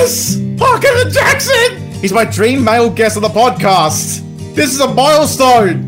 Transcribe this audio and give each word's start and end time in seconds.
Yes! 0.00 0.36
Marc 0.58 0.82
Evan 0.82 1.12
Jackson! 1.12 1.92
He's 2.00 2.10
my 2.10 2.24
dream 2.24 2.64
male 2.64 2.88
guest 2.88 3.18
on 3.18 3.22
the 3.22 3.28
podcast. 3.28 4.24
This 4.54 4.72
is 4.72 4.80
a 4.80 4.94
milestone. 4.94 5.86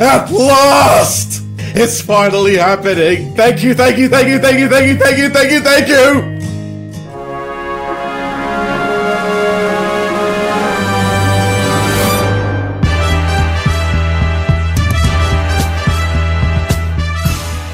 At 0.00 0.28
last! 0.32 1.44
It's 1.58 2.00
finally 2.00 2.56
happening. 2.56 3.32
Thank 3.36 3.62
you, 3.62 3.74
thank 3.74 3.96
you, 3.96 4.08
thank 4.08 4.26
you, 4.26 4.40
thank 4.40 4.58
you, 4.58 4.68
thank 4.68 4.88
you, 4.88 4.96
thank 4.98 5.18
you, 5.18 5.28
thank 5.30 5.52
you, 5.52 5.60
thank 5.60 5.88
you! 5.88 6.32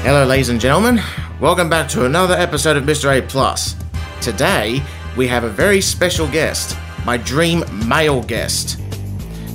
Hello, 0.03 0.25
ladies 0.25 0.49
and 0.49 0.61
gentlemen. 0.61 1.01
Welcome 1.39 1.69
back 1.71 1.89
to 1.89 2.05
another 2.05 2.35
episode 2.35 2.77
of 2.77 2.83
Mr. 2.83 3.17
A 3.17 3.23
Plus. 3.23 3.75
Today, 4.21 4.83
we 5.17 5.27
have 5.27 5.43
a 5.43 5.49
very 5.49 5.81
special 5.81 6.27
guest, 6.27 6.77
my 7.05 7.17
dream 7.17 7.63
male 7.87 8.21
guest. 8.23 8.79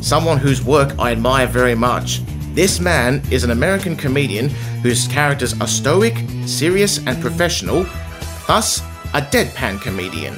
Someone 0.01 0.39
whose 0.39 0.65
work 0.65 0.95
I 0.99 1.12
admire 1.12 1.47
very 1.47 1.75
much. 1.75 2.21
This 2.55 2.81
man 2.81 3.23
is 3.31 3.45
an 3.45 3.51
American 3.51 3.97
comedian 3.97 4.48
whose 4.83 5.09
characters 5.09 5.59
are 5.61 5.67
stoic, 5.67 6.15
serious, 6.47 6.98
and 7.07 7.21
professional, 7.21 7.87
thus, 8.47 8.81
a 9.15 9.23
deadpan 9.23 9.81
comedian. 9.81 10.35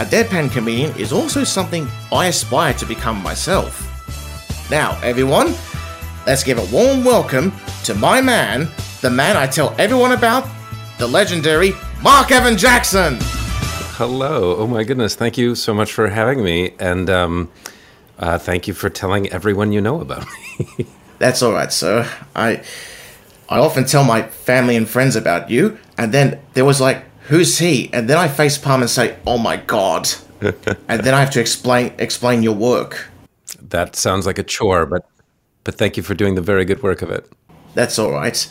A 0.00 0.04
deadpan 0.04 0.50
comedian 0.50 0.94
is 0.98 1.12
also 1.12 1.44
something 1.44 1.86
I 2.12 2.26
aspire 2.26 2.74
to 2.74 2.86
become 2.86 3.22
myself. 3.22 3.80
Now, 4.70 4.98
everyone, 5.02 5.54
let's 6.26 6.44
give 6.44 6.58
a 6.58 6.74
warm 6.74 7.04
welcome 7.04 7.52
to 7.84 7.94
my 7.94 8.20
man, 8.20 8.68
the 9.02 9.10
man 9.10 9.36
I 9.36 9.46
tell 9.46 9.74
everyone 9.78 10.12
about, 10.12 10.48
the 10.98 11.06
legendary 11.06 11.72
Marc 12.02 12.30
Evan 12.30 12.56
Jackson. 12.56 13.18
Hello. 13.96 14.56
Oh 14.56 14.66
my 14.66 14.82
goodness. 14.82 15.14
Thank 15.14 15.38
you 15.38 15.54
so 15.54 15.72
much 15.72 15.92
for 15.92 16.08
having 16.08 16.42
me, 16.42 16.72
and 16.80 17.08
um, 17.08 17.48
uh, 18.18 18.38
thank 18.38 18.66
you 18.66 18.74
for 18.74 18.90
telling 18.90 19.28
everyone 19.28 19.70
you 19.70 19.80
know 19.80 20.00
about 20.00 20.26
me. 20.58 20.86
That's 21.20 21.42
all 21.44 21.52
right, 21.52 21.72
sir. 21.72 22.04
I 22.34 22.64
I 23.48 23.60
often 23.60 23.84
tell 23.84 24.02
my 24.02 24.22
family 24.22 24.74
and 24.74 24.88
friends 24.88 25.14
about 25.14 25.48
you, 25.48 25.78
and 25.96 26.12
then 26.12 26.40
there 26.54 26.64
was 26.64 26.80
like, 26.80 27.04
"Who's 27.28 27.58
he?" 27.58 27.88
And 27.92 28.10
then 28.10 28.18
I 28.18 28.26
face 28.26 28.58
palm 28.58 28.80
and 28.80 28.90
say, 28.90 29.16
"Oh 29.28 29.38
my 29.38 29.58
god!" 29.58 30.08
and 30.40 31.04
then 31.04 31.14
I 31.14 31.20
have 31.20 31.30
to 31.30 31.40
explain 31.40 31.92
explain 31.96 32.42
your 32.42 32.56
work. 32.56 33.06
that 33.70 33.94
sounds 33.94 34.26
like 34.26 34.40
a 34.40 34.42
chore, 34.42 34.86
but 34.86 35.08
but 35.62 35.76
thank 35.76 35.96
you 35.96 36.02
for 36.02 36.14
doing 36.14 36.34
the 36.34 36.42
very 36.42 36.64
good 36.64 36.82
work 36.82 37.00
of 37.00 37.10
it. 37.10 37.30
That's 37.74 37.96
all 38.00 38.10
right. 38.10 38.48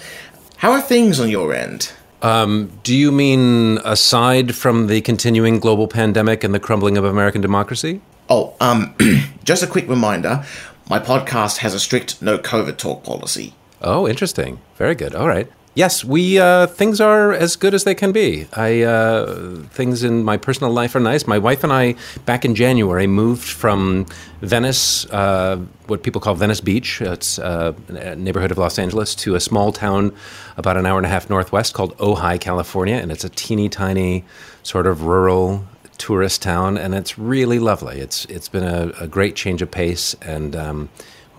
How 0.55 0.71
are 0.71 0.81
things 0.81 1.19
on 1.19 1.27
your 1.29 1.53
end? 1.53 1.91
Do 2.23 2.95
you 2.95 3.11
mean 3.11 3.79
aside 3.83 4.55
from 4.55 4.87
the 4.87 5.01
continuing 5.01 5.59
global 5.59 5.87
pandemic 5.89 6.43
and 6.43 6.53
the 6.53 6.59
crumbling 6.59 6.97
of 6.97 7.03
American 7.03 7.41
democracy? 7.41 7.99
Oh, 8.29 8.55
um, 8.61 8.95
just 9.43 9.61
a 9.61 9.67
quick 9.67 9.89
reminder: 9.89 10.45
my 10.89 10.99
podcast 10.99 11.57
has 11.57 11.73
a 11.73 11.79
strict 11.79 12.21
no 12.21 12.37
COVID 12.37 12.77
talk 12.77 13.03
policy. 13.03 13.53
Oh, 13.81 14.07
interesting. 14.07 14.59
Very 14.77 14.95
good. 14.95 15.13
All 15.13 15.27
right. 15.27 15.51
Yes, 15.75 16.05
we 16.05 16.39
uh, 16.39 16.67
things 16.67 17.01
are 17.01 17.33
as 17.33 17.55
good 17.55 17.73
as 17.73 17.83
they 17.83 17.95
can 17.95 18.11
be. 18.11 18.45
I 18.53 18.83
uh, 18.83 19.55
things 19.71 20.03
in 20.03 20.23
my 20.23 20.37
personal 20.37 20.71
life 20.71 20.95
are 20.95 20.99
nice. 20.99 21.25
My 21.25 21.39
wife 21.39 21.63
and 21.63 21.73
I, 21.73 21.95
back 22.25 22.45
in 22.45 22.53
January, 22.53 23.07
moved 23.07 23.47
from 23.47 24.05
Venice, 24.41 25.07
uh, 25.07 25.57
what 25.87 26.03
people 26.03 26.21
call 26.21 26.35
Venice 26.35 26.61
Beach. 26.61 27.01
It's 27.01 27.39
uh, 27.39 27.73
a 27.89 28.15
neighborhood 28.15 28.51
of 28.51 28.59
Los 28.59 28.77
Angeles, 28.77 29.15
to 29.15 29.33
a 29.33 29.39
small 29.39 29.71
town 29.71 30.13
about 30.57 30.77
an 30.77 30.85
hour 30.85 30.97
and 30.97 31.07
a 31.07 31.09
half 31.09 31.27
northwest 31.27 31.73
called 31.73 31.97
Ojai, 31.97 32.39
California, 32.39 32.97
and 32.97 33.11
it's 33.11 33.23
a 33.23 33.29
teeny 33.29 33.67
tiny, 33.67 34.23
sort 34.61 34.85
of 34.85 35.05
rural 35.05 35.65
tourist 35.97 36.43
town, 36.43 36.77
and 36.77 36.93
it's 36.93 37.17
really 37.17 37.57
lovely. 37.57 37.99
It's 37.99 38.25
it's 38.25 38.47
been 38.47 38.63
a, 38.63 38.91
a 38.99 39.07
great 39.07 39.35
change 39.35 39.63
of 39.63 39.71
pace, 39.71 40.15
and 40.21 40.55
um, 40.55 40.89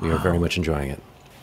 we 0.00 0.10
are 0.10 0.18
very 0.18 0.40
much 0.40 0.56
enjoying 0.56 0.90
it. 0.90 1.00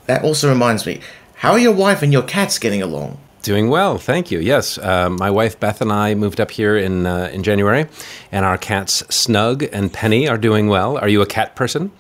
That 0.07 0.25
also 0.25 0.49
reminds 0.49 0.85
me: 0.85 0.99
how 1.41 1.51
are 1.51 1.59
your 1.59 1.73
wife 1.73 2.01
and 2.03 2.13
your 2.13 2.23
cats 2.23 2.59
getting 2.59 2.81
along? 2.81 3.17
Doing 3.41 3.69
well, 3.69 3.97
thank 3.97 4.29
you. 4.29 4.39
Yes, 4.39 4.77
uh, 4.77 5.09
my 5.09 5.31
wife 5.31 5.59
Beth 5.59 5.81
and 5.81 5.91
I 5.91 6.13
moved 6.13 6.39
up 6.39 6.51
here 6.51 6.77
in 6.77 7.07
uh, 7.07 7.29
in 7.33 7.41
January, 7.41 7.87
and 8.31 8.45
our 8.45 8.57
cats 8.57 9.03
Snug 9.09 9.63
and 9.73 9.91
Penny 9.91 10.27
are 10.27 10.37
doing 10.37 10.67
well. 10.67 10.97
Are 10.97 11.09
you 11.09 11.21
a 11.23 11.25
cat 11.25 11.55
person? 11.55 11.91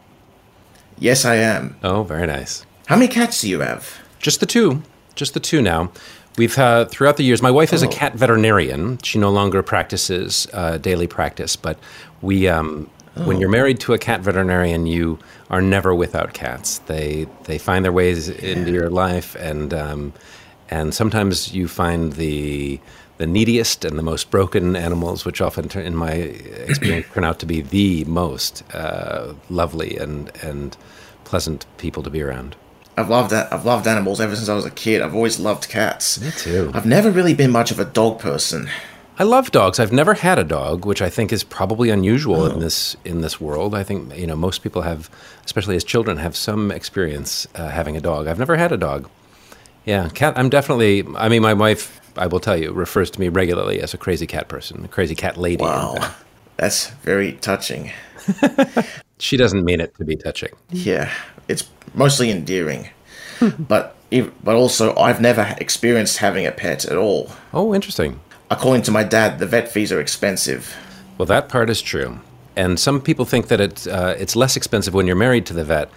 Yes, 0.99 1.25
I 1.25 1.35
am. 1.37 1.75
Oh, 1.83 2.03
very 2.03 2.27
nice. 2.27 2.63
How 2.85 2.95
many 2.95 3.07
cats 3.07 3.41
do 3.41 3.49
you 3.49 3.61
have? 3.61 3.97
Just 4.19 4.39
the 4.39 4.45
two, 4.45 4.83
just 5.15 5.33
the 5.33 5.39
two 5.39 5.61
now. 5.63 5.91
We've 6.37 6.55
uh, 6.59 6.85
throughout 6.85 7.17
the 7.17 7.23
years. 7.23 7.41
My 7.41 7.49
wife 7.51 7.73
is 7.73 7.81
a 7.81 7.87
Oh. 7.87 7.91
cat 7.91 8.13
veterinarian. 8.13 8.99
She 9.01 9.17
no 9.17 9.31
longer 9.31 9.63
practices 9.63 10.47
uh, 10.53 10.77
daily 10.77 11.07
practice, 11.07 11.55
but 11.55 11.77
we. 12.21 12.47
Um, 12.47 12.87
When 13.15 13.39
you're 13.39 13.49
married 13.49 13.79
to 13.81 13.93
a 13.93 13.97
cat 13.97 14.21
veterinarian, 14.21 14.87
you 14.87 15.19
are 15.49 15.61
never 15.61 15.93
without 15.93 16.33
cats. 16.33 16.79
They 16.79 17.27
they 17.43 17.57
find 17.57 17.83
their 17.83 17.91
ways 17.91 18.29
into 18.29 18.71
your 18.71 18.89
life, 18.89 19.35
and 19.35 19.73
um, 19.73 20.13
and 20.69 20.93
sometimes 20.93 21.53
you 21.53 21.67
find 21.67 22.13
the 22.13 22.79
the 23.17 23.27
neediest 23.27 23.85
and 23.85 23.99
the 23.99 24.03
most 24.03 24.31
broken 24.31 24.75
animals, 24.75 25.25
which 25.25 25.41
often, 25.41 25.69
turn, 25.69 25.85
in 25.85 25.95
my 25.95 26.11
experience, 26.11 27.05
turn 27.13 27.23
out 27.23 27.39
to 27.39 27.45
be 27.45 27.61
the 27.61 28.03
most 28.05 28.63
uh, 28.73 29.33
lovely 29.49 29.97
and 29.97 30.31
and 30.41 30.77
pleasant 31.25 31.65
people 31.77 32.03
to 32.03 32.09
be 32.09 32.21
around. 32.21 32.55
I've 32.97 33.09
loved 33.09 33.29
that. 33.31 33.51
I've 33.53 33.65
loved 33.65 33.87
animals 33.87 34.19
ever 34.19 34.35
since 34.35 34.49
I 34.49 34.55
was 34.55 34.65
a 34.65 34.71
kid. 34.71 35.01
I've 35.01 35.15
always 35.15 35.39
loved 35.39 35.69
cats. 35.69 36.19
Me 36.19 36.31
too. 36.31 36.71
I've 36.73 36.85
never 36.85 37.11
really 37.11 37.33
been 37.33 37.51
much 37.51 37.71
of 37.71 37.79
a 37.79 37.85
dog 37.85 38.19
person. 38.19 38.69
I 39.21 39.23
love 39.23 39.51
dogs. 39.51 39.79
I've 39.79 39.91
never 39.91 40.15
had 40.15 40.39
a 40.39 40.43
dog, 40.43 40.83
which 40.83 40.99
I 40.99 41.07
think 41.07 41.31
is 41.31 41.43
probably 41.43 41.91
unusual 41.91 42.51
in 42.51 42.59
this 42.59 42.97
in 43.05 43.21
this 43.21 43.39
world. 43.39 43.75
I 43.75 43.83
think 43.83 44.17
you 44.17 44.25
know 44.25 44.35
most 44.35 44.63
people 44.63 44.81
have, 44.81 45.11
especially 45.45 45.75
as 45.75 45.83
children, 45.83 46.17
have 46.17 46.35
some 46.35 46.71
experience 46.71 47.47
uh, 47.53 47.69
having 47.69 47.95
a 47.95 48.01
dog. 48.01 48.25
I've 48.25 48.39
never 48.39 48.55
had 48.55 48.71
a 48.71 48.77
dog. 48.77 49.07
Yeah, 49.85 50.09
cat. 50.09 50.33
I'm 50.37 50.49
definitely. 50.49 51.05
I 51.15 51.29
mean, 51.29 51.43
my 51.43 51.53
wife, 51.53 52.01
I 52.17 52.25
will 52.25 52.39
tell 52.39 52.57
you, 52.57 52.71
refers 52.71 53.11
to 53.11 53.19
me 53.19 53.29
regularly 53.29 53.79
as 53.79 53.93
a 53.93 53.97
crazy 53.99 54.25
cat 54.25 54.47
person, 54.47 54.85
a 54.85 54.87
crazy 54.87 55.13
cat 55.13 55.37
lady. 55.37 55.65
Wow, 55.65 56.13
that's 56.57 56.87
very 57.03 57.33
touching. 57.33 57.91
She 59.19 59.37
doesn't 59.37 59.63
mean 59.63 59.81
it 59.81 59.95
to 59.97 60.03
be 60.03 60.15
touching. 60.15 60.49
Yeah, 60.71 61.11
it's 61.47 61.69
mostly 61.93 62.31
endearing, 62.31 62.89
but 63.59 63.95
but 64.43 64.55
also 64.55 64.95
I've 64.95 65.21
never 65.21 65.55
experienced 65.59 66.17
having 66.17 66.47
a 66.47 66.51
pet 66.51 66.85
at 66.85 66.97
all. 66.97 67.29
Oh, 67.53 67.75
interesting. 67.75 68.19
According 68.51 68.83
to 68.83 68.91
my 68.91 69.05
dad, 69.05 69.39
the 69.39 69.45
vet 69.45 69.69
fees 69.69 69.93
are 69.93 70.01
expensive. 70.01 70.75
Well, 71.17 71.25
that 71.27 71.47
part 71.47 71.69
is 71.69 71.81
true, 71.81 72.19
and 72.57 72.77
some 72.77 72.99
people 72.99 73.23
think 73.23 73.47
that 73.47 73.61
it 73.61 73.87
uh, 73.87 74.13
it's 74.19 74.35
less 74.35 74.57
expensive 74.57 74.93
when 74.93 75.07
you're 75.07 75.15
married 75.15 75.45
to 75.45 75.53
the 75.53 75.63
vet, 75.63 75.89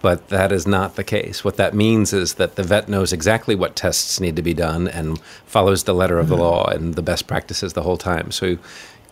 but 0.00 0.28
that 0.28 0.50
is 0.50 0.66
not 0.66 0.96
the 0.96 1.04
case. 1.04 1.44
What 1.44 1.56
that 1.56 1.74
means 1.74 2.14
is 2.14 2.34
that 2.34 2.56
the 2.56 2.62
vet 2.62 2.88
knows 2.88 3.12
exactly 3.12 3.54
what 3.54 3.76
tests 3.76 4.20
need 4.20 4.36
to 4.36 4.42
be 4.42 4.54
done 4.54 4.88
and 4.88 5.20
follows 5.44 5.84
the 5.84 5.92
letter 5.92 6.18
of 6.18 6.28
the 6.28 6.36
law 6.36 6.64
and 6.64 6.94
the 6.94 7.02
best 7.02 7.26
practices 7.26 7.74
the 7.74 7.82
whole 7.82 7.98
time. 7.98 8.30
So 8.30 8.56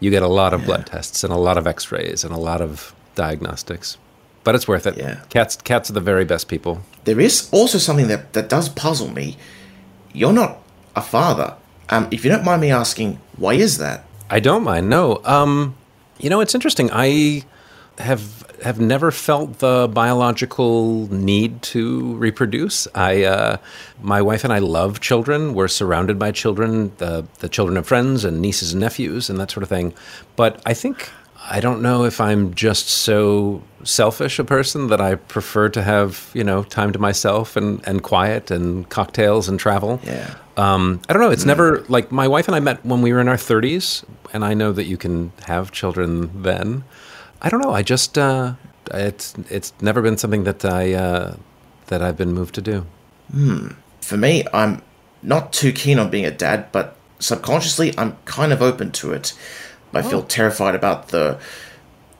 you 0.00 0.10
get 0.10 0.22
a 0.22 0.28
lot 0.28 0.54
of 0.54 0.64
blood 0.64 0.86
tests 0.86 1.22
and 1.22 1.32
a 1.32 1.36
lot 1.36 1.58
of 1.58 1.66
X-rays 1.66 2.24
and 2.24 2.32
a 2.32 2.38
lot 2.38 2.62
of 2.62 2.94
diagnostics, 3.14 3.98
but 4.42 4.54
it's 4.54 4.66
worth 4.66 4.86
it. 4.86 4.96
Yeah. 4.96 5.20
Cats 5.28 5.56
cats 5.56 5.90
are 5.90 5.94
the 5.94 6.00
very 6.00 6.24
best 6.24 6.48
people. 6.48 6.80
There 7.04 7.20
is 7.20 7.50
also 7.52 7.76
something 7.76 8.08
that 8.08 8.32
that 8.32 8.48
does 8.48 8.70
puzzle 8.70 9.12
me. 9.12 9.36
You're 10.14 10.32
not 10.32 10.62
a 10.94 11.02
father. 11.02 11.56
Um, 11.88 12.08
if 12.10 12.24
you 12.24 12.30
don't 12.30 12.44
mind 12.44 12.60
me 12.60 12.70
asking, 12.70 13.20
why 13.36 13.54
is 13.54 13.78
that? 13.78 14.04
I 14.28 14.40
don't 14.40 14.64
mind. 14.64 14.90
No. 14.90 15.20
Um, 15.24 15.76
you 16.18 16.30
know, 16.30 16.40
it's 16.40 16.54
interesting. 16.54 16.90
I 16.92 17.44
have 17.98 18.44
have 18.62 18.80
never 18.80 19.10
felt 19.10 19.58
the 19.58 19.88
biological 19.92 21.06
need 21.12 21.60
to 21.62 22.14
reproduce. 22.14 22.88
I, 22.94 23.24
uh, 23.24 23.56
my 24.00 24.22
wife 24.22 24.44
and 24.44 24.52
I 24.52 24.60
love 24.60 25.00
children. 25.00 25.52
We're 25.52 25.68
surrounded 25.68 26.18
by 26.18 26.32
children, 26.32 26.92
the 26.96 27.26
the 27.38 27.48
children 27.48 27.76
of 27.76 27.86
friends 27.86 28.24
and 28.24 28.40
nieces 28.40 28.72
and 28.72 28.80
nephews 28.80 29.30
and 29.30 29.38
that 29.40 29.50
sort 29.50 29.62
of 29.62 29.68
thing. 29.68 29.94
But 30.36 30.60
I 30.66 30.74
think 30.74 31.10
I 31.48 31.60
don't 31.60 31.80
know 31.80 32.04
if 32.04 32.20
I'm 32.20 32.54
just 32.54 32.88
so 32.88 33.62
selfish 33.84 34.38
a 34.38 34.44
person 34.44 34.88
that 34.88 35.00
I 35.00 35.14
prefer 35.14 35.68
to 35.68 35.82
have 35.82 36.30
you 36.34 36.42
know 36.42 36.64
time 36.64 36.92
to 36.92 36.98
myself 36.98 37.56
and 37.56 37.86
and 37.86 38.02
quiet 38.02 38.50
and 38.50 38.88
cocktails 38.88 39.48
and 39.48 39.58
travel. 39.58 40.00
Yeah. 40.04 40.34
Um, 40.56 41.00
I 41.08 41.12
don't 41.12 41.22
know. 41.22 41.30
It's 41.30 41.44
never 41.44 41.84
like 41.88 42.10
my 42.10 42.26
wife 42.26 42.48
and 42.48 42.56
I 42.56 42.60
met 42.60 42.84
when 42.84 43.02
we 43.02 43.12
were 43.12 43.20
in 43.20 43.28
our 43.28 43.36
30s, 43.36 44.04
and 44.32 44.44
I 44.44 44.54
know 44.54 44.72
that 44.72 44.84
you 44.84 44.96
can 44.96 45.32
have 45.46 45.70
children 45.70 46.42
then. 46.42 46.84
I 47.42 47.50
don't 47.50 47.60
know. 47.60 47.72
I 47.72 47.82
just 47.82 48.16
uh, 48.18 48.54
it's 48.92 49.34
it's 49.50 49.72
never 49.80 50.02
been 50.02 50.16
something 50.16 50.44
that 50.44 50.64
I 50.64 50.94
uh, 50.94 51.36
that 51.86 52.02
I've 52.02 52.16
been 52.16 52.32
moved 52.32 52.54
to 52.56 52.62
do. 52.62 52.86
For 54.00 54.16
me, 54.16 54.44
I'm 54.52 54.82
not 55.22 55.52
too 55.52 55.72
keen 55.72 55.98
on 55.98 56.10
being 56.10 56.24
a 56.24 56.30
dad, 56.30 56.70
but 56.72 56.96
subconsciously, 57.18 57.96
I'm 57.98 58.16
kind 58.24 58.52
of 58.52 58.62
open 58.62 58.92
to 58.92 59.12
it. 59.12 59.32
I 59.96 60.02
feel 60.02 60.22
terrified 60.22 60.74
about 60.74 61.08
the 61.08 61.38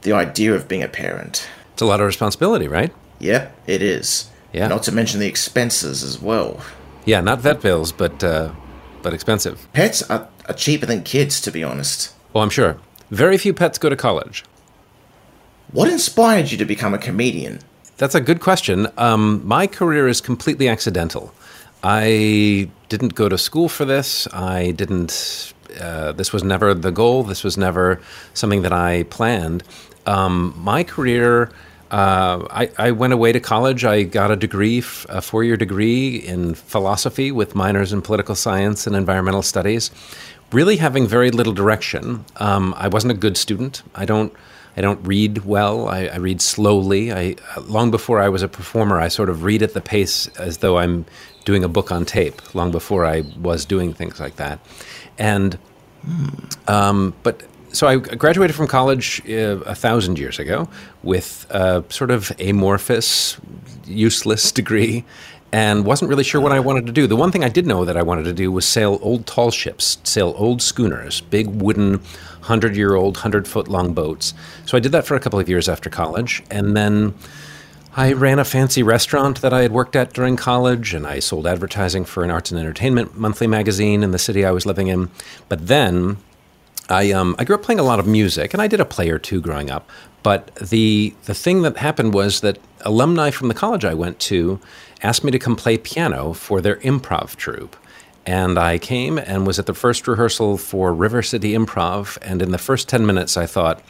the 0.02 0.12
idea 0.12 0.54
of 0.54 0.68
being 0.68 0.82
a 0.82 0.88
parent. 0.88 1.48
It's 1.72 1.82
a 1.82 1.86
lot 1.86 2.00
of 2.00 2.06
responsibility, 2.06 2.68
right? 2.68 2.92
Yep, 3.18 3.54
it 3.66 3.82
is. 3.82 4.30
Yeah. 4.52 4.68
Not 4.68 4.82
to 4.84 4.92
mention 4.92 5.20
the 5.20 5.26
expenses 5.26 6.02
as 6.02 6.20
well. 6.20 6.60
Yeah, 7.04 7.20
not 7.20 7.40
vet 7.40 7.60
bills, 7.60 7.92
but 7.92 8.22
uh, 8.24 8.52
but 9.02 9.12
expensive. 9.12 9.66
Pets 9.72 10.02
are, 10.10 10.28
are 10.48 10.54
cheaper 10.54 10.86
than 10.86 11.02
kids, 11.02 11.40
to 11.42 11.50
be 11.50 11.62
honest. 11.62 12.14
Well, 12.32 12.42
I'm 12.42 12.50
sure. 12.50 12.78
Very 13.10 13.38
few 13.38 13.52
pets 13.54 13.78
go 13.78 13.88
to 13.88 13.96
college. 13.96 14.44
What 15.72 15.88
inspired 15.88 16.50
you 16.50 16.58
to 16.58 16.64
become 16.64 16.94
a 16.94 16.98
comedian? 16.98 17.60
That's 17.98 18.14
a 18.14 18.20
good 18.20 18.40
question. 18.40 18.88
Um, 18.98 19.46
my 19.46 19.66
career 19.66 20.08
is 20.08 20.20
completely 20.20 20.68
accidental. 20.68 21.32
I 21.82 22.68
didn't 22.88 23.14
go 23.14 23.28
to 23.28 23.38
school 23.38 23.68
for 23.68 23.84
this. 23.84 24.26
I 24.32 24.72
didn't. 24.72 25.52
Uh, 25.80 26.12
this 26.12 26.32
was 26.32 26.42
never 26.42 26.74
the 26.74 26.90
goal. 26.90 27.22
This 27.22 27.44
was 27.44 27.56
never 27.56 28.00
something 28.34 28.62
that 28.62 28.72
I 28.72 29.04
planned. 29.04 29.62
Um, 30.06 30.54
my 30.56 30.84
career. 30.84 31.50
Uh, 31.88 32.44
I, 32.50 32.70
I, 32.78 32.90
went 32.90 33.12
away 33.12 33.30
to 33.30 33.38
college. 33.38 33.84
I 33.84 34.02
got 34.02 34.32
a 34.32 34.36
degree, 34.36 34.78
a 35.08 35.22
four 35.22 35.44
year 35.44 35.56
degree 35.56 36.16
in 36.16 36.54
philosophy 36.54 37.30
with 37.30 37.54
minors 37.54 37.92
in 37.92 38.02
political 38.02 38.34
science 38.34 38.88
and 38.88 38.96
environmental 38.96 39.42
studies, 39.42 39.92
really 40.50 40.78
having 40.78 41.06
very 41.06 41.30
little 41.30 41.52
direction. 41.52 42.24
Um, 42.38 42.74
I 42.76 42.88
wasn't 42.88 43.12
a 43.12 43.16
good 43.16 43.36
student. 43.36 43.84
I 43.94 44.04
don't. 44.04 44.32
I 44.76 44.82
don't 44.82 45.00
read 45.06 45.46
well. 45.46 45.88
I, 45.88 46.06
I, 46.06 46.16
read 46.16 46.42
slowly. 46.42 47.10
I 47.10 47.36
long 47.62 47.90
before 47.90 48.20
I 48.20 48.28
was 48.28 48.42
a 48.42 48.48
performer, 48.48 49.00
I 49.00 49.08
sort 49.08 49.30
of 49.30 49.42
read 49.42 49.62
at 49.62 49.72
the 49.72 49.80
pace 49.80 50.28
as 50.38 50.58
though 50.58 50.76
I'm 50.76 51.06
doing 51.46 51.64
a 51.64 51.68
book 51.68 51.90
on 51.90 52.04
tape. 52.04 52.54
Long 52.54 52.70
before 52.70 53.06
I 53.06 53.22
was 53.40 53.64
doing 53.64 53.94
things 53.94 54.20
like 54.20 54.36
that, 54.36 54.58
and 55.18 55.58
um, 56.66 57.14
but 57.22 57.42
so 57.72 57.86
I 57.86 57.96
graduated 57.96 58.56
from 58.56 58.68
college 58.68 59.20
uh, 59.28 59.60
a 59.66 59.74
thousand 59.74 60.18
years 60.18 60.38
ago 60.38 60.68
with 61.02 61.46
a 61.50 61.84
sort 61.90 62.10
of 62.10 62.32
amorphous, 62.40 63.38
useless 63.84 64.50
degree, 64.50 65.04
and 65.52 65.84
wasn't 65.84 66.08
really 66.08 66.24
sure 66.24 66.40
what 66.40 66.52
I 66.52 66.60
wanted 66.60 66.86
to 66.86 66.92
do. 66.92 67.06
The 67.06 67.16
one 67.16 67.30
thing 67.30 67.44
I 67.44 67.48
did 67.48 67.66
know 67.66 67.84
that 67.84 67.96
I 67.96 68.02
wanted 68.02 68.24
to 68.24 68.32
do 68.32 68.50
was 68.50 68.66
sail 68.66 68.98
old 69.02 69.26
tall 69.26 69.50
ships, 69.50 69.98
sail 70.04 70.34
old 70.38 70.62
schooners, 70.62 71.20
big 71.20 71.48
wooden, 71.48 72.00
hundred 72.42 72.76
year 72.76 72.94
old, 72.94 73.18
hundred 73.18 73.46
foot 73.46 73.68
long 73.68 73.92
boats. 73.92 74.32
So 74.64 74.76
I 74.76 74.80
did 74.80 74.92
that 74.92 75.06
for 75.06 75.14
a 75.14 75.20
couple 75.20 75.38
of 75.38 75.48
years 75.48 75.68
after 75.68 75.90
college, 75.90 76.42
and 76.50 76.76
then. 76.76 77.14
I 77.98 78.12
ran 78.12 78.38
a 78.38 78.44
fancy 78.44 78.82
restaurant 78.82 79.40
that 79.40 79.54
I 79.54 79.62
had 79.62 79.72
worked 79.72 79.96
at 79.96 80.12
during 80.12 80.36
college, 80.36 80.92
and 80.92 81.06
I 81.06 81.18
sold 81.18 81.46
advertising 81.46 82.04
for 82.04 82.22
an 82.22 82.30
arts 82.30 82.50
and 82.50 82.60
entertainment 82.60 83.16
monthly 83.16 83.46
magazine 83.46 84.02
in 84.02 84.10
the 84.10 84.18
city 84.18 84.44
I 84.44 84.50
was 84.50 84.66
living 84.66 84.88
in. 84.88 85.10
But 85.48 85.66
then 85.66 86.18
I, 86.90 87.10
um, 87.12 87.34
I 87.38 87.44
grew 87.44 87.56
up 87.56 87.62
playing 87.62 87.80
a 87.80 87.84
lot 87.84 87.98
of 87.98 88.06
music, 88.06 88.52
and 88.52 88.60
I 88.60 88.66
did 88.66 88.80
a 88.80 88.84
play 88.84 89.08
or 89.08 89.18
two 89.18 89.40
growing 89.40 89.70
up. 89.70 89.88
But 90.22 90.54
the 90.56 91.14
the 91.24 91.32
thing 91.32 91.62
that 91.62 91.78
happened 91.78 92.12
was 92.12 92.42
that 92.42 92.58
alumni 92.82 93.30
from 93.30 93.48
the 93.48 93.54
college 93.54 93.84
I 93.86 93.94
went 93.94 94.18
to 94.20 94.60
asked 95.02 95.24
me 95.24 95.30
to 95.30 95.38
come 95.38 95.56
play 95.56 95.78
piano 95.78 96.34
for 96.34 96.60
their 96.60 96.76
improv 96.76 97.36
troupe. 97.36 97.76
And 98.26 98.58
I 98.58 98.76
came 98.78 99.18
and 99.18 99.46
was 99.46 99.58
at 99.58 99.66
the 99.66 99.72
first 99.74 100.06
rehearsal 100.06 100.58
for 100.58 100.92
River 100.92 101.22
City 101.22 101.52
Improv. 101.52 102.18
And 102.22 102.42
in 102.42 102.50
the 102.50 102.58
first 102.58 102.88
10 102.88 103.06
minutes, 103.06 103.36
I 103.36 103.46
thought, 103.46 103.80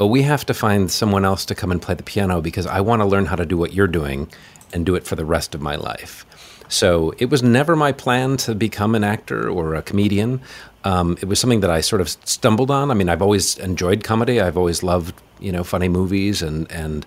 oh, 0.00 0.06
we 0.06 0.22
have 0.22 0.46
to 0.46 0.54
find 0.54 0.90
someone 0.90 1.24
else 1.24 1.44
to 1.44 1.54
come 1.54 1.70
and 1.70 1.80
play 1.80 1.94
the 1.94 2.02
piano 2.02 2.40
because 2.40 2.66
I 2.66 2.80
want 2.80 3.02
to 3.02 3.06
learn 3.06 3.26
how 3.26 3.36
to 3.36 3.44
do 3.44 3.58
what 3.58 3.74
you're 3.74 3.86
doing 3.86 4.28
and 4.72 4.86
do 4.86 4.94
it 4.94 5.04
for 5.04 5.14
the 5.14 5.24
rest 5.24 5.54
of 5.54 5.60
my 5.60 5.76
life. 5.76 6.24
So 6.68 7.12
it 7.18 7.28
was 7.30 7.42
never 7.42 7.76
my 7.76 7.92
plan 7.92 8.36
to 8.38 8.54
become 8.54 8.94
an 8.94 9.04
actor 9.04 9.50
or 9.50 9.74
a 9.74 9.82
comedian. 9.82 10.40
Um, 10.84 11.18
it 11.20 11.26
was 11.26 11.38
something 11.38 11.60
that 11.60 11.70
I 11.70 11.82
sort 11.82 12.00
of 12.00 12.08
stumbled 12.08 12.70
on. 12.70 12.90
I 12.90 12.94
mean, 12.94 13.08
I've 13.08 13.20
always 13.20 13.58
enjoyed 13.58 14.02
comedy. 14.02 14.40
I've 14.40 14.56
always 14.56 14.82
loved, 14.82 15.14
you 15.38 15.52
know, 15.52 15.64
funny 15.64 15.88
movies 15.88 16.40
and 16.40 16.70
and 16.70 17.04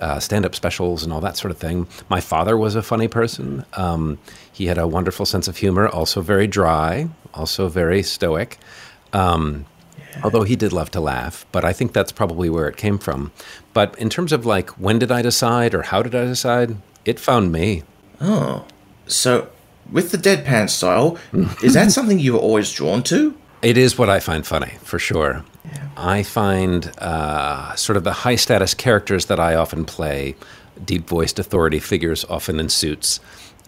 uh, 0.00 0.18
stand-up 0.18 0.54
specials 0.54 1.04
and 1.04 1.12
all 1.12 1.20
that 1.20 1.36
sort 1.36 1.52
of 1.52 1.56
thing. 1.56 1.86
My 2.10 2.20
father 2.20 2.56
was 2.58 2.74
a 2.74 2.82
funny 2.82 3.06
person. 3.08 3.64
Um, 3.74 4.18
he 4.52 4.66
had 4.66 4.76
a 4.76 4.88
wonderful 4.88 5.24
sense 5.24 5.46
of 5.46 5.56
humor, 5.56 5.88
also 5.88 6.20
very 6.20 6.48
dry, 6.48 7.08
also 7.32 7.68
very 7.68 8.02
stoic. 8.02 8.58
Um. 9.12 9.64
Although 10.22 10.42
he 10.42 10.56
did 10.56 10.72
love 10.72 10.90
to 10.92 11.00
laugh, 11.00 11.46
but 11.52 11.64
I 11.64 11.72
think 11.72 11.92
that's 11.92 12.12
probably 12.12 12.48
where 12.48 12.68
it 12.68 12.76
came 12.76 12.98
from. 12.98 13.32
But 13.72 13.98
in 13.98 14.10
terms 14.10 14.32
of 14.32 14.46
like 14.46 14.70
when 14.70 14.98
did 14.98 15.10
I 15.10 15.22
decide 15.22 15.74
or 15.74 15.82
how 15.82 16.02
did 16.02 16.14
I 16.14 16.24
decide, 16.24 16.76
it 17.04 17.18
found 17.18 17.52
me. 17.52 17.82
Oh, 18.20 18.64
so 19.06 19.48
with 19.90 20.10
the 20.12 20.18
deadpan 20.18 20.70
style, 20.70 21.18
is 21.62 21.74
that 21.74 21.90
something 21.92 22.18
you 22.18 22.34
were 22.34 22.38
always 22.38 22.72
drawn 22.72 23.02
to? 23.04 23.36
It 23.62 23.78
is 23.78 23.96
what 23.96 24.10
I 24.10 24.20
find 24.20 24.46
funny, 24.46 24.72
for 24.82 24.98
sure. 24.98 25.44
Yeah. 25.64 25.88
I 25.96 26.22
find 26.22 26.92
uh, 26.98 27.74
sort 27.76 27.96
of 27.96 28.04
the 28.04 28.12
high 28.12 28.36
status 28.36 28.74
characters 28.74 29.26
that 29.26 29.40
I 29.40 29.54
often 29.54 29.86
play, 29.86 30.36
deep 30.84 31.08
voiced 31.08 31.38
authority 31.38 31.78
figures, 31.80 32.26
often 32.28 32.60
in 32.60 32.68
suits, 32.68 33.20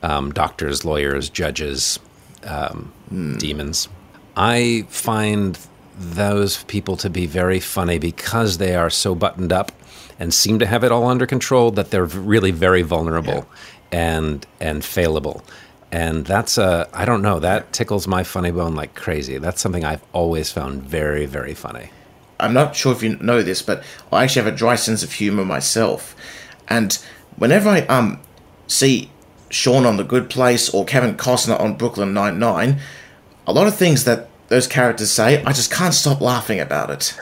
um, 0.03 0.33
doctors, 0.33 0.85
lawyers, 0.85 1.31
judges, 1.31 1.99
um, 2.45 2.93
mm. 3.11 3.39
demons. 3.39 3.89
I 4.37 4.87
find 4.91 5.59
those 5.99 6.63
people 6.65 6.97
to 6.99 7.11
be 7.11 7.27
very 7.27 7.61
funny 7.61 7.99
because 7.99 8.59
they 8.59 8.75
are 8.75 8.91
so 8.91 9.15
buttoned 9.15 9.53
up 9.53 9.73
and 10.19 10.33
seem 10.33 10.59
to 10.59 10.67
have 10.67 10.85
it 10.85 10.93
all 10.93 11.07
under 11.07 11.27
control 11.27 11.71
that 11.73 11.91
they're 11.91 12.05
really 12.05 12.51
very 12.51 12.83
vulnerable 12.83 13.47
yeah. 13.93 14.19
and 14.19 14.47
and 14.61 14.83
failable 14.83 15.43
and 15.93 16.27
that's 16.27 16.59
a 16.59 16.89
I 16.93 17.05
don't 17.05 17.23
know 17.23 17.39
that 17.41 17.73
tickles 17.73 18.07
my 18.07 18.23
funny 18.23 18.51
bone 18.51 18.75
like 18.75 18.95
crazy. 18.95 19.39
That's 19.39 19.61
something 19.61 19.85
I've 19.85 20.03
always 20.13 20.51
found 20.51 20.83
very 20.83 21.27
very 21.27 21.55
funny. 21.55 21.91
I'm 22.39 22.53
not 22.53 22.77
sure 22.77 22.93
if 22.93 23.03
you 23.03 23.17
know 23.17 23.43
this, 23.43 23.63
but 23.63 23.83
I 24.13 24.25
actually 24.25 24.45
have 24.45 24.55
a 24.55 24.57
dry 24.57 24.75
sense 24.75 25.03
of 25.03 25.13
humor 25.13 25.45
myself, 25.45 26.15
and 26.69 26.99
whenever 27.37 27.69
I 27.69 27.81
um 27.83 28.21
see 28.67 29.11
Shawn 29.49 29.87
on 29.87 29.97
The 29.97 30.05
Good 30.05 30.29
Place 30.29 30.69
or 30.69 30.85
Kevin 30.85 31.17
Cozner 31.17 31.59
on 31.59 31.77
Brooklyn 31.77 32.13
Nine 32.13 32.39
Nine, 32.39 32.81
a 33.47 33.53
lot 33.53 33.67
of 33.67 33.77
things 33.77 34.05
that 34.05 34.29
those 34.49 34.67
characters 34.67 35.11
say, 35.11 35.43
I 35.45 35.53
just 35.53 35.73
can't 35.73 35.95
stop 35.95 36.21
laughing 36.21 36.61
about 36.61 36.91
it. 36.91 37.19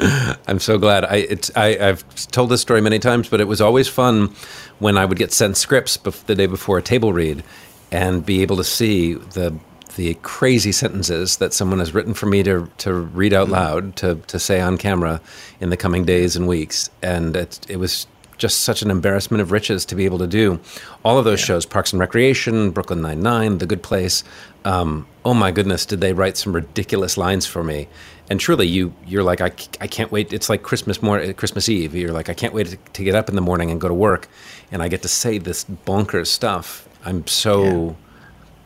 I'm 0.48 0.58
so 0.58 0.78
glad. 0.78 1.04
I, 1.04 1.16
it's, 1.16 1.50
I 1.56 1.88
I've 1.88 2.26
told 2.28 2.50
this 2.50 2.60
story 2.60 2.80
many 2.80 2.98
times, 2.98 3.28
but 3.28 3.40
it 3.40 3.48
was 3.48 3.60
always 3.60 3.88
fun 3.88 4.34
when 4.78 4.96
I 4.96 5.04
would 5.04 5.18
get 5.18 5.32
sent 5.32 5.56
scripts 5.56 5.96
the 5.96 6.34
day 6.34 6.46
before 6.46 6.78
a 6.78 6.82
table 6.82 7.12
read 7.12 7.42
and 7.90 8.24
be 8.24 8.42
able 8.42 8.56
to 8.56 8.64
see 8.64 9.14
the 9.14 9.58
the 9.96 10.14
crazy 10.22 10.72
sentences 10.72 11.38
that 11.38 11.54
someone 11.54 11.78
has 11.78 11.94
written 11.94 12.12
for 12.12 12.26
me 12.26 12.42
to, 12.42 12.70
to 12.76 12.92
read 12.92 13.32
out 13.32 13.46
mm-hmm. 13.46 13.54
loud 13.54 13.96
to, 13.96 14.16
to 14.26 14.38
say 14.38 14.60
on 14.60 14.76
camera 14.76 15.22
in 15.58 15.70
the 15.70 15.76
coming 15.76 16.04
days 16.04 16.36
and 16.36 16.46
weeks 16.46 16.90
and 17.02 17.34
it, 17.34 17.58
it 17.68 17.76
was 17.76 18.06
just 18.36 18.60
such 18.60 18.82
an 18.82 18.90
embarrassment 18.90 19.40
of 19.40 19.50
riches 19.50 19.86
to 19.86 19.94
be 19.94 20.04
able 20.04 20.18
to 20.18 20.26
do 20.26 20.60
all 21.02 21.18
of 21.18 21.24
those 21.24 21.40
yeah. 21.40 21.46
shows 21.46 21.64
parks 21.64 21.92
and 21.94 22.00
recreation 22.00 22.70
brooklyn 22.70 23.00
99 23.00 23.56
the 23.56 23.66
good 23.66 23.82
place 23.82 24.22
um, 24.66 25.06
oh 25.24 25.32
my 25.32 25.52
goodness 25.52 25.86
did 25.86 26.00
they 26.00 26.12
write 26.12 26.36
some 26.36 26.52
ridiculous 26.52 27.16
lines 27.16 27.46
for 27.46 27.62
me. 27.62 27.88
And 28.28 28.40
truly 28.40 28.66
you 28.66 28.92
you're 29.06 29.22
like 29.22 29.40
I, 29.40 29.52
I 29.80 29.86
can't 29.86 30.10
wait. 30.10 30.32
It's 30.32 30.50
like 30.50 30.64
christmas 30.64 31.00
morning 31.00 31.32
christmas 31.34 31.68
eve. 31.68 31.94
You're 31.94 32.12
like 32.12 32.28
i 32.28 32.34
can't 32.34 32.52
wait 32.52 32.66
to, 32.66 32.76
to, 32.76 33.04
get 33.04 33.14
up 33.14 33.28
in 33.28 33.36
the 33.36 33.40
morning 33.40 33.70
and 33.70 33.80
go 33.80 33.86
to 33.86 33.94
work. 33.94 34.28
And 34.72 34.82
i 34.82 34.88
get 34.88 35.02
to 35.02 35.08
say 35.08 35.38
this 35.38 35.64
bonkers 35.64 36.26
stuff. 36.26 36.88
I'm 37.04 37.24
so 37.28 37.64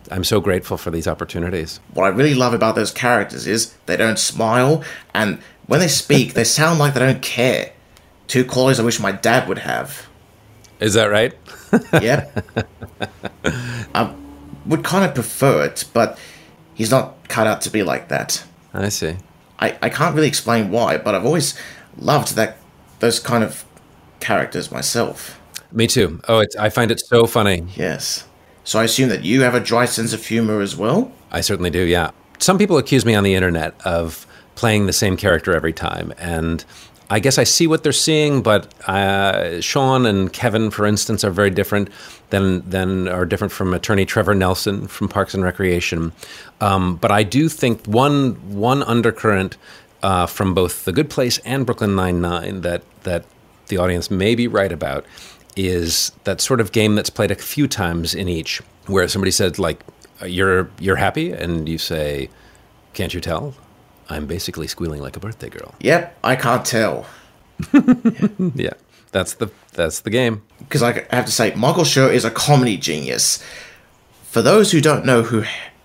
yeah. 0.09 0.15
i'm 0.15 0.25
so 0.25 0.41
grateful 0.41 0.79
for 0.79 0.91
these 0.91 1.07
opportunities. 1.07 1.81
What 1.93 2.05
i 2.05 2.09
really 2.09 2.35
love 2.35 2.55
about 2.55 2.77
those 2.77 2.93
characters 2.93 3.47
is 3.47 3.75
they 3.85 3.99
don't 3.99 4.19
smile. 4.19 4.83
And 5.13 5.39
when 5.67 5.81
they 5.81 5.89
speak 5.89 6.33
they 6.33 6.45
sound 6.61 6.79
like 6.79 6.95
they 6.95 7.01
don't 7.01 7.23
care. 7.23 7.73
Two 8.27 8.47
qualities 8.47 8.81
i 8.81 8.83
wish 8.83 8.99
my 8.99 9.13
dad 9.13 9.47
would 9.49 9.59
have. 9.59 10.07
Is 10.81 10.95
that 10.95 11.11
right? 11.11 11.35
Yeah. 11.93 12.31
I 13.95 14.15
would 14.67 14.85
kind 14.85 15.05
of 15.05 15.15
prefer 15.15 15.65
it 15.65 15.85
but 15.93 16.19
he's 16.75 16.91
not 16.91 17.17
cut 17.29 17.47
out 17.47 17.61
to 17.61 17.71
be 17.71 17.83
like 17.83 18.09
that 18.09 18.45
i 18.75 18.89
see 18.89 19.17
I, 19.61 19.77
I 19.83 19.89
can't 19.91 20.15
really 20.15 20.29
explain 20.29 20.71
why, 20.71 20.97
but 20.97 21.15
I've 21.15 21.27
always 21.27 21.59
loved 21.97 22.35
that 22.37 22.57
those 23.01 23.21
kind 23.21 23.45
of 23.45 23.65
characters 24.19 24.73
myself. 24.73 25.39
Me 25.71 25.87
too. 25.87 26.21
Oh, 26.29 26.41
it's, 26.41 26.57
I 26.57 26.71
find 26.71 26.91
it 26.91 27.01
so 27.01 27.27
funny. 27.27 27.67
Yes. 27.77 28.27
So 28.65 28.79
I 28.79 28.85
assume 28.85 29.09
that 29.11 29.25
you 29.25 29.43
have 29.43 29.55
a 29.55 29.61
dry 29.61 29.85
sense 29.85 30.13
of 30.13 30.25
humor 30.25 30.61
as 30.61 30.77
well? 30.77 31.13
I 31.31 31.41
certainly 31.41 31.71
do, 31.71 31.81
yeah. 31.81 32.11
Some 32.39 32.59
people 32.59 32.79
accuse 32.79 33.05
me 33.05 33.15
on 33.15 33.25
the 33.25 33.35
internet 33.35 33.75
of 33.85 34.27
playing 34.55 34.87
the 34.87 34.93
same 34.93 35.17
character 35.17 35.55
every 35.55 35.73
time. 35.73 36.13
And 36.19 36.65
I 37.13 37.19
guess 37.19 37.39
I 37.39 37.45
see 37.45 37.67
what 37.67 37.83
they're 37.83 37.93
seeing, 37.93 38.41
but 38.41 38.73
uh, 38.89 39.61
Shawn 39.61 40.07
and 40.07 40.33
Kevin, 40.33 40.71
for 40.71 40.87
instance, 40.87 41.25
are 41.25 41.31
very 41.31 41.51
different 41.51 41.91
than 42.31 42.69
than 42.71 43.09
are 43.09 43.27
different 43.27 43.53
from 43.53 43.75
attorney 43.75 44.07
Trevor 44.07 44.35
Nelson 44.35 44.87
from 44.87 45.09
Parks 45.09 45.35
and 45.35 45.43
Recreation. 45.43 46.13
Um, 46.61 46.97
but 46.97 47.11
I 47.11 47.25
do 47.25 47.49
think 47.49 47.85
one 47.87 48.35
one 48.57 48.85
undercurrent 48.85 49.57
uh, 50.05 50.27
from 50.27 50.55
both 50.55 50.85
The 50.85 50.93
Good 50.93 51.11
Place 51.11 51.39
and 51.39 51.67
Brooklyn 51.67 51.97
Nine 51.97 52.21
Nine 52.21 52.61
that 52.61 52.83
that 53.03 53.25
the 53.67 53.77
audience 53.77 54.09
may 54.09 54.37
be 54.37 54.47
right 54.47 54.71
about 54.71 55.05
is 55.57 56.13
that 56.25 56.41
sort 56.41 56.61
of 56.61 56.71
game 56.71 56.95
that's 56.95 57.11
played 57.11 57.33
a 57.33 57.35
few 57.35 57.67
times 57.67 58.15
in 58.15 58.29
each, 58.29 58.63
where 58.87 59.09
somebody 59.09 59.33
said 59.33 59.59
like, 59.59 59.85
"You're 60.25 60.71
you're 60.79 60.97
happy," 60.97 61.33
and 61.33 61.69
you 61.69 61.77
say, 61.77 62.31
"Can't 62.95 63.13
you 63.13 63.21
tell?" 63.21 63.55
I'm 64.11 64.27
basically 64.27 64.67
squealing 64.67 65.01
like 65.01 65.17
a 65.17 65.21
birthday 65.21 65.49
girl. 65.49 65.75
Yep, 65.81 66.19
I 66.25 66.37
can't 66.37 66.65
tell. 66.65 67.07
yeah, 68.55 68.73
that's 69.13 69.35
the 69.35 69.51
that's 69.73 70.01
the 70.01 70.11
game. 70.11 70.43
Because 70.59 70.83
I 70.83 71.07
have 71.11 71.27
to 71.27 71.33
say, 71.33 71.55
Michael 71.55 71.85
Schur 71.85 72.13
is 72.13 72.25
a 72.25 72.31
comedy 72.31 72.77
genius. 72.77 73.43
For 74.25 74.43
those 74.43 74.73
who 74.73 74.81
don't 74.81 75.07
know 75.07 75.23
who 75.23 75.45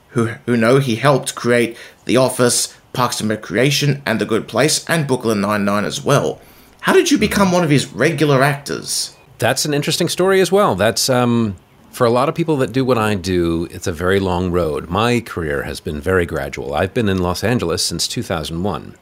who, 0.10 0.28
who 0.46 0.58
know 0.58 0.80
he 0.80 0.96
helped 0.96 1.36
create 1.36 1.78
The 2.06 2.18
Office, 2.18 2.76
Parks 2.94 3.20
and 3.20 3.30
Recreation, 3.30 4.02
and 4.06 4.20
The 4.20 4.26
Good 4.26 4.48
Place, 4.48 4.86
and 4.90 5.08
Brooklyn 5.08 5.42
Nine-Nine 5.42 5.84
as 5.84 6.04
well. 6.04 6.40
How 6.82 6.94
did 6.94 7.12
you 7.12 7.18
become 7.18 7.52
one 7.52 7.66
of 7.66 7.70
his 7.70 7.92
regular 7.92 8.42
actors? 8.42 9.14
That's 9.40 9.66
an 9.66 9.74
interesting 9.74 10.08
story 10.08 10.40
as 10.40 10.54
well. 10.54 10.76
That's 10.76 11.10
um, 11.10 11.58
for 11.96 12.06
a 12.06 12.10
lot 12.10 12.28
of 12.28 12.36
people 12.36 12.58
that 12.58 12.74
do 12.74 12.84
what 12.84 12.98
I 12.98 13.16
do, 13.16 13.70
it's 13.72 13.88
a 13.88 13.94
very 13.94 14.20
long 14.20 14.52
road. 14.52 14.90
My 14.90 15.22
career 15.22 15.64
has 15.64 15.80
been 15.80 16.02
very 16.02 16.26
gradual. 16.26 16.74
I've 16.74 16.94
been 16.94 17.08
in 17.08 17.20
Los 17.20 17.42
Angeles 17.42 17.86
since 17.86 18.06
2001, 18.06 18.96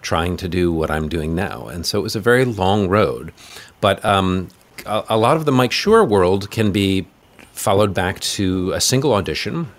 trying 0.00 0.38
to 0.38 0.48
do 0.48 0.72
what 0.72 0.90
I'm 0.90 1.10
doing 1.10 1.34
now. 1.34 1.68
And 1.68 1.84
so 1.84 1.98
it 1.98 2.02
was 2.02 2.16
a 2.16 2.20
very 2.20 2.46
long 2.46 2.88
road. 2.88 3.34
But 3.82 4.02
um, 4.06 4.48
a, 4.86 5.04
a 5.10 5.18
lot 5.18 5.36
of 5.36 5.44
the 5.44 5.52
Mike 5.52 5.70
Schur 5.70 6.08
world 6.08 6.50
can 6.50 6.72
be 6.72 7.06
followed 7.52 7.92
back 7.92 8.20
to 8.20 8.72
a 8.72 8.80
single 8.80 9.12
audition 9.12 9.70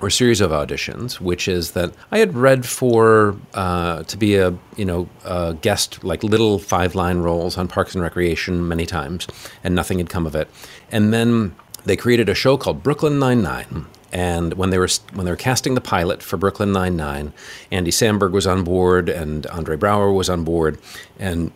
or 0.00 0.08
series 0.08 0.40
of 0.40 0.50
auditions, 0.50 1.20
which 1.20 1.46
is 1.46 1.72
that 1.72 1.92
I 2.10 2.20
had 2.20 2.34
read 2.34 2.64
for 2.64 3.36
uh, 3.52 4.02
to 4.04 4.16
be 4.16 4.36
a 4.36 4.56
you 4.76 4.86
know 4.86 5.10
a 5.24 5.54
guest 5.60 6.02
like 6.02 6.24
little 6.24 6.58
five 6.58 6.94
line 6.94 7.18
roles 7.18 7.58
on 7.58 7.68
Parks 7.68 7.94
and 7.94 8.02
Recreation 8.02 8.66
many 8.66 8.86
times, 8.86 9.28
and 9.62 9.74
nothing 9.74 9.98
had 9.98 10.08
come 10.08 10.26
of 10.26 10.34
it. 10.34 10.48
And 10.90 11.12
then 11.12 11.54
they 11.84 11.96
created 11.96 12.28
a 12.28 12.34
show 12.34 12.56
called 12.56 12.82
Brooklyn 12.82 13.18
Nine 13.18 13.42
Nine. 13.42 13.86
And 14.12 14.54
when 14.54 14.70
they 14.70 14.78
were 14.78 14.88
when 15.14 15.24
they 15.24 15.32
were 15.32 15.36
casting 15.36 15.74
the 15.74 15.80
pilot 15.80 16.22
for 16.22 16.36
Brooklyn 16.36 16.72
Nine 16.72 16.96
Nine, 16.96 17.32
Andy 17.70 17.90
Samberg 17.90 18.32
was 18.32 18.46
on 18.46 18.62
board 18.62 19.08
and 19.08 19.46
Andre 19.46 19.76
Braugher 19.76 20.14
was 20.14 20.28
on 20.28 20.44
board, 20.44 20.78
and 21.18 21.50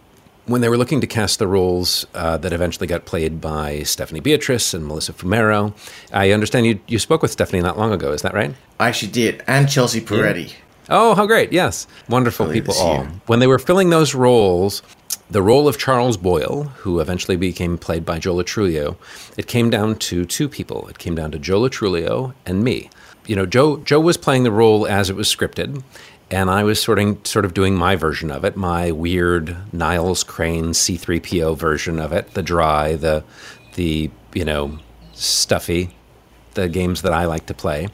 when 0.46 0.60
they 0.60 0.68
were 0.68 0.78
looking 0.78 1.00
to 1.00 1.06
cast 1.06 1.38
the 1.38 1.46
roles 1.46 2.06
uh, 2.14 2.36
that 2.38 2.52
eventually 2.52 2.86
got 2.86 3.04
played 3.04 3.40
by 3.40 3.82
Stephanie 3.82 4.20
Beatrice 4.20 4.72
and 4.72 4.86
Melissa 4.86 5.12
Fumero, 5.12 5.74
I 6.12 6.30
understand 6.30 6.66
you, 6.66 6.78
you 6.86 6.98
spoke 6.98 7.20
with 7.20 7.32
Stephanie 7.32 7.62
not 7.62 7.76
long 7.76 7.92
ago. 7.92 8.12
Is 8.12 8.22
that 8.22 8.32
right? 8.32 8.54
I 8.78 8.88
actually 8.88 9.12
did, 9.12 9.42
and 9.46 9.68
Chelsea 9.68 10.00
Peretti. 10.00 10.50
Yeah. 10.50 10.54
Oh, 10.88 11.14
how 11.16 11.26
great! 11.26 11.52
Yes, 11.52 11.88
wonderful 12.08 12.46
people 12.50 12.74
all. 12.74 13.04
When 13.26 13.40
they 13.40 13.48
were 13.48 13.58
filling 13.58 13.90
those 13.90 14.14
roles, 14.14 14.82
the 15.30 15.42
role 15.42 15.66
of 15.66 15.78
Charles 15.78 16.16
Boyle, 16.16 16.64
who 16.78 17.00
eventually 17.00 17.36
became 17.36 17.78
played 17.78 18.04
by 18.04 18.18
Joe 18.18 18.34
Lo 18.34 18.42
Truglio, 18.42 18.96
it 19.36 19.48
came 19.48 19.70
down 19.70 19.96
to 19.96 20.24
two 20.24 20.48
people. 20.48 20.86
It 20.88 20.98
came 20.98 21.14
down 21.14 21.32
to 21.32 21.38
Joe 21.38 21.60
Lo 21.60 21.68
Truglio 21.68 22.34
and 22.44 22.62
me. 22.62 22.90
You 23.26 23.34
know, 23.34 23.46
Joe 23.46 23.78
Joe 23.78 24.00
was 24.00 24.16
playing 24.16 24.44
the 24.44 24.52
role 24.52 24.86
as 24.86 25.10
it 25.10 25.16
was 25.16 25.34
scripted, 25.34 25.82
and 26.30 26.48
I 26.48 26.62
was 26.62 26.80
sort 26.80 27.00
of 27.00 27.26
sort 27.26 27.44
of 27.44 27.54
doing 27.54 27.74
my 27.74 27.96
version 27.96 28.30
of 28.30 28.44
it, 28.44 28.56
my 28.56 28.92
weird 28.92 29.56
Niles 29.72 30.22
Crane 30.22 30.66
C3PO 30.66 31.56
version 31.58 31.98
of 31.98 32.12
it, 32.12 32.34
the 32.34 32.42
dry, 32.42 32.94
the 32.94 33.24
the 33.74 34.10
you 34.32 34.44
know 34.44 34.78
stuffy, 35.12 35.96
the 36.54 36.68
games 36.68 37.02
that 37.02 37.12
I 37.12 37.24
like 37.24 37.46
to 37.46 37.54
play 37.54 37.88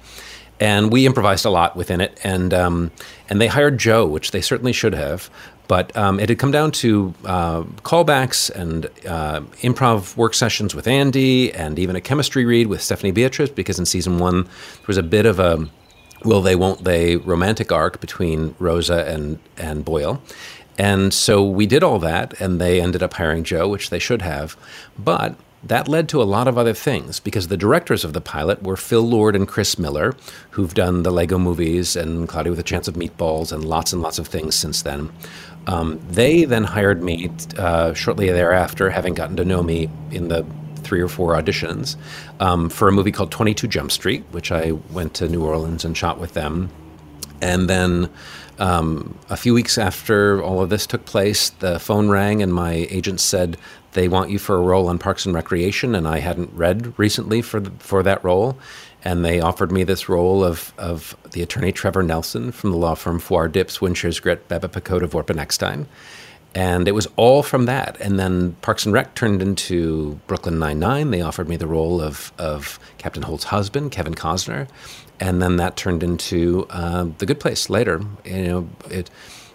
and 0.60 0.92
we 0.92 1.06
improvised 1.06 1.44
a 1.44 1.50
lot 1.50 1.74
within 1.74 2.00
it. 2.00 2.16
And 2.22 2.54
um, 2.54 2.92
and 3.28 3.40
they 3.40 3.48
hired 3.48 3.78
Joe, 3.78 4.06
which 4.06 4.30
they 4.30 4.40
certainly 4.40 4.72
should 4.72 4.94
have. 4.94 5.28
But 5.72 5.96
um, 5.96 6.20
it 6.20 6.28
had 6.28 6.38
come 6.38 6.50
down 6.50 6.70
to 6.82 7.14
uh, 7.24 7.62
callbacks 7.82 8.50
and 8.50 8.84
uh, 9.08 9.40
improv 9.62 10.14
work 10.18 10.34
sessions 10.34 10.74
with 10.74 10.86
Andy, 10.86 11.50
and 11.50 11.78
even 11.78 11.96
a 11.96 12.00
chemistry 12.02 12.44
read 12.44 12.66
with 12.66 12.82
Stephanie 12.82 13.10
Beatrice, 13.10 13.48
because 13.48 13.78
in 13.78 13.86
season 13.86 14.18
one 14.18 14.44
there 14.44 14.86
was 14.86 14.98
a 14.98 15.02
bit 15.02 15.24
of 15.24 15.40
a 15.40 15.66
will 16.26 16.42
they 16.42 16.56
won't 16.56 16.84
they 16.84 17.16
romantic 17.16 17.72
arc 17.72 18.02
between 18.02 18.54
Rosa 18.58 19.06
and 19.08 19.38
and 19.56 19.82
Boyle. 19.82 20.20
And 20.76 21.14
so 21.14 21.42
we 21.42 21.64
did 21.64 21.82
all 21.82 21.98
that, 22.00 22.38
and 22.38 22.60
they 22.60 22.78
ended 22.78 23.02
up 23.02 23.14
hiring 23.14 23.42
Joe, 23.42 23.66
which 23.66 23.88
they 23.88 23.98
should 23.98 24.20
have. 24.20 24.58
But 24.98 25.36
that 25.64 25.86
led 25.86 26.08
to 26.08 26.20
a 26.20 26.24
lot 26.24 26.48
of 26.48 26.58
other 26.58 26.74
things 26.74 27.20
because 27.20 27.48
the 27.48 27.56
directors 27.56 28.04
of 28.04 28.12
the 28.12 28.20
pilot 28.20 28.62
were 28.62 28.76
Phil 28.76 29.02
Lord 29.02 29.36
and 29.36 29.46
Chris 29.46 29.78
Miller, 29.78 30.16
who've 30.50 30.74
done 30.74 31.04
the 31.04 31.12
Lego 31.12 31.38
movies 31.38 31.94
and 31.94 32.28
Cloudy 32.28 32.50
with 32.50 32.58
a 32.58 32.64
Chance 32.64 32.88
of 32.88 32.94
Meatballs 32.94 33.52
and 33.52 33.64
lots 33.64 33.92
and 33.92 34.02
lots 34.02 34.18
of 34.18 34.26
things 34.26 34.54
since 34.56 34.82
then. 34.82 35.10
Um, 35.66 36.00
they 36.08 36.44
then 36.44 36.64
hired 36.64 37.02
me 37.02 37.30
uh, 37.56 37.94
shortly 37.94 38.30
thereafter, 38.30 38.90
having 38.90 39.14
gotten 39.14 39.36
to 39.36 39.44
know 39.44 39.62
me 39.62 39.88
in 40.10 40.28
the 40.28 40.44
three 40.76 41.00
or 41.00 41.08
four 41.08 41.34
auditions, 41.34 41.96
um, 42.40 42.68
for 42.68 42.88
a 42.88 42.92
movie 42.92 43.12
called 43.12 43.30
22 43.30 43.68
Jump 43.68 43.92
Street, 43.92 44.24
which 44.32 44.50
I 44.50 44.72
went 44.72 45.14
to 45.14 45.28
New 45.28 45.44
Orleans 45.44 45.84
and 45.84 45.96
shot 45.96 46.18
with 46.18 46.34
them. 46.34 46.70
And 47.40 47.68
then 47.68 48.10
um, 48.58 49.18
a 49.30 49.36
few 49.36 49.54
weeks 49.54 49.78
after 49.78 50.42
all 50.42 50.60
of 50.62 50.70
this 50.70 50.86
took 50.86 51.04
place, 51.04 51.50
the 51.50 51.78
phone 51.78 52.08
rang 52.08 52.42
and 52.42 52.52
my 52.52 52.86
agent 52.90 53.20
said 53.20 53.56
they 53.92 54.08
want 54.08 54.30
you 54.30 54.38
for 54.38 54.56
a 54.56 54.60
role 54.60 54.88
on 54.88 54.98
Parks 54.98 55.26
and 55.26 55.34
Recreation, 55.34 55.94
and 55.94 56.08
I 56.08 56.18
hadn't 56.18 56.52
read 56.54 56.98
recently 56.98 57.42
for 57.42 57.60
the, 57.60 57.70
for 57.78 58.02
that 58.02 58.24
role, 58.24 58.58
and 59.04 59.24
they 59.24 59.40
offered 59.40 59.72
me 59.72 59.84
this 59.84 60.08
role 60.08 60.44
of 60.44 60.72
of 60.78 61.16
the 61.32 61.42
attorney 61.42 61.72
Trevor 61.72 62.02
Nelson 62.02 62.52
from 62.52 62.70
the 62.70 62.76
law 62.76 62.94
firm 62.94 63.18
Farrar 63.18 63.48
Dips, 63.48 63.78
Winchers 63.78 64.20
Grit, 64.20 64.48
Beba 64.48 64.68
Pakoda, 64.68 65.06
Vorpin 65.06 65.38
Eckstein. 65.38 65.86
And 66.54 66.86
it 66.86 66.92
was 66.92 67.08
all 67.16 67.42
from 67.42 67.64
that. 67.64 67.98
And 67.98 68.18
then 68.18 68.52
Parks 68.60 68.84
and 68.84 68.92
Rec 68.92 69.14
turned 69.14 69.40
into 69.40 70.20
Brooklyn 70.26 70.58
Nine 70.58 70.78
Nine. 70.78 71.10
They 71.10 71.22
offered 71.22 71.48
me 71.48 71.56
the 71.56 71.66
role 71.66 72.00
of 72.00 72.32
of 72.38 72.78
Captain 72.98 73.22
Holt's 73.22 73.44
husband, 73.44 73.90
Kevin 73.90 74.14
Cozner, 74.14 74.68
and 75.18 75.40
then 75.40 75.56
that 75.56 75.76
turned 75.76 76.02
into 76.02 76.66
uh, 76.70 77.06
The 77.18 77.26
Good 77.26 77.40
Place 77.40 77.70
later. 77.70 78.02
You 78.24 78.44
know, 78.44 78.68
it 78.90 79.10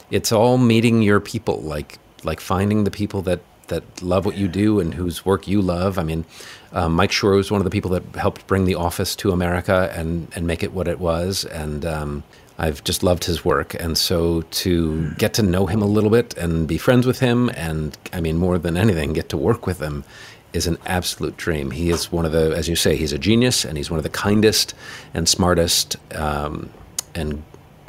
it's 0.09 0.31
all 0.31 0.57
meeting 0.57 1.01
your 1.03 1.19
people, 1.19 1.61
like 1.61 1.99
like 2.23 2.39
finding 2.39 2.83
the 2.83 2.91
people 2.91 3.21
that 3.23 3.41
that 3.67 4.01
love 4.01 4.25
what 4.25 4.38
you 4.38 4.47
do 4.47 4.79
and 4.79 4.93
whose 4.93 5.25
work 5.25 5.47
you 5.47 5.62
love. 5.62 5.97
I 5.97 6.03
mean, 6.03 6.25
um, 6.74 6.93
Mike 6.93 7.12
Schur 7.12 7.36
was 7.36 7.51
one 7.51 7.62
of 7.62 7.65
the 7.65 7.71
people 7.71 7.91
that 7.91 8.03
helped 8.15 8.47
bring 8.47 8.65
The 8.65 8.75
Office 8.75 9.15
to 9.17 9.31
America 9.31 9.91
and 9.95 10.27
and 10.36 10.47
make 10.47 10.63
it 10.63 10.74
what 10.74 10.88
it 10.88 11.00
was, 11.00 11.45
and 11.45 11.86
um, 11.86 12.24
I've 12.57 12.83
just 12.83 13.03
loved 13.03 13.25
his 13.25 13.45
work. 13.45 13.74
And 13.75 13.97
so 13.97 14.41
to 14.41 15.12
get 15.12 15.33
to 15.36 15.43
know 15.43 15.67
him 15.67 15.81
a 15.81 15.86
little 15.86 16.09
bit 16.09 16.36
and 16.38 16.67
be 16.67 16.77
friends 16.77 17.05
with 17.05 17.19
him, 17.19 17.50
and 17.50 17.97
I 18.12 18.21
mean, 18.21 18.38
more 18.38 18.57
than 18.57 18.77
anything, 18.77 19.13
get 19.13 19.29
to 19.29 19.38
work 19.38 19.67
with 19.67 19.79
him 19.79 20.03
is 20.53 20.65
an 20.65 20.77
absolute 20.86 21.38
dream. 21.38 21.71
He 21.71 21.89
is 21.89 22.12
one 22.12 22.25
of 22.25 22.31
the, 22.31 22.55
as 22.55 22.67
you 22.67 22.75
say, 22.75 22.95
he's 22.95 23.13
a 23.13 23.19
genius, 23.19 23.65
and 23.65 23.77
he's 23.77 23.91
one 23.91 24.00
of 24.00 24.03
the 24.03 24.09
kindest 24.09 24.74
and 25.13 25.27
smartest 25.29 25.95
um, 26.15 26.69
and 27.15 27.43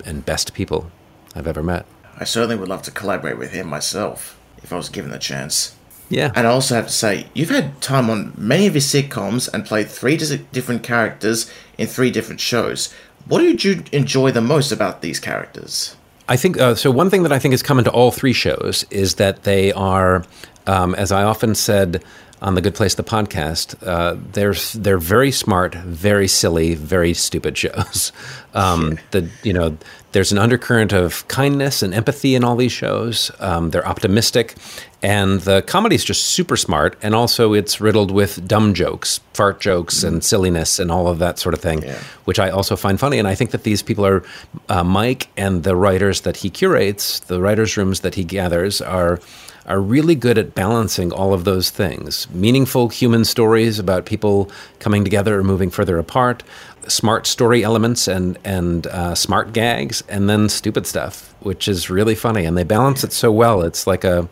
and 0.05 0.25
best 0.25 0.55
people 0.55 0.91
I've 1.35 1.47
ever 1.47 1.63
met. 1.63 1.87
I 2.21 2.25
certainly 2.25 2.57
would 2.57 2.69
love 2.69 2.83
to 2.83 2.91
collaborate 2.91 3.39
with 3.39 3.53
him 3.53 3.69
myself 3.69 4.38
if 4.69 4.73
I 4.75 4.77
was 4.77 4.91
given 4.91 5.11
the 5.11 5.19
chance. 5.19 5.75
Yeah. 6.11 6.31
And 6.35 6.47
I 6.47 6.51
also 6.51 6.75
have 6.75 6.87
to 6.87 6.93
say, 6.93 7.27
you've 7.33 7.49
had 7.49 7.81
time 7.81 8.11
on 8.11 8.35
many 8.37 8.67
of 8.67 8.75
your 8.75 8.83
sitcoms 8.83 9.49
and 9.53 9.65
played 9.65 9.89
three 9.89 10.17
different 10.17 10.83
characters 10.83 11.51
in 11.79 11.87
three 11.87 12.11
different 12.11 12.41
shows. 12.41 12.93
What 13.27 13.41
did 13.41 13.65
you 13.65 13.83
enjoy 13.93 14.31
the 14.31 14.43
most 14.43 14.71
about 14.71 15.01
these 15.01 15.19
characters? 15.21 15.97
I 16.29 16.37
think 16.37 16.61
uh, 16.61 16.75
so. 16.75 16.91
One 16.91 17.09
thing 17.09 17.23
that 17.23 17.33
I 17.33 17.39
think 17.39 17.53
has 17.53 17.63
come 17.63 17.79
into 17.79 17.91
all 17.91 18.11
three 18.11 18.35
shows 18.35 18.85
is 18.91 19.15
that 19.15 19.45
they 19.45 19.73
are, 19.73 20.25
um, 20.67 20.95
as 20.97 21.11
I 21.11 21.23
often 21.23 21.55
said 21.55 22.05
on 22.43 22.55
the 22.55 22.61
Good 22.61 22.75
Place, 22.75 22.95
the 22.95 23.03
podcast, 23.05 23.75
uh, 23.87 24.17
they're 24.33 24.55
they're 24.75 24.99
very 24.99 25.31
smart, 25.31 25.75
very 25.75 26.29
silly, 26.29 26.75
very 26.75 27.15
stupid 27.15 27.57
shows. 27.57 28.13
Um, 28.55 28.99
the 29.11 29.29
you 29.45 29.53
know 29.53 29.77
there's 30.19 30.33
an 30.33 30.39
undercurrent 30.39 30.93
of 30.93 31.29
kindness 31.29 31.81
and 31.81 31.95
empathy 31.95 32.35
in 32.35 32.43
all 32.43 32.57
these 32.57 32.73
shows. 32.73 33.31
Um, 33.39 33.71
they're 33.71 33.87
optimistic, 33.87 34.57
and 35.01 35.41
the 35.43 35.63
comedy 35.63 35.95
is 35.95 36.05
just 36.05 36.25
super 36.25 36.57
smart. 36.57 36.99
And 37.05 37.15
also, 37.15 37.53
it's 37.53 37.81
riddled 37.81 38.11
with 38.11 38.45
dumb 38.49 38.75
jokes, 38.75 39.21
fart 39.33 39.61
jokes, 39.61 40.03
and 40.03 40.25
silliness, 40.25 40.81
and 40.81 40.91
all 40.91 41.07
of 41.07 41.21
that 41.21 41.39
sort 41.39 41.55
of 41.55 41.61
thing, 41.61 41.85
yeah. 41.85 42.01
which 42.25 42.41
I 42.41 42.51
also 42.51 42.75
find 42.75 42.99
funny. 42.99 43.21
And 43.21 43.29
I 43.29 43.37
think 43.37 43.53
that 43.53 43.63
these 43.63 43.81
people 43.81 44.05
are 44.05 44.25
uh, 44.69 44.83
Mike 44.83 45.29
and 45.37 45.63
the 45.63 45.77
writers 45.77 46.23
that 46.23 46.39
he 46.39 46.51
curates, 46.51 47.21
the 47.21 47.41
writers' 47.41 47.77
rooms 47.77 48.01
that 48.01 48.17
he 48.17 48.25
gathers, 48.25 48.81
are 48.81 49.21
are 49.67 49.81
really 49.81 50.15
good 50.15 50.39
at 50.39 50.55
balancing 50.55 51.13
all 51.13 51.35
of 51.35 51.45
those 51.45 51.69
things 51.69 52.29
meaningful 52.31 52.89
human 52.89 53.23
stories 53.23 53.79
about 53.79 54.07
people 54.07 54.51
coming 54.79 55.05
together 55.05 55.39
or 55.39 55.45
moving 55.45 55.69
further 55.69 55.99
apart, 55.99 56.43
smart 56.87 57.27
story 57.27 57.65
elements 57.65 58.09
and 58.09 58.39
and 58.45 58.87
uh, 58.87 59.15
smart 59.15 59.53
gags, 59.53 60.03
and 60.09 60.29
then 60.29 60.49
stupid 60.49 60.87
stuff, 60.87 61.35
which 61.41 61.69
is 61.69 61.91
really 61.91 62.15
funny. 62.15 62.45
And 62.45 62.57
they 62.57 62.65
balance 62.65 63.05
it 63.05 63.13
so 63.13 63.33
well. 63.33 63.63
It's 63.63 63.87
like 63.87 64.05
a 64.05 64.29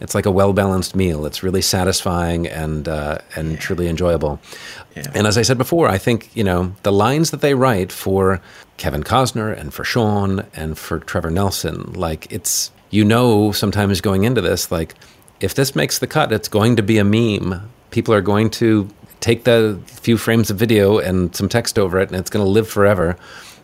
it's 0.00 0.14
like 0.14 0.26
a 0.26 0.30
well 0.30 0.52
balanced 0.52 0.96
meal. 0.96 1.26
It's 1.26 1.42
really 1.42 1.62
satisfying 1.62 2.46
and 2.46 2.88
uh, 2.88 3.18
and 3.36 3.52
yeah. 3.52 3.58
truly 3.58 3.88
enjoyable. 3.88 4.40
Yeah. 4.96 5.10
And 5.14 5.26
as 5.26 5.38
I 5.38 5.42
said 5.42 5.58
before, 5.58 5.88
I 5.88 5.98
think 5.98 6.34
you 6.36 6.44
know 6.44 6.74
the 6.82 6.92
lines 6.92 7.30
that 7.30 7.40
they 7.40 7.54
write 7.54 7.92
for 7.92 8.40
Kevin 8.76 9.02
Cozner 9.02 9.56
and 9.56 9.72
for 9.72 9.84
Shawn 9.84 10.46
and 10.54 10.78
for 10.78 10.98
Trevor 11.00 11.30
Nelson, 11.30 11.92
like 11.92 12.30
it's 12.32 12.70
you 12.90 13.04
know 13.04 13.52
sometimes 13.52 14.00
going 14.00 14.24
into 14.24 14.40
this 14.40 14.70
like 14.70 14.94
if 15.40 15.54
this 15.54 15.74
makes 15.74 15.98
the 15.98 16.06
cut, 16.06 16.32
it's 16.32 16.48
going 16.48 16.76
to 16.76 16.82
be 16.82 16.98
a 16.98 17.04
meme. 17.04 17.68
People 17.90 18.14
are 18.14 18.20
going 18.20 18.50
to 18.50 18.88
take 19.24 19.44
the 19.44 19.80
few 19.86 20.18
frames 20.18 20.50
of 20.50 20.58
video 20.58 20.98
and 20.98 21.34
some 21.34 21.48
text 21.48 21.78
over 21.78 21.98
it, 21.98 22.10
and 22.10 22.20
it's 22.20 22.28
going 22.28 22.44
to 22.44 22.50
live 22.50 22.68
forever 22.68 23.16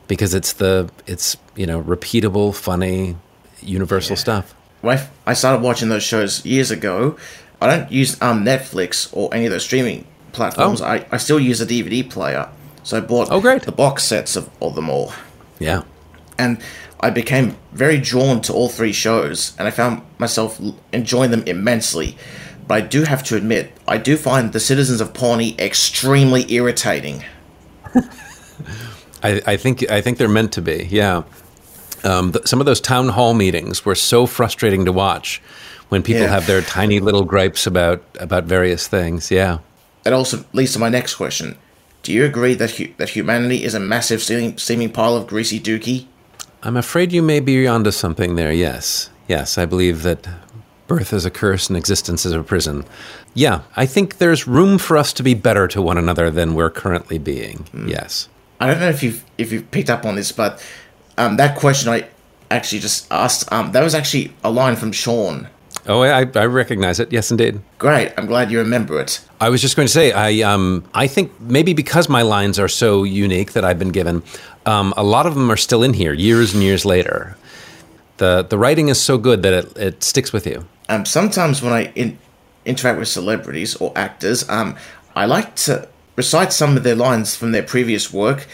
because 0.08 0.32
it's 0.32 0.54
the 0.54 0.90
it's 1.06 1.36
you 1.54 1.66
know 1.66 1.82
repeatable, 1.82 2.54
funny, 2.54 3.16
universal 3.60 4.16
yeah. 4.16 4.20
stuff. 4.20 4.54
I 5.26 5.34
started 5.34 5.62
watching 5.62 5.90
those 5.90 6.02
shows 6.02 6.44
years 6.46 6.70
ago. 6.70 7.16
I 7.60 7.66
don't 7.76 7.92
use 7.92 8.20
um, 8.22 8.42
Netflix 8.42 9.10
or 9.12 9.32
any 9.34 9.44
of 9.44 9.52
those 9.52 9.62
streaming 9.64 10.06
platforms. 10.32 10.80
Oh. 10.80 10.86
I, 10.86 11.04
I 11.12 11.18
still 11.18 11.38
use 11.38 11.60
a 11.60 11.66
DVD 11.66 12.08
player. 12.08 12.48
So 12.82 12.96
I 12.96 13.00
bought 13.00 13.28
Oh, 13.30 13.42
great. 13.42 13.62
the 13.64 13.72
box 13.72 14.04
sets 14.04 14.36
of, 14.36 14.48
of 14.62 14.74
them 14.74 14.88
all. 14.88 15.12
Yeah. 15.58 15.82
And 16.38 16.62
I 17.00 17.10
became 17.10 17.58
very 17.72 17.98
drawn 17.98 18.40
to 18.42 18.54
all 18.54 18.70
three 18.70 18.94
shows, 18.94 19.54
and 19.58 19.68
I 19.68 19.70
found 19.70 20.00
myself 20.18 20.58
enjoying 20.90 21.30
them 21.30 21.42
immensely. 21.46 22.16
But 22.70 22.84
I 22.84 22.86
do 22.86 23.02
have 23.02 23.24
to 23.24 23.34
admit, 23.36 23.72
I 23.88 23.98
do 23.98 24.16
find 24.16 24.52
the 24.52 24.60
citizens 24.60 25.00
of 25.00 25.12
Pawnee 25.12 25.56
extremely 25.58 26.46
irritating. 26.52 27.24
I, 29.24 29.42
I 29.44 29.56
think 29.56 29.90
I 29.90 30.00
think 30.00 30.18
they're 30.18 30.28
meant 30.28 30.52
to 30.52 30.62
be. 30.62 30.86
Yeah. 30.88 31.24
Um, 32.04 32.30
th- 32.30 32.46
some 32.46 32.60
of 32.60 32.66
those 32.66 32.80
town 32.80 33.08
hall 33.08 33.34
meetings 33.34 33.84
were 33.84 33.96
so 33.96 34.24
frustrating 34.24 34.84
to 34.84 34.92
watch 34.92 35.42
when 35.88 36.04
people 36.04 36.22
Yeah. 36.22 36.28
have 36.28 36.46
their 36.46 36.62
tiny 36.62 37.00
little 37.00 37.24
gripes 37.24 37.66
about 37.66 38.04
about 38.20 38.44
various 38.44 38.86
things. 38.86 39.32
Yeah. 39.32 39.58
That 40.04 40.12
also 40.12 40.44
leads 40.52 40.72
to 40.74 40.78
my 40.78 40.90
next 40.90 41.16
question. 41.16 41.56
Do 42.04 42.12
you 42.12 42.24
agree 42.24 42.54
that 42.54 42.70
hu- 42.70 42.94
that 42.98 43.08
humanity 43.08 43.64
is 43.64 43.74
a 43.74 43.80
massive 43.80 44.22
seeming, 44.22 44.58
seeming 44.58 44.92
pile 44.92 45.16
of 45.16 45.26
greasy 45.26 45.58
dookie? 45.58 46.06
I'm 46.62 46.76
afraid 46.76 47.10
you 47.12 47.20
may 47.22 47.40
be 47.40 47.66
onto 47.66 47.90
something 47.90 48.36
there. 48.36 48.52
Yes. 48.52 49.10
Yes, 49.26 49.58
I 49.58 49.66
believe 49.66 50.04
that 50.04 50.28
birth 50.90 51.12
is 51.12 51.24
a 51.24 51.30
curse 51.30 51.68
and 51.68 51.76
existence 51.76 52.26
is 52.26 52.32
a 52.32 52.42
prison. 52.42 52.84
Yeah, 53.32 53.60
I 53.76 53.86
think 53.86 54.18
there's 54.18 54.48
room 54.48 54.76
for 54.76 54.96
us 54.96 55.12
to 55.12 55.22
be 55.22 55.34
better 55.34 55.68
to 55.68 55.80
one 55.80 55.96
another 55.96 56.30
than 56.30 56.56
we're 56.56 56.68
currently 56.68 57.16
being. 57.16 57.68
Yes. 57.86 58.28
I 58.58 58.66
don't 58.66 58.80
know 58.80 58.88
if 58.88 59.00
you've 59.00 59.24
if 59.38 59.52
you've 59.52 59.70
picked 59.70 59.88
up 59.88 60.04
on 60.04 60.16
this, 60.16 60.32
but 60.32 60.60
um, 61.16 61.36
that 61.36 61.56
question 61.56 61.92
I 61.92 62.08
actually 62.50 62.80
just 62.80 63.06
asked 63.12 63.50
um, 63.52 63.70
that 63.70 63.84
was 63.84 63.94
actually 63.94 64.32
a 64.42 64.50
line 64.50 64.74
from 64.74 64.90
Shawn. 64.90 65.46
Oh, 65.86 66.02
I, 66.02 66.28
I 66.34 66.46
recognize 66.46 66.98
it. 66.98 67.12
Yes, 67.12 67.30
indeed. 67.30 67.60
Great, 67.78 68.12
I'm 68.18 68.26
glad 68.26 68.50
you 68.50 68.58
remember 68.58 69.00
it. 69.00 69.20
I 69.40 69.48
was 69.48 69.62
just 69.62 69.76
going 69.76 69.86
to 69.86 69.92
say, 69.92 70.10
I 70.10 70.42
um, 70.42 70.84
I 70.92 71.06
think 71.06 71.30
maybe 71.40 71.72
because 71.72 72.08
my 72.08 72.22
lines 72.22 72.58
are 72.58 72.68
so 72.68 73.04
unique 73.04 73.52
that 73.52 73.64
I've 73.64 73.78
been 73.78 73.92
given, 73.92 74.24
um, 74.66 74.92
a 74.96 75.04
lot 75.04 75.26
of 75.26 75.36
them 75.36 75.52
are 75.52 75.56
still 75.56 75.84
in 75.84 75.94
here 75.94 76.12
years 76.12 76.52
and 76.52 76.64
years 76.64 76.84
later. 76.84 77.36
The 78.20 78.44
the 78.48 78.58
writing 78.58 78.88
is 78.90 79.00
so 79.00 79.16
good 79.18 79.42
that 79.42 79.52
it, 79.52 79.76
it 79.78 80.02
sticks 80.04 80.30
with 80.32 80.46
you. 80.46 80.64
Um, 80.90 81.04
sometimes 81.06 81.62
when 81.62 81.72
I 81.72 81.92
in, 81.94 82.18
interact 82.64 82.98
with 82.98 83.08
celebrities 83.08 83.76
or 83.76 83.92
actors, 83.96 84.48
um, 84.48 84.76
I 85.16 85.24
like 85.26 85.56
to 85.66 85.88
recite 86.16 86.52
some 86.52 86.76
of 86.76 86.82
their 86.82 86.94
lines 86.96 87.34
from 87.34 87.52
their 87.52 87.62
previous 87.62 88.12
work 88.12 88.46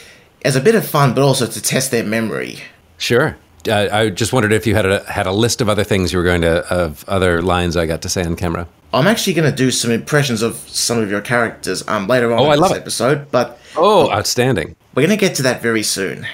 as 0.44 0.54
a 0.56 0.60
bit 0.60 0.74
of 0.76 0.86
fun, 0.86 1.14
but 1.14 1.22
also 1.22 1.46
to 1.46 1.60
test 1.60 1.90
their 1.90 2.04
memory. 2.04 2.60
Sure. 2.98 3.36
Uh, 3.68 3.88
I 3.90 4.10
just 4.10 4.32
wondered 4.32 4.52
if 4.52 4.66
you 4.68 4.76
had 4.76 4.86
a 4.86 5.02
had 5.10 5.26
a 5.26 5.32
list 5.32 5.60
of 5.60 5.68
other 5.68 5.84
things 5.84 6.12
you 6.12 6.18
were 6.20 6.24
going 6.24 6.42
to 6.42 6.64
of 6.72 7.04
other 7.08 7.42
lines 7.42 7.76
I 7.76 7.86
got 7.86 8.02
to 8.02 8.08
say 8.08 8.22
on 8.24 8.36
camera. 8.36 8.68
I'm 8.94 9.08
actually 9.08 9.34
going 9.34 9.50
to 9.50 9.56
do 9.56 9.70
some 9.72 9.90
impressions 9.90 10.42
of 10.42 10.54
some 10.68 10.98
of 11.02 11.10
your 11.10 11.20
characters 11.20 11.82
um, 11.88 12.06
later 12.06 12.32
on 12.32 12.38
Oh, 12.38 12.44
in 12.44 12.50
I 12.52 12.54
this 12.54 12.60
love 12.62 12.72
it. 12.76 12.80
episode, 12.82 13.18
but 13.32 13.58
Oh, 13.76 14.08
outstanding! 14.12 14.76
we're 14.94 15.02
going 15.06 15.18
to 15.18 15.26
get 15.26 15.34
to 15.36 15.42
that 15.42 15.60
very 15.60 15.82
soon 15.82 16.24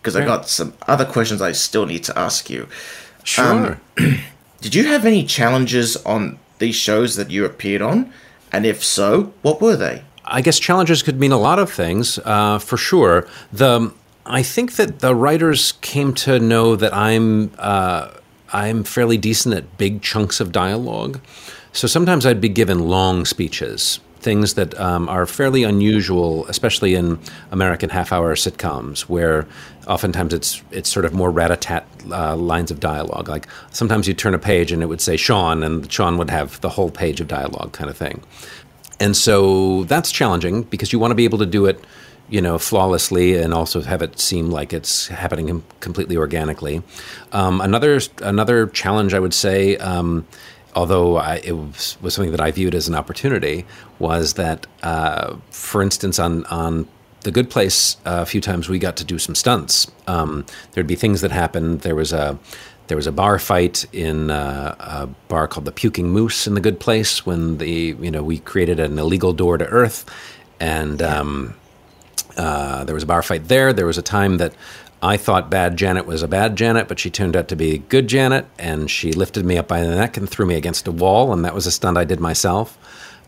because 0.00 0.16
I 0.16 0.24
got 0.24 0.48
some 0.48 0.72
other 0.88 1.04
questions 1.04 1.42
I 1.42 1.52
still 1.52 1.86
need 1.86 2.04
to 2.04 2.18
ask 2.18 2.48
you. 2.48 2.68
Sure. 3.22 3.78
Did 4.60 4.74
you 4.74 4.86
have 4.86 5.04
any 5.04 5.24
challenges 5.24 5.96
on 5.98 6.38
these 6.58 6.76
shows 6.76 7.16
that 7.16 7.30
you 7.30 7.44
appeared 7.44 7.82
on? 7.82 8.12
And 8.52 8.66
if 8.66 8.82
so, 8.82 9.32
what 9.42 9.60
were 9.60 9.76
they? 9.76 10.02
I 10.24 10.42
guess 10.42 10.58
challenges 10.58 11.02
could 11.02 11.18
mean 11.18 11.32
a 11.32 11.38
lot 11.38 11.58
of 11.58 11.72
things, 11.72 12.18
uh, 12.24 12.58
for 12.58 12.76
sure. 12.76 13.26
The 13.52 13.92
I 14.26 14.42
think 14.42 14.76
that 14.76 15.00
the 15.00 15.14
writers 15.14 15.72
came 15.80 16.14
to 16.14 16.38
know 16.38 16.76
that 16.76 16.94
I'm 16.94 17.52
uh, 17.58 18.12
I'm 18.52 18.84
fairly 18.84 19.18
decent 19.18 19.54
at 19.54 19.78
big 19.78 20.02
chunks 20.02 20.40
of 20.40 20.52
dialogue, 20.52 21.20
so 21.72 21.86
sometimes 21.86 22.26
I'd 22.26 22.40
be 22.40 22.48
given 22.48 22.88
long 22.88 23.24
speeches, 23.24 24.00
things 24.20 24.54
that 24.54 24.78
um, 24.78 25.08
are 25.08 25.26
fairly 25.26 25.64
unusual, 25.64 26.46
especially 26.46 26.94
in 26.94 27.18
American 27.50 27.90
half-hour 27.90 28.34
sitcoms, 28.34 29.00
where 29.02 29.46
oftentimes 29.86 30.32
it's 30.32 30.62
it's 30.70 30.88
sort 30.88 31.04
of 31.04 31.12
more 31.12 31.30
rat-a-tat 31.30 31.84
uh, 32.10 32.36
lines 32.36 32.70
of 32.70 32.80
dialogue. 32.80 33.28
Like 33.28 33.48
sometimes 33.70 34.06
you 34.06 34.14
turn 34.14 34.34
a 34.34 34.38
page 34.38 34.72
and 34.72 34.82
it 34.82 34.86
would 34.86 35.00
say 35.00 35.16
Shawn, 35.16 35.62
and 35.62 35.90
Shawn 35.90 36.18
would 36.18 36.30
have 36.30 36.60
the 36.60 36.68
whole 36.68 36.90
page 36.90 37.20
of 37.20 37.28
dialogue, 37.28 37.72
kind 37.72 37.90
of 37.90 37.96
thing. 37.96 38.22
And 39.00 39.16
so 39.16 39.84
that's 39.84 40.12
challenging 40.12 40.62
because 40.64 40.92
you 40.92 40.98
want 40.98 41.10
to 41.10 41.14
be 41.14 41.24
able 41.24 41.38
to 41.38 41.46
do 41.46 41.64
it, 41.64 41.82
you 42.28 42.42
know, 42.42 42.58
flawlessly 42.58 43.34
and 43.42 43.54
also 43.54 43.80
have 43.80 44.02
it 44.02 44.20
seem 44.20 44.50
like 44.50 44.74
it's 44.74 45.08
happening 45.08 45.62
completely 45.80 46.16
organically. 46.16 46.82
Um, 47.32 47.60
another 47.60 48.00
another 48.22 48.66
challenge 48.66 49.14
I 49.14 49.18
would 49.18 49.34
say, 49.34 49.76
um, 49.78 50.26
although 50.74 51.16
I, 51.16 51.36
it 51.36 51.52
was, 51.52 51.96
was 52.00 52.14
something 52.14 52.32
that 52.32 52.40
I 52.40 52.50
viewed 52.50 52.74
as 52.74 52.88
an 52.88 52.94
opportunity, 52.94 53.64
was 53.98 54.34
that, 54.34 54.66
uh, 54.82 55.36
for 55.50 55.82
instance, 55.82 56.18
on 56.18 56.44
on 56.46 56.88
the 57.22 57.30
Good 57.30 57.50
Place, 57.50 57.96
uh, 58.06 58.20
a 58.22 58.26
few 58.26 58.40
times 58.40 58.68
we 58.68 58.78
got 58.78 58.96
to 58.96 59.04
do 59.04 59.18
some 59.18 59.34
stunts. 59.34 59.90
Um, 60.06 60.46
there'd 60.72 60.86
be 60.86 60.94
things 60.94 61.20
that 61.20 61.30
happened. 61.30 61.80
There 61.80 61.94
was 61.94 62.12
a 62.12 62.38
there 62.86 62.96
was 62.96 63.06
a 63.06 63.12
bar 63.12 63.38
fight 63.38 63.86
in 63.92 64.30
uh, 64.30 64.74
a 64.80 65.06
bar 65.28 65.46
called 65.46 65.64
the 65.64 65.72
Puking 65.72 66.10
Moose 66.10 66.46
in 66.46 66.54
the 66.54 66.60
Good 66.60 66.80
Place 66.80 67.24
when 67.24 67.58
the 67.58 67.96
you 68.00 68.10
know 68.10 68.22
we 68.22 68.38
created 68.38 68.80
an 68.80 68.98
illegal 68.98 69.32
door 69.32 69.58
to 69.58 69.66
Earth, 69.66 70.04
and 70.58 71.02
um, 71.02 71.54
uh, 72.36 72.84
there 72.84 72.94
was 72.94 73.04
a 73.04 73.06
bar 73.06 73.22
fight 73.22 73.48
there. 73.48 73.72
There 73.72 73.86
was 73.86 73.98
a 73.98 74.02
time 74.02 74.38
that 74.38 74.54
I 75.02 75.16
thought 75.16 75.50
bad 75.50 75.76
Janet 75.76 76.06
was 76.06 76.22
a 76.22 76.28
bad 76.28 76.56
Janet, 76.56 76.86
but 76.88 76.98
she 76.98 77.08
turned 77.10 77.34
out 77.36 77.48
to 77.48 77.56
be 77.56 77.74
a 77.74 77.78
good 77.78 78.06
Janet, 78.06 78.46
and 78.58 78.90
she 78.90 79.12
lifted 79.12 79.44
me 79.44 79.56
up 79.56 79.66
by 79.68 79.80
the 79.82 79.94
neck 79.94 80.16
and 80.16 80.28
threw 80.28 80.44
me 80.46 80.56
against 80.56 80.86
a 80.86 80.92
wall, 80.92 81.32
and 81.32 81.44
that 81.44 81.54
was 81.54 81.66
a 81.66 81.70
stunt 81.70 81.96
I 81.96 82.04
did 82.04 82.20
myself. 82.20 82.76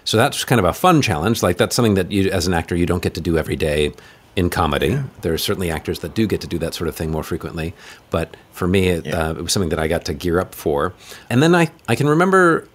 So 0.04 0.16
that's 0.16 0.44
kind 0.44 0.58
of 0.58 0.64
a 0.64 0.72
fun 0.72 1.00
challenge. 1.00 1.42
Like 1.42 1.56
that's 1.56 1.74
something 1.74 1.94
that 1.94 2.10
you, 2.10 2.30
as 2.30 2.46
an 2.46 2.54
actor, 2.54 2.76
you 2.76 2.86
don't 2.86 3.02
get 3.02 3.14
to 3.14 3.20
do 3.20 3.38
every 3.38 3.56
day 3.56 3.92
in 4.34 4.50
comedy. 4.50 4.98
There 5.20 5.32
are 5.32 5.38
certainly 5.38 5.70
actors 5.70 6.00
that 6.00 6.14
do 6.14 6.26
get 6.26 6.40
to 6.40 6.46
do 6.46 6.58
that 6.58 6.74
sort 6.74 6.88
of 6.88 6.96
thing 6.96 7.10
more 7.10 7.22
frequently, 7.22 7.74
but 8.10 8.36
for 8.52 8.66
me, 8.66 8.88
it, 8.88 9.06
Yeah. 9.06 9.28
uh, 9.28 9.30
it 9.32 9.42
was 9.42 9.52
something 9.52 9.68
that 9.70 9.78
I 9.78 9.88
got 9.88 10.04
to 10.06 10.14
gear 10.14 10.40
up 10.40 10.54
for. 10.54 10.92
And 11.30 11.42
then 11.42 11.54
I, 11.54 11.70
I 11.88 11.94
can 11.94 12.08
remember 12.08 12.66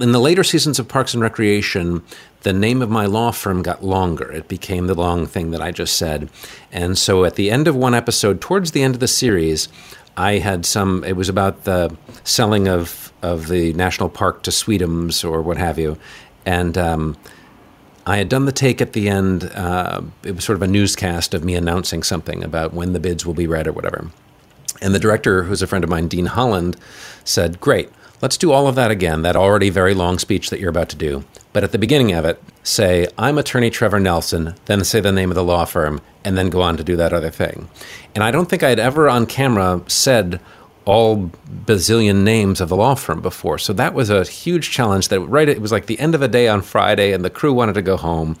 in 0.00 0.12
the 0.12 0.20
later 0.20 0.42
seasons 0.44 0.78
of 0.78 0.88
Parks 0.88 1.14
and 1.14 1.22
Recreation, 1.22 2.02
the 2.42 2.52
name 2.52 2.82
of 2.82 2.90
my 2.90 3.06
law 3.06 3.30
firm 3.30 3.62
got 3.62 3.84
longer. 3.84 4.30
It 4.30 4.48
became 4.48 4.86
the 4.86 4.94
long 4.94 5.26
thing 5.26 5.50
that 5.50 5.60
I 5.60 5.70
just 5.70 5.96
said. 5.96 6.30
And 6.70 6.96
so 6.96 7.24
at 7.24 7.34
the 7.34 7.50
end 7.50 7.68
of 7.68 7.76
one 7.76 7.94
episode, 7.94 8.40
towards 8.40 8.72
the 8.72 8.82
end 8.82 8.94
of 8.94 9.00
the 9.00 9.08
series, 9.08 9.68
I 10.16 10.38
had 10.38 10.64
some, 10.66 11.04
it 11.04 11.14
was 11.14 11.28
about 11.28 11.64
the 11.64 11.96
selling 12.24 12.68
of, 12.68 13.12
of 13.22 13.48
the 13.48 13.72
national 13.74 14.08
park 14.08 14.42
to 14.44 14.50
Sweetums 14.50 15.28
or 15.28 15.42
what 15.42 15.56
have 15.56 15.78
you. 15.78 15.98
And 16.44 16.76
um, 16.76 17.16
I 18.06 18.16
had 18.16 18.28
done 18.28 18.46
the 18.46 18.52
take 18.52 18.80
at 18.80 18.94
the 18.94 19.08
end. 19.08 19.44
Uh, 19.44 20.02
it 20.24 20.34
was 20.34 20.44
sort 20.44 20.56
of 20.56 20.62
a 20.62 20.66
newscast 20.66 21.34
of 21.34 21.44
me 21.44 21.54
announcing 21.54 22.02
something 22.02 22.42
about 22.42 22.74
when 22.74 22.92
the 22.92 23.00
bids 23.00 23.24
will 23.24 23.34
be 23.34 23.46
read 23.46 23.66
or 23.66 23.72
whatever. 23.72 24.10
And 24.80 24.94
the 24.94 24.98
director, 24.98 25.44
who's 25.44 25.62
a 25.62 25.66
friend 25.66 25.84
of 25.84 25.90
mine, 25.90 26.08
Dean 26.08 26.26
Holland, 26.26 26.76
said, 27.24 27.60
Great, 27.60 27.90
let's 28.22 28.38
do 28.38 28.52
all 28.52 28.68
of 28.68 28.76
that 28.76 28.90
again, 28.90 29.22
that 29.22 29.36
already 29.36 29.68
very 29.68 29.92
long 29.92 30.18
speech 30.18 30.48
that 30.48 30.60
you're 30.60 30.70
about 30.70 30.88
to 30.90 30.96
do. 30.96 31.24
But 31.52 31.64
at 31.64 31.72
the 31.72 31.78
beginning 31.78 32.12
of 32.12 32.24
it, 32.24 32.42
say, 32.62 33.08
I'm 33.18 33.36
attorney 33.36 33.68
Trevor 33.68 34.00
Nelson, 34.00 34.54
then 34.66 34.84
say 34.84 35.00
the 35.00 35.12
name 35.12 35.30
of 35.30 35.34
the 35.34 35.44
law 35.44 35.64
firm, 35.64 36.00
and 36.24 36.38
then 36.38 36.48
go 36.48 36.62
on 36.62 36.76
to 36.76 36.84
do 36.84 36.96
that 36.96 37.12
other 37.12 37.30
thing. 37.30 37.68
And 38.14 38.22
I 38.24 38.30
don't 38.30 38.48
think 38.48 38.62
I 38.62 38.70
had 38.70 38.78
ever 38.78 39.10
on 39.10 39.26
camera 39.26 39.82
said 39.88 40.40
all 40.84 41.30
bazillion 41.66 42.22
names 42.22 42.60
of 42.60 42.68
the 42.68 42.76
law 42.76 42.94
firm 42.94 43.20
before. 43.20 43.58
So 43.58 43.72
that 43.74 43.94
was 43.94 44.08
a 44.08 44.24
huge 44.24 44.70
challenge 44.70 45.08
that 45.08 45.20
right 45.20 45.48
it 45.48 45.60
was 45.60 45.70
like 45.70 45.86
the 45.86 45.98
end 45.98 46.14
of 46.14 46.22
a 46.22 46.28
day 46.28 46.48
on 46.48 46.62
Friday 46.62 47.12
and 47.12 47.24
the 47.24 47.30
crew 47.30 47.52
wanted 47.52 47.74
to 47.74 47.82
go 47.82 47.96
home 47.96 48.36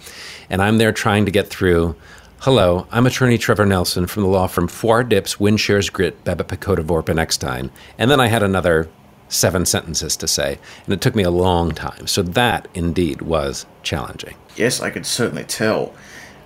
and 0.50 0.60
I'm 0.60 0.78
there 0.78 0.92
trying 0.92 1.24
to 1.26 1.30
get 1.30 1.48
through 1.48 1.94
Hello, 2.40 2.88
I'm 2.90 3.06
attorney 3.06 3.38
Trevor 3.38 3.64
Nelson 3.64 4.08
from 4.08 4.24
the 4.24 4.28
law 4.28 4.48
firm 4.48 4.66
Four 4.66 5.04
Dips, 5.04 5.36
Windshares 5.36 5.92
Grit, 5.92 6.24
Babbitt 6.24 6.48
Pecota 6.48 6.84
Vorp, 6.84 7.08
and 7.08 7.20
Eckstein. 7.20 7.70
And 7.98 8.10
then 8.10 8.18
I 8.18 8.26
had 8.26 8.42
another 8.42 8.88
seven 9.32 9.64
sentences 9.66 10.16
to 10.18 10.28
say, 10.28 10.58
and 10.84 10.92
it 10.94 11.00
took 11.00 11.14
me 11.14 11.22
a 11.22 11.30
long 11.30 11.72
time. 11.72 12.06
So 12.06 12.22
that 12.22 12.68
indeed 12.74 13.22
was 13.22 13.66
challenging. 13.82 14.36
Yes, 14.56 14.80
I 14.80 14.90
could 14.90 15.06
certainly 15.06 15.44
tell. 15.44 15.94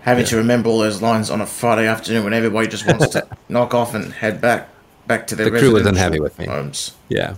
Having 0.02 0.26
to 0.26 0.36
remember 0.36 0.68
all 0.70 0.78
those 0.78 1.02
lines 1.02 1.30
on 1.30 1.40
a 1.40 1.46
Friday 1.46 1.86
afternoon 1.88 2.22
when 2.24 2.32
everybody 2.32 2.68
just 2.68 2.86
wants 2.86 3.08
to 3.08 3.26
knock 3.48 3.74
off 3.74 3.92
and 3.94 4.12
head 4.12 4.40
back 4.40 4.68
back 5.06 5.26
to 5.28 5.36
their 5.36 5.50
The 5.50 5.58
crew 5.58 5.72
was 5.72 5.86
unhappy 5.86 6.20
with 6.20 6.38
me. 6.38 6.46
homes. 6.46 6.94
Yeah. 7.08 7.34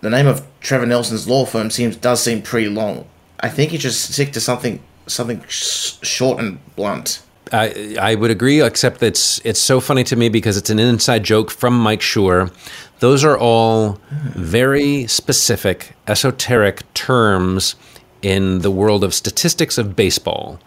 The 0.00 0.10
name 0.10 0.26
of 0.26 0.44
Trevor 0.60 0.86
Nelson's 0.86 1.28
law 1.28 1.44
firm 1.46 1.70
seems 1.70 1.96
does 1.96 2.22
seem 2.22 2.42
pretty 2.42 2.68
long. 2.68 3.06
I 3.40 3.48
think 3.48 3.72
you 3.72 3.78
just 3.78 4.12
stick 4.12 4.32
to 4.32 4.40
something 4.40 4.80
something 5.06 5.42
sh- 5.48 5.92
short 6.02 6.38
and 6.40 6.58
blunt. 6.76 7.22
I, 7.52 7.96
I 8.00 8.14
would 8.14 8.30
agree, 8.30 8.62
except 8.62 9.00
that 9.00 9.06
it's 9.06 9.40
it's 9.44 9.60
so 9.60 9.80
funny 9.80 10.04
to 10.04 10.16
me 10.16 10.28
because 10.28 10.56
it's 10.56 10.70
an 10.70 10.78
inside 10.78 11.24
joke 11.24 11.50
from 11.50 11.78
Mike 11.78 12.00
Schur. 12.00 12.52
Those 13.00 13.24
are 13.24 13.38
all 13.38 14.00
very 14.10 15.06
specific, 15.06 15.94
esoteric 16.06 16.82
terms 16.94 17.76
in 18.22 18.60
the 18.60 18.70
world 18.70 19.04
of 19.04 19.14
statistics 19.14 19.78
of 19.78 19.94
baseball, 19.94 20.58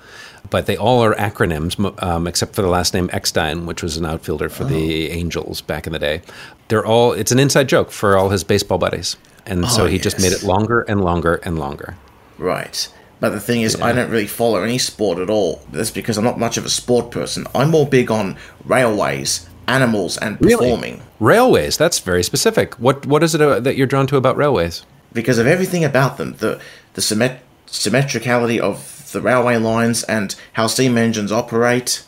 but 0.50 0.66
they 0.66 0.78
all 0.78 1.04
are 1.04 1.14
acronyms, 1.16 1.78
um, 2.02 2.26
except 2.28 2.56
for 2.56 2.62
the 2.62 2.70
last 2.70 2.94
name 2.94 3.10
Eckstein, 3.12 3.66
which 3.66 3.84
was 3.84 3.98
an 3.98 4.06
outfielder 4.06 4.48
for 4.50 4.64
the 4.64 5.10
Angels 5.10 5.60
back 5.62 5.86
in 5.86 5.94
the 5.94 6.00
day. 6.00 6.22
They're 6.70 6.86
all 6.86 7.12
it's 7.12 7.32
an 7.34 7.40
inside 7.40 7.68
joke 7.68 7.92
for 7.92 8.18
all 8.18 8.30
his 8.30 8.44
baseball 8.46 8.78
buddies, 8.78 9.18
and 9.46 9.68
so 9.68 9.84
Oh, 9.84 9.88
he 9.88 10.00
just 10.00 10.20
made 10.22 10.32
it 10.32 10.44
longer 10.44 10.82
and 10.82 11.04
longer 11.04 11.36
and 11.44 11.60
longer. 11.60 11.96
Right. 12.38 12.88
But 13.22 13.30
the 13.30 13.40
thing 13.40 13.62
is, 13.62 13.80
I 13.80 13.94
don't 13.94 14.10
really 14.10 14.28
follow 14.28 14.62
any 14.64 14.78
sport 14.80 15.20
at 15.20 15.30
all. 15.30 15.62
That's 15.72 15.92
because 15.92 16.18
I'm 16.18 16.26
not 16.26 16.38
much 16.40 16.58
of 16.58 16.66
a 16.66 16.70
sport 16.70 17.12
person. 17.12 17.46
I'm 17.56 17.70
more 17.70 17.86
big 17.88 18.12
on 18.12 18.36
railways, 18.66 19.48
animals, 19.68 20.18
and 20.18 20.38
performing. 20.40 21.02
Railways, 21.20 21.78
that's 21.78 22.00
very 22.00 22.24
specific. 22.24 22.74
What 22.80 23.06
what 23.06 23.22
is 23.24 23.34
it 23.36 23.42
uh, 23.42 23.60
that 23.62 23.78
you're 23.78 23.88
drawn 23.88 24.08
to 24.08 24.18
about 24.18 24.36
railways? 24.38 24.84
because 25.14 25.38
of 25.38 25.46
everything 25.46 25.84
about 25.84 26.16
them 26.18 26.34
the 26.40 26.58
the 26.94 27.02
symmet- 27.02 27.40
symmetricality 27.68 28.60
of 28.60 29.10
the 29.12 29.20
railway 29.22 29.58
lines 29.58 30.04
and 30.04 30.36
how 30.54 30.68
steam 30.68 30.98
engines 30.98 31.32
operate 31.34 32.04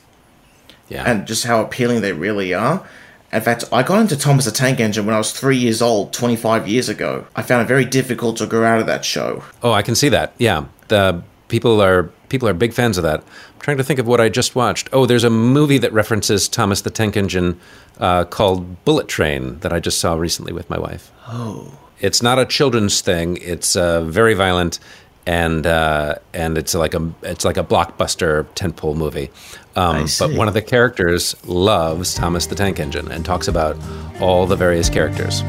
Yeah. 0.87 1.03
and 1.05 1.27
just 1.27 1.43
how 1.45 1.61
appealing 1.61 2.01
they 2.01 2.13
really 2.13 2.53
are. 2.53 2.85
In 3.33 3.41
fact, 3.41 3.65
I 3.73 3.83
got 3.83 3.99
into 3.99 4.15
Thomas 4.15 4.45
the 4.45 4.51
Tank 4.51 4.79
Engine 4.79 5.05
when 5.05 5.15
I 5.15 5.17
was 5.17 5.31
three 5.31 5.57
years 5.57 5.81
old, 5.81 6.13
25 6.13 6.67
years 6.67 6.87
ago. 6.87 7.25
I 7.35 7.41
found 7.41 7.63
it 7.63 7.67
very 7.67 7.83
difficult 7.83 8.37
to 8.37 8.45
grow 8.45 8.63
out 8.63 8.79
of 8.79 8.85
that 8.85 9.03
show. 9.03 9.43
oh, 9.63 9.71
I 9.73 9.81
can 9.81 9.95
see 9.95 10.09
that. 10.09 10.33
Yeah. 10.37 10.65
The 10.87 11.23
people 11.47 11.81
are 11.81 12.03
people 12.29 12.47
are 12.49 12.53
big 12.53 12.73
fans 12.73 12.97
of 12.97 13.03
that. 13.03 13.19
I'm 13.21 13.59
trying 13.59 13.77
to 13.77 13.83
think 13.83 13.99
of 13.99 14.07
what 14.07 14.19
I 14.19 14.29
just 14.29 14.55
watched. 14.55 14.89
Oh, 14.91 15.05
there's 15.05 15.23
a 15.23 15.29
movie 15.29 15.77
that 15.77 15.93
references 15.93 16.47
Thomas 16.47 16.81
the 16.81 16.89
Tank 16.89 17.15
Engine 17.15 17.59
uh, 17.99 18.25
called 18.25 18.83
Bullet 18.85 19.07
Train 19.07 19.59
that 19.59 19.71
I 19.71 19.79
just 19.79 19.99
saw 19.99 20.15
recently 20.15 20.51
with 20.51 20.69
my 20.69 20.79
wife. 20.79 21.11
Oh. 21.27 21.79
It's 21.99 22.21
not 22.21 22.39
a 22.39 22.45
children's 22.45 23.01
thing. 23.01 23.37
It's 23.37 23.75
uh, 23.75 24.03
very 24.03 24.33
violent, 24.33 24.79
and 25.25 25.65
uh, 25.65 26.15
and 26.33 26.57
it's 26.57 26.73
like 26.73 26.93
a 26.93 27.13
it's 27.21 27.45
like 27.45 27.55
a 27.55 27.63
blockbuster 27.63 28.45
tentpole 28.55 28.95
movie. 28.95 29.29
Um, 29.75 30.07
but 30.19 30.33
one 30.33 30.47
of 30.47 30.53
the 30.53 30.61
characters 30.61 31.35
loves 31.45 32.13
Thomas 32.13 32.47
the 32.47 32.55
Tank 32.55 32.79
Engine 32.79 33.09
and 33.11 33.23
talks 33.23 33.47
about 33.47 33.77
all 34.19 34.45
the 34.45 34.55
various 34.55 34.89
characters. 34.89 35.43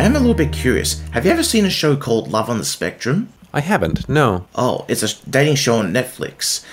I 0.00 0.04
am 0.04 0.16
a 0.16 0.18
little 0.18 0.32
bit 0.32 0.50
curious. 0.50 0.98
Have 1.10 1.26
you 1.26 1.30
ever 1.30 1.42
seen 1.42 1.66
a 1.66 1.70
show 1.70 1.94
called 1.94 2.28
Love 2.28 2.48
on 2.48 2.56
the 2.56 2.64
Spectrum? 2.64 3.30
I 3.52 3.60
haven't. 3.60 4.08
No. 4.08 4.46
Oh, 4.54 4.86
it's 4.88 5.02
a 5.02 5.28
dating 5.28 5.56
show 5.56 5.76
on 5.76 5.92
Netflix. 5.92 6.64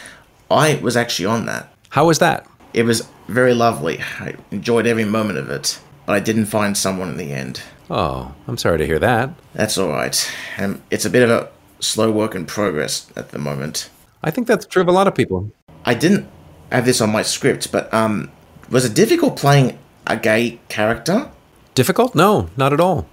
I 0.50 0.76
was 0.76 0.96
actually 0.96 1.26
on 1.26 1.46
that. 1.46 1.68
How 1.90 2.08
was 2.08 2.20
that? 2.20 2.48
It 2.74 2.84
was 2.84 3.06
very 3.28 3.54
lovely. 3.54 4.00
I 4.22 4.36
enjoyed 4.50 4.88
every 4.88 5.04
moment 5.04 5.40
of 5.40 5.50
it, 5.50 5.78
but 6.06 6.14
I 6.14 6.22
didn't 6.22 6.46
find 6.46 6.78
someone 6.78 7.10
in 7.10 7.18
the 7.18 7.34
end. 7.34 7.62
Oh, 7.90 8.34
I'm 8.48 8.58
sorry 8.58 8.78
to 8.78 8.86
hear 8.86 9.00
that. 9.00 9.32
That's 9.54 9.78
alright. 9.78 10.32
Um, 10.58 10.82
it's 10.90 11.04
a 11.04 11.10
bit 11.10 11.24
of 11.24 11.30
a 11.30 11.50
slow 11.82 12.10
work 12.10 12.34
in 12.34 12.46
progress 12.46 13.12
at 13.18 13.32
the 13.32 13.40
moment. 13.40 13.90
I 14.24 14.32
think 14.32 14.48
that's 14.48 14.66
true 14.66 14.84
of 14.84 14.88
a 14.88 14.94
lot 14.94 15.06
of 15.06 15.16
people. 15.16 15.52
I 15.84 15.96
didn't 15.96 16.30
have 16.72 16.86
this 16.86 17.02
on 17.02 17.12
my 17.12 17.24
script, 17.24 17.74
but 17.74 17.94
um, 17.94 18.32
was 18.70 18.86
it 18.86 18.94
difficult 18.94 19.36
playing 19.36 19.78
a 20.06 20.16
gay 20.16 20.62
character? 20.70 21.30
Difficult? 21.76 22.16
No, 22.16 22.50
not 22.56 22.72
at 22.72 22.80
all. 22.80 23.06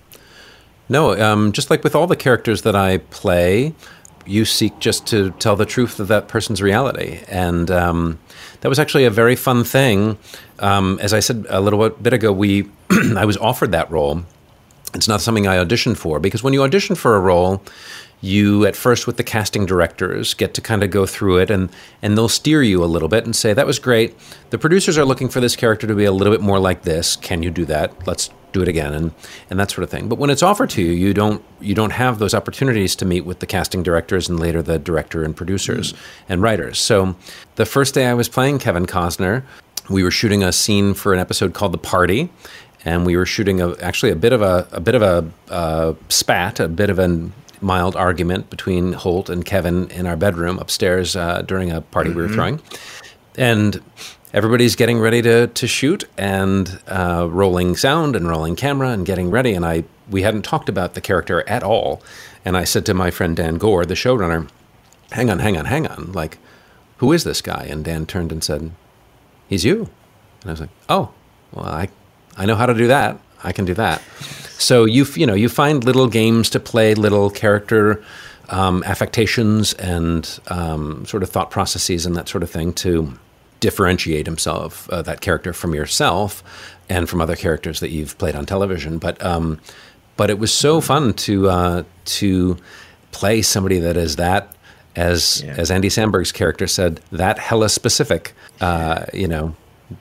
No, 0.88 1.18
um, 1.20 1.53
just 1.53 1.70
like 1.70 1.83
with 1.83 1.94
all 1.94 2.07
the 2.07 2.16
characters 2.16 2.62
that 2.62 2.77
I 2.77 2.99
play, 2.99 3.75
you 4.27 4.44
seek 4.44 4.79
just 4.79 5.07
to 5.09 5.31
tell 5.33 5.57
the 5.57 5.66
truth 5.66 6.01
of 6.01 6.09
that 6.09 6.29
person's 6.29 6.62
reality. 6.62 7.20
And 7.29 7.70
um, 7.70 8.18
that 8.61 8.68
was 8.68 8.79
actually 8.79 9.05
a 9.05 9.11
very 9.11 9.37
fun 9.37 9.64
thing. 9.64 10.18
Um, 10.59 10.99
as 11.01 11.12
I 11.12 11.20
said 11.20 11.47
a 11.49 11.61
little 11.61 11.90
bit 11.90 12.12
ago, 12.12 12.33
we 12.33 12.68
I 13.16 13.25
was 13.25 13.37
offered 13.37 13.73
that 13.73 13.90
role. 13.90 14.23
It's 14.94 15.09
not 15.09 15.20
something 15.20 15.47
I 15.47 15.57
auditioned 15.57 15.97
for 15.97 16.20
because 16.20 16.42
when 16.42 16.53
you 16.53 16.62
audition 16.62 16.94
for 16.94 17.16
a 17.16 17.20
role, 17.20 17.62
you 18.20 18.64
at 18.64 18.77
first 18.77 19.07
with 19.07 19.16
the 19.16 19.25
casting 19.25 19.66
directors 19.66 20.33
get 20.35 20.55
to 20.55 20.61
kind 20.61 20.83
of 20.83 20.90
go 20.90 21.05
through 21.05 21.38
it 21.38 21.51
and 21.51 21.68
and 22.01 22.16
they'll 22.16 22.29
steer 22.29 22.62
you 22.62 22.83
a 22.83 22.87
little 22.87 23.09
bit 23.09 23.25
and 23.25 23.35
say 23.35 23.53
that 23.53 23.66
was 23.66 23.79
great. 23.79 24.14
The 24.51 24.59
producers 24.59 24.97
are 24.97 25.05
looking 25.05 25.29
for 25.29 25.40
this 25.40 25.57
character 25.57 25.87
to 25.87 25.94
be 25.94 26.05
a 26.05 26.12
little 26.12 26.33
bit 26.33 26.40
more 26.40 26.59
like 26.59 26.83
this. 26.83 27.16
Can 27.16 27.42
you 27.42 27.51
do 27.51 27.64
that? 27.66 28.07
Let's 28.07 28.31
do 28.55 28.62
it 28.62 28.69
again 28.69 28.95
and 28.95 29.12
and 29.51 29.61
that 29.61 29.71
sort 29.71 29.83
of 29.83 29.90
thing. 29.90 30.09
But 30.09 30.19
when 30.19 30.31
it's 30.31 30.43
offered 30.43 30.71
to 30.71 30.83
you, 30.83 30.93
you 30.93 31.12
don't 31.12 31.45
you 31.61 31.75
don't 31.75 31.93
have 31.93 32.19
those 32.19 32.33
opportunities 32.33 32.97
to 32.97 33.05
meet 33.05 33.27
with 33.27 33.40
the 33.40 33.47
casting 33.47 33.83
directors 33.83 34.29
and 34.29 34.40
later 34.40 34.62
the 34.62 34.79
director 34.79 35.23
and 35.23 35.37
producers 35.37 35.93
and 36.29 36.40
writers. 36.40 36.79
So 36.79 37.17
the 37.57 37.67
first 37.67 37.93
day 37.93 38.07
I 38.07 38.14
was 38.14 38.29
playing 38.29 38.61
Kevin 38.61 38.87
Cozner, 38.87 39.43
we 39.90 40.03
were 40.03 40.11
shooting 40.11 40.43
a 40.43 40.53
scene 40.53 40.95
for 40.95 41.12
an 41.12 41.21
episode 41.21 41.53
called 41.53 41.73
The 41.73 41.79
Party 41.79 42.31
and 42.85 43.05
we 43.05 43.17
were 43.17 43.27
shooting 43.27 43.61
a, 43.61 43.75
actually 43.79 44.12
a 44.12 44.17
bit 44.17 44.33
of 44.33 44.43
a, 44.43 44.69
a 44.73 44.81
bit 44.81 44.95
of 44.95 45.03
a 45.03 45.31
uh, 45.53 45.95
spat, 46.09 46.61
a 46.61 46.69
bit 46.69 46.90
of 46.90 46.99
a 46.99 47.31
mild 47.61 47.97
argument 47.97 48.51
between 48.51 48.93
Holt 48.93 49.31
and 49.31 49.45
Kevin 49.45 49.90
in 49.90 50.07
our 50.07 50.17
bedroom 50.17 50.59
upstairs 50.59 51.17
uh, 51.17 51.43
during 51.43 51.71
a 51.73 51.81
party 51.81 52.11
we 52.11 52.23
were 52.23 52.29
throwing, 52.29 52.61
and 53.37 53.81
everybody's 54.35 54.77
getting 54.77 54.99
ready 54.99 55.23
to 55.23 55.47
to 55.47 55.66
shoot 55.66 56.05
and 56.18 56.79
uh, 56.87 57.27
rolling 57.31 57.77
sound 57.77 58.14
and 58.14 58.29
rolling 58.29 58.57
camera 58.57 58.90
and 58.90 59.07
getting 59.07 59.31
ready, 59.31 59.55
and 59.55 59.64
I 59.64 59.85
we 60.11 60.20
hadn't 60.20 60.42
talked 60.42 60.68
about 60.68 60.92
the 60.92 61.01
character 61.01 61.49
at 61.49 61.62
all, 61.62 62.03
and 62.44 62.55
I 62.55 62.64
said 62.64 62.85
to 62.87 62.92
my 62.94 63.11
friend 63.11 63.35
Dan 63.35 63.57
Goor, 63.57 63.87
the 63.87 63.94
showrunner, 63.94 64.51
"Hang 65.12 65.31
on, 65.31 65.38
hang 65.38 65.57
on, 65.57 65.64
hang 65.64 65.87
on, 65.87 66.12
like." 66.12 66.37
Who 66.99 67.12
is 67.12 67.25
this 67.25 67.42
guy? 67.42 67.66
And 67.68 67.85
Dan 67.85 68.07
turned 68.07 68.33
and 68.33 68.42
said, 68.42 68.70
He's 69.49 69.64
you. 69.64 69.90
And 70.40 70.51
I 70.51 70.51
was 70.51 70.61
like, 70.61 70.70
Oh, 70.88 71.11
well, 71.53 71.66
I, 71.66 71.88
I 72.37 72.47
know 72.47 72.57
how 72.57 72.66
to 72.66 72.75
do 72.75 72.87
that. 72.87 73.18
I 73.42 73.53
can 73.53 73.64
do 73.64 73.75
that. 73.75 74.01
So 74.59 74.85
you 74.85 75.05
you 75.14 75.27
know 75.27 75.35
you 75.35 75.49
find 75.49 75.85
little 75.85 76.09
games 76.09 76.49
to 76.51 76.61
play, 76.61 76.94
little 76.94 77.29
character 77.29 78.03
um, 78.49 78.83
affectations 78.85 79.75
and 79.75 80.40
um, 80.49 81.05
sort 81.05 81.23
of 81.23 81.29
thought 81.29 81.51
processes 81.51 82.07
and 82.07 82.16
that 82.16 82.29
sort 82.29 82.42
of 82.42 82.51
thing 82.51 82.73
to 82.75 83.18
differentiate 83.68 84.27
himself 84.27 84.88
uh, 84.90 85.00
that 85.03 85.22
character 85.22 85.55
from 85.55 85.74
yourself 85.74 86.42
and 86.90 87.09
from 87.09 87.22
other 87.22 87.35
characters 87.35 87.81
that 87.81 87.88
you've 87.90 88.16
played 88.18 88.37
on 88.37 88.44
television. 88.44 88.98
But 88.98 89.16
um, 89.24 89.59
but 90.18 90.29
it 90.29 90.38
was 90.38 90.53
so 90.53 90.83
fun 90.83 91.14
to 91.27 91.48
uh, 91.48 91.83
to 92.20 92.59
play 93.11 93.40
somebody 93.42 93.79
that 93.81 93.96
is 93.96 94.16
that 94.16 94.55
as 94.96 95.42
Yeah. 95.42 95.55
as 95.57 95.70
Andy 95.70 95.88
Samberg's 95.88 96.31
character 96.33 96.66
said 96.66 97.00
that 97.11 97.38
hella 97.38 97.68
specific. 97.70 98.35
Uh, 98.61 99.07
you 99.14 99.29
know, 99.29 99.55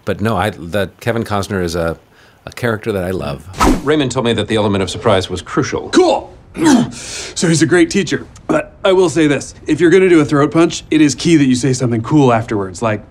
but 0.03 0.19
no, 0.19 0.35
I 0.35 0.49
that 0.49 0.99
Kevin 0.99 1.23
Cozner 1.23 1.63
is 1.63 1.75
a 1.75 1.97
a 2.45 2.51
character 2.51 2.91
that 2.91 3.05
I 3.05 3.11
love. 3.11 3.47
Raymond 3.87 4.11
told 4.11 4.25
me 4.25 4.33
that 4.33 4.49
the 4.49 4.57
element 4.57 4.83
of 4.83 4.89
surprise 4.89 5.29
was 5.29 5.41
crucial. 5.41 5.89
Cool. 5.91 6.29
so 6.91 7.47
he's 7.47 7.61
a 7.61 7.65
great 7.65 7.89
teacher. 7.89 8.27
But 8.47 8.75
I 8.83 8.91
will 8.91 9.09
say 9.09 9.27
this 9.27 9.55
if 9.65 9.79
you're 9.79 9.89
going 9.89 10.03
to 10.03 10.09
do 10.09 10.19
a 10.19 10.25
throat 10.25 10.51
punch, 10.51 10.83
it 10.91 10.99
is 10.99 11.15
key 11.15 11.37
that 11.37 11.45
you 11.45 11.55
say 11.55 11.71
something 11.71 12.01
cool 12.03 12.33
afterwards, 12.33 12.81
like, 12.81 13.01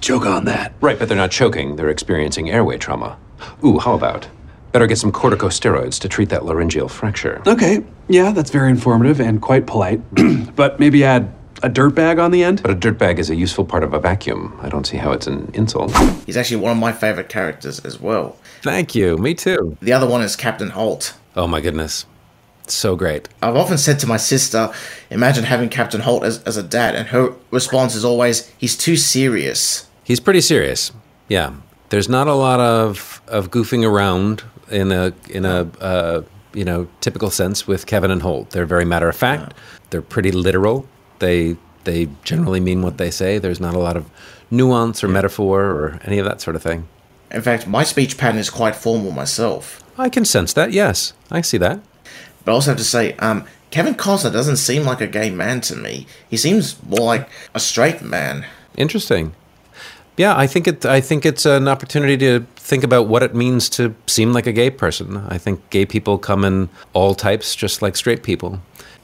choke 0.00 0.26
on 0.26 0.44
that. 0.44 0.72
Right, 0.80 0.98
but 0.98 1.08
they're 1.08 1.16
not 1.16 1.30
choking, 1.30 1.76
they're 1.76 1.90
experiencing 1.90 2.50
airway 2.50 2.78
trauma. 2.78 3.18
Ooh, 3.64 3.78
how 3.78 3.94
about? 3.94 4.28
Better 4.72 4.86
get 4.86 4.98
some 4.98 5.12
corticosteroids 5.12 5.98
to 6.00 6.08
treat 6.08 6.28
that 6.30 6.44
laryngeal 6.44 6.88
fracture. 6.88 7.42
Okay, 7.46 7.84
yeah, 8.08 8.32
that's 8.32 8.50
very 8.50 8.70
informative 8.70 9.20
and 9.20 9.40
quite 9.40 9.66
polite. 9.66 10.00
but 10.56 10.78
maybe 10.78 11.04
add 11.04 11.32
a 11.62 11.68
dirt 11.68 11.94
bag 11.94 12.18
on 12.18 12.30
the 12.30 12.42
end? 12.42 12.62
But 12.62 12.70
a 12.70 12.74
dirtbag 12.74 13.18
is 13.18 13.30
a 13.30 13.34
useful 13.34 13.64
part 13.64 13.82
of 13.82 13.94
a 13.94 13.98
vacuum. 13.98 14.58
I 14.62 14.68
don't 14.68 14.86
see 14.86 14.96
how 14.96 15.12
it's 15.12 15.26
an 15.26 15.50
insult. 15.54 15.96
He's 16.26 16.36
actually 16.36 16.58
one 16.58 16.72
of 16.72 16.78
my 16.78 16.92
favorite 16.92 17.28
characters 17.28 17.80
as 17.80 18.00
well. 18.00 18.36
Thank 18.62 18.94
you, 18.94 19.16
me 19.16 19.34
too. 19.34 19.76
The 19.80 19.92
other 19.92 20.06
one 20.06 20.22
is 20.22 20.36
Captain 20.36 20.70
Holt. 20.70 21.14
Oh 21.34 21.46
my 21.46 21.60
goodness. 21.60 22.06
So 22.66 22.96
great. 22.96 23.28
I've 23.42 23.56
often 23.56 23.78
said 23.78 23.98
to 24.00 24.06
my 24.06 24.16
sister, 24.16 24.72
imagine 25.10 25.44
having 25.44 25.68
Captain 25.68 26.00
Holt 26.00 26.24
as, 26.24 26.42
as 26.44 26.56
a 26.56 26.62
dad, 26.62 26.94
and 26.94 27.08
her 27.08 27.32
response 27.50 27.94
is 27.94 28.04
always, 28.04 28.52
he's 28.58 28.76
too 28.76 28.96
serious. 28.96 29.86
He's 30.04 30.20
pretty 30.20 30.40
serious. 30.40 30.92
Yeah. 31.28 31.54
There's 31.90 32.08
not 32.08 32.26
a 32.26 32.34
lot 32.34 32.58
of, 32.58 33.22
of 33.28 33.50
goofing 33.50 33.88
around 33.88 34.42
in 34.70 34.92
a 34.92 35.12
in 35.28 35.44
a 35.44 35.62
uh, 35.80 36.22
you 36.52 36.64
know 36.64 36.88
typical 37.00 37.30
sense 37.30 37.66
with 37.66 37.86
Kevin 37.86 38.10
and 38.10 38.22
Holt. 38.22 38.50
They're 38.50 38.66
very 38.66 38.84
matter 38.84 39.08
of 39.08 39.16
fact. 39.16 39.54
They're 39.90 40.02
pretty 40.02 40.32
literal. 40.32 40.86
They 41.18 41.56
they 41.84 42.08
generally 42.24 42.60
mean 42.60 42.82
what 42.82 42.98
they 42.98 43.10
say. 43.10 43.38
There's 43.38 43.60
not 43.60 43.74
a 43.74 43.78
lot 43.78 43.96
of 43.96 44.10
nuance 44.50 45.04
or 45.04 45.08
metaphor 45.08 45.64
or 45.64 46.00
any 46.04 46.18
of 46.18 46.24
that 46.24 46.40
sort 46.40 46.56
of 46.56 46.62
thing. 46.62 46.88
In 47.30 47.42
fact, 47.42 47.66
my 47.66 47.84
speech 47.84 48.16
pattern 48.18 48.38
is 48.38 48.50
quite 48.50 48.76
formal 48.76 49.10
myself. 49.10 49.82
I 49.98 50.08
can 50.08 50.24
sense 50.24 50.52
that. 50.52 50.72
Yes, 50.72 51.12
I 51.30 51.40
see 51.40 51.58
that. 51.58 51.80
But 52.46 52.52
I 52.52 52.54
also 52.54 52.70
have 52.70 52.78
to 52.78 52.84
say, 52.84 53.12
um, 53.14 53.44
Kevin 53.70 53.96
Cozner 53.96 54.32
doesn't 54.32 54.56
seem 54.56 54.84
like 54.84 55.00
a 55.00 55.08
gay 55.08 55.30
man 55.30 55.60
to 55.62 55.74
me. 55.74 56.06
He 56.30 56.36
seems 56.36 56.80
more 56.84 57.00
like 57.00 57.28
a 57.54 57.60
straight 57.60 58.00
man. 58.00 58.46
Interesting. 58.76 59.34
Yeah, 60.16 60.34
I 60.34 60.46
think 60.46 60.68
it. 60.68 60.86
I 60.86 61.00
think 61.00 61.26
it's 61.26 61.44
an 61.44 61.68
opportunity 61.68 62.16
to 62.18 62.46
think 62.54 62.84
about 62.84 63.08
what 63.08 63.22
it 63.22 63.34
means 63.34 63.68
to 63.70 63.94
seem 64.06 64.32
like 64.32 64.46
a 64.46 64.52
gay 64.52 64.70
person. 64.70 65.18
I 65.28 65.38
think 65.38 65.68
gay 65.70 65.84
people 65.84 66.18
come 66.18 66.44
in 66.44 66.70
all 66.94 67.14
types, 67.14 67.54
just 67.54 67.82
like 67.82 67.96
straight 67.96 68.22
people. 68.22 68.60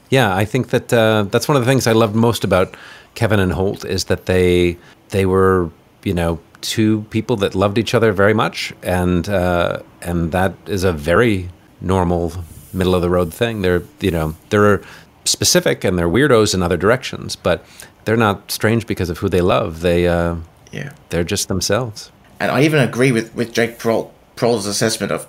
Yeah, 0.09 0.33
I 0.33 0.45
think 0.45 0.69
that 0.69 0.91
uh, 0.91 1.23
that's 1.29 1.47
one 1.47 1.57
of 1.57 1.63
the 1.63 1.69
things 1.69 1.85
I 1.85 1.91
loved 1.91 2.15
most 2.15 2.43
about 2.43 2.75
Kevin 3.13 3.39
and 3.39 3.51
Holt 3.51 3.85
is 3.85 4.05
that 4.05 4.25
they 4.25 4.77
they 5.09 5.25
were 5.25 5.69
you 6.03 6.13
know 6.13 6.39
two 6.61 7.01
people 7.09 7.35
that 7.37 7.53
loved 7.53 7.77
each 7.77 7.93
other 7.93 8.13
very 8.13 8.33
much, 8.33 8.73
and 8.81 9.27
uh, 9.29 9.79
and 10.01 10.31
that 10.31 10.53
is 10.65 10.83
a 10.83 10.93
very 10.93 11.49
normal 11.81 12.31
middle 12.73 12.95
of 12.95 13.01
the 13.01 13.09
road 13.09 13.33
thing. 13.33 13.61
They're 13.61 13.83
you 13.99 14.11
know 14.11 14.35
they're 14.49 14.81
specific 15.25 15.83
and 15.83 15.97
they're 15.97 16.09
weirdos 16.09 16.53
in 16.53 16.61
other 16.63 16.77
directions, 16.77 17.35
but 17.35 17.65
they're 18.05 18.17
not 18.17 18.51
strange 18.51 18.85
because 18.87 19.09
of 19.09 19.19
who 19.19 19.29
they 19.29 19.41
love. 19.41 19.81
They 19.81 20.07
uh, 20.07 20.35
Yeah. 20.71 20.91
they're 21.09 21.23
just 21.23 21.47
themselves. 21.47 22.11
and 22.39 22.51
I 22.51 22.63
even 22.63 22.79
agree 22.81 23.11
with, 23.13 23.33
with 23.35 23.53
Jake 23.53 23.79
Prohl, 23.79 24.11
Prohl's 24.35 24.65
assessment 24.65 25.11
of 25.11 25.27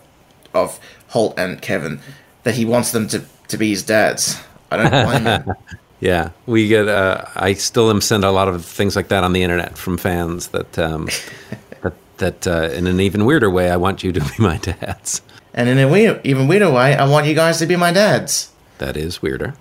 of 0.53 0.79
Holt 1.09 1.39
and 1.39 1.61
Kevin 1.63 2.01
that 2.45 2.55
he 2.55 2.65
wants 2.65 2.91
them 2.93 3.09
to, 3.09 3.25
to 3.49 3.57
be 3.57 3.71
his 3.71 3.83
dads. 3.83 4.37
I 4.71 4.77
don't 4.77 4.91
blame 5.07 5.25
him. 5.25 5.55
Yeah, 6.01 6.31
we 6.45 6.69
get. 6.69 6.87
Uh, 6.87 7.25
I 7.35 7.55
still 7.55 7.89
am 7.89 8.03
sent 8.03 8.25
a 8.25 8.31
lot 8.31 8.49
of 8.49 8.63
things 8.65 8.95
like 8.95 9.09
that 9.09 9.25
on 9.25 9.33
the 9.33 9.43
internet 9.43 9.79
from 9.79 9.97
fans 9.97 10.49
that 10.49 10.79
um, 10.79 11.09
that 11.83 11.95
that 12.19 12.47
uh, 12.47 12.69
in 12.77 12.87
an 12.87 13.01
even 13.01 13.25
weirder 13.25 13.49
way, 13.49 13.71
I 13.71 13.77
want 13.77 14.05
you 14.05 14.13
to 14.13 14.21
be 14.21 14.35
my 14.39 14.59
dads. 14.59 15.23
And 15.55 15.69
in 15.69 15.79
a 15.79 15.89
weird, 15.89 16.21
even 16.25 16.49
weirder 16.49 16.71
way, 16.71 16.95
I 16.95 17.09
want 17.09 17.27
you 17.27 17.35
guys 17.35 17.59
to 17.59 17.67
be 17.67 17.77
my 17.77 17.93
dads. 17.93 18.53
That 18.79 18.97
is 18.97 19.23
weirder. 19.23 19.55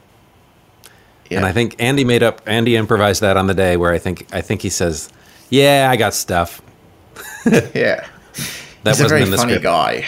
Yeah. 1.29 1.37
And 1.37 1.45
I 1.45 1.51
think 1.51 1.75
Andy 1.79 2.03
made 2.03 2.23
up. 2.23 2.41
Andy 2.47 2.75
improvised 2.75 3.21
that 3.21 3.37
on 3.37 3.47
the 3.47 3.53
day 3.53 3.77
where 3.77 3.91
I 3.93 3.99
think 3.99 4.27
I 4.33 4.41
think 4.41 4.61
he 4.61 4.69
says, 4.69 5.09
"Yeah, 5.49 5.87
I 5.89 5.95
got 5.95 6.13
stuff." 6.13 6.61
yeah. 7.45 8.07
That 8.83 8.97
He's 8.97 9.01
a 9.01 9.07
very 9.07 9.21
in 9.21 9.31
the 9.31 9.37
funny 9.37 9.53
script. 9.53 9.63
guy. 9.63 10.05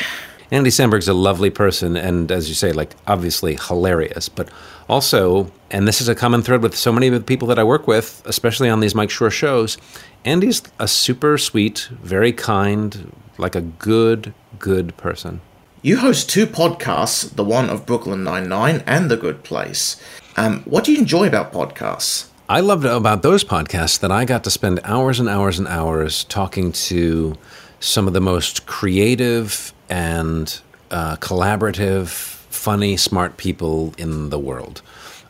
Andy 0.52 0.69
Samberg's 0.69 1.08
a 1.08 1.13
lovely 1.13 1.50
person, 1.50 1.95
and 1.95 2.32
as 2.32 2.50
you 2.50 2.56
say, 2.56 2.71
like 2.71 2.95
obviously 3.08 3.56
hilarious, 3.56 4.30
but 4.30 4.50
also, 4.88 5.52
and 5.71 5.88
this 5.88 6.02
is 6.02 6.08
a 6.08 6.15
common 6.15 6.41
thread 6.43 6.62
with 6.62 6.76
so 6.76 6.91
many 6.91 7.08
of 7.08 7.13
the 7.13 7.19
people 7.21 7.48
that 7.48 7.58
I 7.58 7.63
work 7.63 7.88
with, 7.88 8.21
especially 8.26 8.69
on 8.69 8.80
these 8.80 8.93
Mike 8.93 9.10
Schur 9.10 9.32
shows. 9.32 9.78
Andy's 10.24 10.62
a 10.80 10.88
super 10.88 11.38
sweet, 11.38 11.89
very 11.91 12.32
kind, 12.32 13.12
like 13.38 13.56
a 13.56 13.62
good, 13.62 14.34
good 14.60 14.95
person. 14.98 15.41
You 15.86 15.98
host 15.98 16.32
two 16.32 16.48
podcasts, 16.48 17.36
the 17.36 17.43
one 17.43 17.69
of 17.69 17.86
Brooklyn 17.86 18.24
Nine-Nine 18.24 18.82
and 18.88 19.12
The 19.12 19.17
Good 19.17 19.43
Place. 19.43 20.02
Um, 20.36 20.62
what 20.62 20.84
do 20.84 20.91
you 20.91 20.98
enjoy 20.98 21.28
about 21.28 21.54
podcasts? 21.54 22.28
I 22.50 22.62
loved 22.62 22.86
about 22.86 23.21
those 23.21 23.43
podcasts 23.43 24.00
that 24.00 24.12
I 24.12 24.26
got 24.26 24.43
to 24.45 24.50
spend 24.50 24.80
hours 24.84 25.19
and 25.19 25.30
hours 25.30 25.60
and 25.60 25.67
hours 25.67 26.24
talking 26.24 26.71
to 26.71 27.38
some 27.82 28.08
of 28.08 28.13
the 28.13 28.19
most 28.19 28.65
creative 28.65 29.76
and 29.88 30.60
uh, 30.89 31.17
collaborative, 31.17 32.08
funny, 32.08 32.98
smart 32.98 33.38
people 33.38 33.93
in 34.00 34.32
the 34.32 34.39
world. 34.39 34.82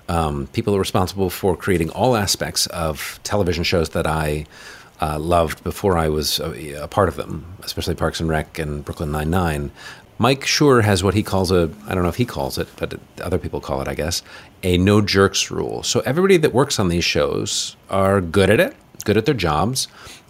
Um, 0.07 0.47
people 0.53 0.79
responsible 0.79 1.29
for 1.29 1.57
creating 1.57 1.89
all 1.89 2.15
aspects 2.15 2.65
of 2.67 3.19
television 3.23 3.65
shows 3.65 3.89
that 3.89 4.07
I 4.07 4.45
uh, 5.01 5.19
loved 5.19 5.65
before 5.65 5.97
I 5.97 6.07
was 6.07 6.39
a, 6.39 6.83
a 6.83 6.87
part 6.87 7.09
of 7.09 7.17
them, 7.17 7.45
especially 7.63 7.95
Parks 7.95 8.21
and 8.21 8.29
Rec 8.29 8.57
and 8.57 8.85
Brooklyn 8.85 9.11
Nine 9.11 9.29
Nine. 9.29 9.71
Mike 10.17 10.41
Schur 10.41 10.83
has 10.83 11.03
what 11.03 11.13
he 11.13 11.23
calls 11.23 11.51
a, 11.51 11.69
I 11.87 11.93
don't 11.93 12.03
know 12.03 12.09
if 12.09 12.15
he 12.15 12.25
calls 12.25 12.57
it, 12.57 12.67
but 12.77 12.99
other 13.21 13.37
people 13.37 13.59
call 13.59 13.81
it, 13.81 13.87
I 13.87 13.95
guess, 13.95 14.21
a 14.63 14.77
no 14.77 15.01
jerks 15.01 15.51
rule. 15.51 15.83
So 15.83 15.99
everybody 16.01 16.37
that 16.37 16.53
works 16.53 16.79
on 16.79 16.87
these 16.87 17.03
shows 17.03 17.75
are 17.89 18.21
good 18.21 18.49
at 18.49 18.59
it, 18.59 18.75
good 19.03 19.17
at 19.17 19.25
their 19.25 19.33
jobs. 19.33 19.87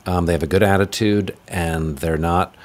Um, 0.07 0.25
they 0.25 0.33
have 0.33 0.43
a 0.43 0.47
good 0.47 0.63
attitude 0.63 1.35
and 1.47 1.99
they're 1.99 2.17
not, 2.17 2.55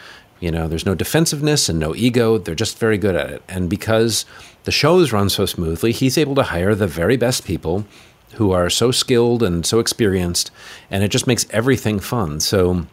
you 0.40 0.50
know, 0.50 0.66
there's 0.66 0.86
no 0.86 0.94
defensiveness 0.94 1.68
and 1.68 1.78
no 1.78 1.94
ego. 1.94 2.38
They're 2.38 2.54
just 2.54 2.78
very 2.78 2.96
good 2.96 3.16
at 3.16 3.30
it. 3.30 3.42
And 3.48 3.68
because 3.68 4.24
the 4.64 4.72
shows 4.72 5.12
run 5.12 5.28
so 5.28 5.46
smoothly, 5.46 5.92
he's 5.92 6.16
able 6.16 6.34
to 6.36 6.42
hire 6.44 6.74
the 6.74 6.86
very 6.86 7.16
best 7.18 7.44
people 7.44 7.86
who 8.34 8.52
are 8.52 8.70
so 8.70 8.90
skilled 8.90 9.42
and 9.42 9.66
so 9.66 9.80
experienced, 9.80 10.50
and 10.90 11.02
it 11.02 11.08
just 11.08 11.26
makes 11.26 11.46
everything 11.50 11.98
fun. 11.98 12.40
So 12.40 12.86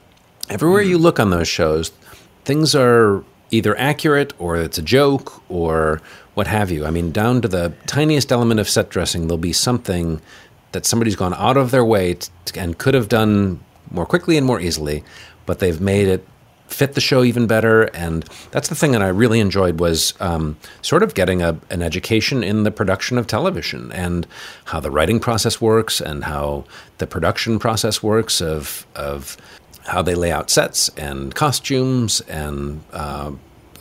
everywhere 0.50 0.82
you 0.82 0.98
look 0.98 1.20
on 1.20 1.30
those 1.30 1.48
shows, 1.48 1.92
things 2.44 2.74
are 2.74 3.24
either 3.52 3.78
accurate 3.78 4.34
or 4.40 4.58
it's 4.58 4.78
a 4.78 4.82
joke 4.82 5.42
or 5.50 6.02
what 6.34 6.48
have 6.48 6.70
you. 6.70 6.86
I 6.86 6.92
mean, 6.92 7.12
down 7.12 7.42
to 7.42 7.48
the 7.48 7.74
tiniest 7.86 8.32
element 8.32 8.60
of 8.60 8.70
set 8.70 8.90
dressing, 8.90 9.28
there'll 9.28 9.38
be 9.38 9.54
something 9.54 10.22
that 10.72 10.86
somebody's 10.86 11.16
gone 11.16 11.34
out 11.34 11.58
of 11.58 11.72
their 11.72 11.86
way 11.86 12.18
and 12.56 12.78
could 12.78 12.94
have 12.94 13.10
done 13.10 13.60
more 13.90 14.06
quickly 14.06 14.38
and 14.38 14.46
more 14.46 14.60
easily, 14.60 15.04
but 15.46 15.60
they've 15.60 15.82
made 15.82 16.08
it 16.08 16.28
fit 16.68 16.94
the 16.94 17.02
show 17.02 17.24
even 17.24 17.48
better. 17.48 17.84
And 17.96 18.24
that's 18.52 18.68
the 18.70 18.76
thing 18.76 18.92
that 18.92 19.02
I 19.02 19.08
really 19.08 19.40
enjoyed 19.40 19.80
was 19.80 20.14
um, 20.20 20.58
sort 20.82 21.04
of 21.04 21.14
getting 21.14 21.42
a, 21.42 21.58
an 21.70 21.82
education 21.82 22.44
in 22.44 22.64
the 22.64 22.72
production 22.72 23.18
of 23.18 23.28
television 23.28 23.92
and 23.92 24.28
how 24.66 24.80
the 24.80 24.92
writing 24.92 25.20
process 25.20 25.62
works 25.62 26.02
and 26.02 26.26
how 26.26 26.66
the 26.98 27.08
production 27.08 27.60
process 27.60 28.04
works 28.04 28.42
of 28.42 28.86
of 28.96 29.38
how 29.88 30.02
they 30.02 30.16
lay 30.16 30.32
out 30.32 30.50
sets 30.50 30.90
and 30.98 31.34
costumes 31.34 32.22
and 32.22 32.84
uh, 32.94 33.32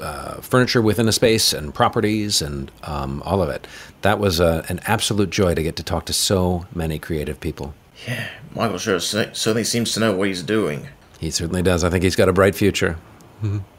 uh, 0.00 0.34
furniture 0.40 0.80
within 0.82 1.08
a 1.08 1.12
space 1.12 1.52
and 1.52 1.74
properties 1.74 2.40
and 2.42 2.70
um, 2.82 3.22
all 3.24 3.42
of 3.42 3.48
it. 3.48 3.66
That 4.02 4.18
was 4.18 4.40
a, 4.40 4.64
an 4.68 4.80
absolute 4.86 5.30
joy 5.30 5.54
to 5.54 5.62
get 5.62 5.76
to 5.76 5.82
talk 5.82 6.04
to 6.06 6.12
so 6.12 6.66
many 6.74 6.98
creative 6.98 7.40
people. 7.40 7.74
Yeah, 8.06 8.28
Michael 8.54 8.76
Schur 8.76 9.00
certainly 9.34 9.64
seems 9.64 9.92
to 9.92 10.00
know 10.00 10.14
what 10.14 10.28
he's 10.28 10.42
doing. 10.42 10.88
He 11.18 11.30
certainly 11.30 11.62
does. 11.62 11.82
I 11.82 11.90
think 11.90 12.04
he's 12.04 12.16
got 12.16 12.28
a 12.28 12.32
bright 12.32 12.54
future. 12.54 12.98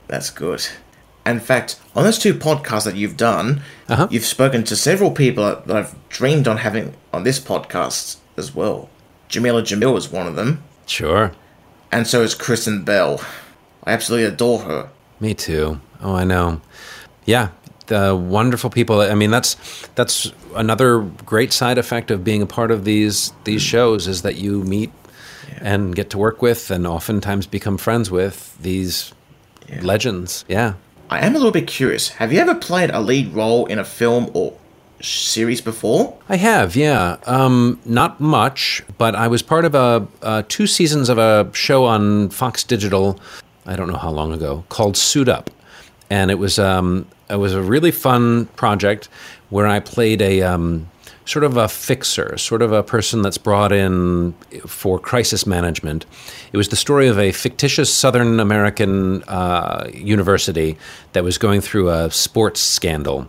That's 0.07 0.29
good. 0.29 0.65
In 1.25 1.39
fact, 1.39 1.79
on 1.95 2.03
those 2.03 2.17
two 2.17 2.33
podcasts 2.33 2.85
that 2.85 2.95
you've 2.95 3.17
done, 3.17 3.61
Uh-huh. 3.89 4.07
you've 4.09 4.25
spoken 4.25 4.63
to 4.63 4.75
several 4.75 5.11
people 5.11 5.43
that 5.65 5.75
I've 5.75 5.95
dreamed 6.09 6.47
on 6.47 6.57
having 6.57 6.95
on 7.13 7.23
this 7.23 7.39
podcast 7.39 8.17
as 8.37 8.55
well. 8.55 8.89
Jameela 9.29 9.61
Jamil 9.61 9.97
is 9.97 10.09
one 10.09 10.25
of 10.25 10.35
them, 10.35 10.63
Sure. 10.85 11.33
And 11.91 12.07
so 12.07 12.21
is 12.21 12.35
Kristen 12.35 12.83
Bell. 12.83 13.21
I 13.83 13.93
absolutely 13.93 14.27
adore 14.27 14.59
her. 14.59 14.89
Me 15.19 15.33
too. 15.33 15.79
Oh, 16.01 16.13
I 16.13 16.23
know. 16.23 16.61
Yeah, 17.25 17.49
the 17.87 18.15
wonderful 18.15 18.69
people. 18.69 19.01
I 19.01 19.15
mean, 19.15 19.31
that's 19.31 19.55
that's 19.95 20.31
another 20.55 21.01
great 21.25 21.53
side 21.53 21.77
effect 21.77 22.11
of 22.11 22.23
being 22.23 22.41
a 22.41 22.47
part 22.47 22.71
of 22.71 22.85
these 22.85 23.33
these 23.43 23.61
shows 23.61 24.07
is 24.07 24.21
that 24.21 24.35
you 24.35 24.63
meet 24.63 24.91
and 25.61 25.95
get 25.95 26.09
to 26.11 26.17
work 26.17 26.41
with, 26.41 26.69
and 26.69 26.85
oftentimes 26.85 27.47
become 27.47 27.77
friends 27.77 28.11
with 28.11 28.57
these 28.61 29.13
legends. 29.81 30.45
Yeah. 30.47 30.73
I 31.09 31.25
am 31.25 31.35
a 31.35 31.37
little 31.37 31.51
bit 31.51 31.67
curious. 31.67 32.09
Have 32.09 32.33
you 32.33 32.39
ever 32.39 32.53
played 32.53 32.89
a 32.89 32.99
lead 32.99 33.33
role 33.33 33.65
in 33.65 33.79
a 33.79 33.85
film 33.85 34.29
or 34.33 34.57
series 35.01 35.61
before? 35.61 36.17
I 36.29 36.37
have, 36.37 36.75
yeah. 36.75 37.17
Um, 37.25 37.79
not 37.85 38.19
much, 38.19 38.83
but 38.97 39.15
I 39.15 39.27
was 39.27 39.41
part 39.41 39.65
of 39.65 39.75
a, 39.75 40.43
two 40.47 40.67
seasons 40.67 41.09
of 41.09 41.17
a 41.17 41.49
show 41.53 41.85
on 41.85 42.29
Fox 42.29 42.63
Digital. 42.63 43.19
I 43.65 43.75
don't 43.75 43.89
know 43.89 43.97
how 43.97 44.11
long 44.11 44.33
ago 44.33 44.63
called 44.69 44.97
Suit 44.97 45.27
Up, 45.27 45.49
and 46.09 46.31
it 46.31 46.35
was 46.35 46.57
um, 46.57 47.05
it 47.29 47.35
was 47.35 47.53
a 47.53 47.61
really 47.61 47.91
fun 47.91 48.45
project 48.55 49.09
where 49.49 49.67
I 49.67 49.79
played 49.79 50.21
a 50.21 50.41
um, 50.41 50.89
sort 51.25 51.43
of 51.43 51.57
a 51.57 51.67
fixer, 51.67 52.37
sort 52.37 52.61
of 52.61 52.71
a 52.71 52.81
person 52.81 53.21
that's 53.21 53.37
brought 53.37 53.71
in 53.71 54.33
for 54.65 54.97
crisis 54.97 55.45
management. 55.45 56.05
It 56.53 56.57
was 56.57 56.69
the 56.69 56.75
story 56.77 57.07
of 57.07 57.19
a 57.19 57.33
fictitious 57.33 57.93
Southern 57.93 58.39
American 58.39 59.23
uh, 59.23 59.89
university 59.93 60.77
that 61.13 61.23
was 61.23 61.37
going 61.37 61.61
through 61.61 61.89
a 61.89 62.09
sports 62.09 62.61
scandal. 62.61 63.27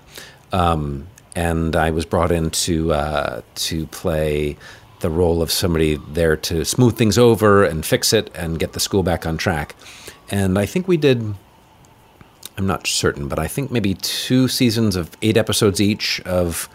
Um, 0.52 1.08
and 1.38 1.76
I 1.76 1.90
was 1.90 2.04
brought 2.04 2.32
in 2.32 2.50
to 2.50 2.92
uh, 2.92 3.42
to 3.54 3.86
play 3.86 4.56
the 4.98 5.08
role 5.08 5.40
of 5.40 5.52
somebody 5.52 5.96
there 6.08 6.36
to 6.36 6.64
smooth 6.64 6.96
things 6.96 7.16
over 7.16 7.62
and 7.62 7.86
fix 7.86 8.12
it 8.12 8.28
and 8.34 8.58
get 8.58 8.72
the 8.72 8.80
school 8.80 9.04
back 9.04 9.24
on 9.24 9.36
track. 9.36 9.76
And 10.32 10.58
I 10.58 10.66
think 10.66 10.88
we 10.88 10.96
did. 10.96 11.34
I'm 12.56 12.66
not 12.66 12.88
certain, 12.88 13.28
but 13.28 13.38
I 13.38 13.46
think 13.46 13.70
maybe 13.70 13.94
two 13.94 14.48
seasons 14.48 14.96
of 14.96 15.16
eight 15.22 15.36
episodes 15.36 15.80
each 15.80 16.20
of 16.22 16.68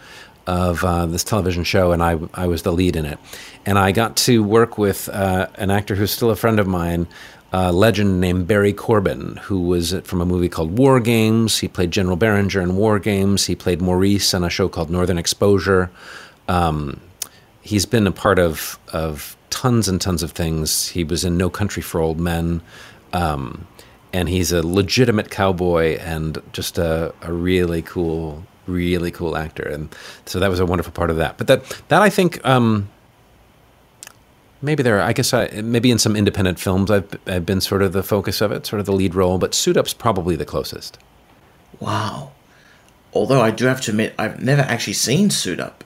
of 0.46 0.82
uh, 0.82 1.04
this 1.06 1.24
television 1.24 1.64
show, 1.64 1.92
and 1.92 2.02
I 2.02 2.18
I 2.32 2.46
was 2.46 2.62
the 2.62 2.72
lead 2.72 2.96
in 2.96 3.04
it. 3.04 3.18
And 3.66 3.78
I 3.78 3.92
got 3.92 4.16
to 4.28 4.42
work 4.42 4.78
with 4.78 5.10
uh, 5.10 5.48
an 5.56 5.70
actor 5.70 5.94
who's 5.94 6.10
still 6.10 6.30
a 6.30 6.36
friend 6.36 6.58
of 6.58 6.66
mine, 6.66 7.06
a 7.54 7.72
legend 7.72 8.20
named 8.20 8.48
Barry 8.48 8.72
Corbin, 8.72 9.36
who 9.36 9.60
was 9.60 9.94
from 10.02 10.20
a 10.20 10.26
movie 10.26 10.48
called 10.48 10.76
War 10.76 10.98
Games. 10.98 11.56
He 11.56 11.68
played 11.68 11.92
General 11.92 12.16
Beringer 12.16 12.60
in 12.60 12.74
War 12.74 12.98
Games. 12.98 13.46
He 13.46 13.54
played 13.54 13.80
Maurice 13.80 14.34
on 14.34 14.42
a 14.42 14.50
show 14.50 14.68
called 14.68 14.90
Northern 14.90 15.18
Exposure. 15.18 15.88
Um, 16.48 17.00
he's 17.60 17.86
been 17.86 18.08
a 18.08 18.12
part 18.12 18.40
of 18.40 18.76
of 18.92 19.36
tons 19.50 19.86
and 19.86 20.00
tons 20.00 20.24
of 20.24 20.32
things. 20.32 20.88
He 20.88 21.04
was 21.04 21.24
in 21.24 21.36
No 21.36 21.48
Country 21.48 21.80
for 21.80 22.00
Old 22.00 22.18
Men, 22.18 22.60
um, 23.12 23.68
and 24.12 24.28
he's 24.28 24.50
a 24.50 24.66
legitimate 24.66 25.30
cowboy 25.30 25.96
and 25.98 26.42
just 26.52 26.76
a, 26.76 27.14
a 27.22 27.32
really 27.32 27.82
cool, 27.82 28.44
really 28.66 29.12
cool 29.12 29.36
actor. 29.36 29.62
And 29.62 29.94
so 30.26 30.40
that 30.40 30.50
was 30.50 30.58
a 30.58 30.66
wonderful 30.66 30.92
part 30.92 31.10
of 31.10 31.18
that. 31.18 31.38
But 31.38 31.46
that 31.46 31.82
that 31.86 32.02
I 32.02 32.10
think. 32.10 32.44
Um, 32.44 32.88
Maybe 34.64 34.82
there. 34.82 35.00
I 35.02 35.12
guess 35.12 35.34
I 35.34 35.48
maybe 35.62 35.90
in 35.90 35.98
some 35.98 36.16
independent 36.16 36.58
films 36.58 36.90
I've 36.90 37.18
I've 37.26 37.44
been 37.44 37.60
sort 37.60 37.82
of 37.82 37.92
the 37.92 38.02
focus 38.02 38.40
of 38.40 38.50
it, 38.50 38.64
sort 38.64 38.80
of 38.80 38.86
the 38.86 38.92
lead 38.92 39.14
role. 39.14 39.36
But 39.36 39.54
Suit 39.54 39.76
Up's 39.76 39.92
probably 39.92 40.36
the 40.36 40.46
closest. 40.46 40.98
Wow. 41.80 42.32
Although 43.12 43.42
I 43.42 43.50
do 43.50 43.66
have 43.66 43.82
to 43.82 43.90
admit, 43.90 44.14
I've 44.18 44.42
never 44.42 44.62
actually 44.62 44.94
seen 44.94 45.28
Suit 45.28 45.60
Up. 45.60 45.84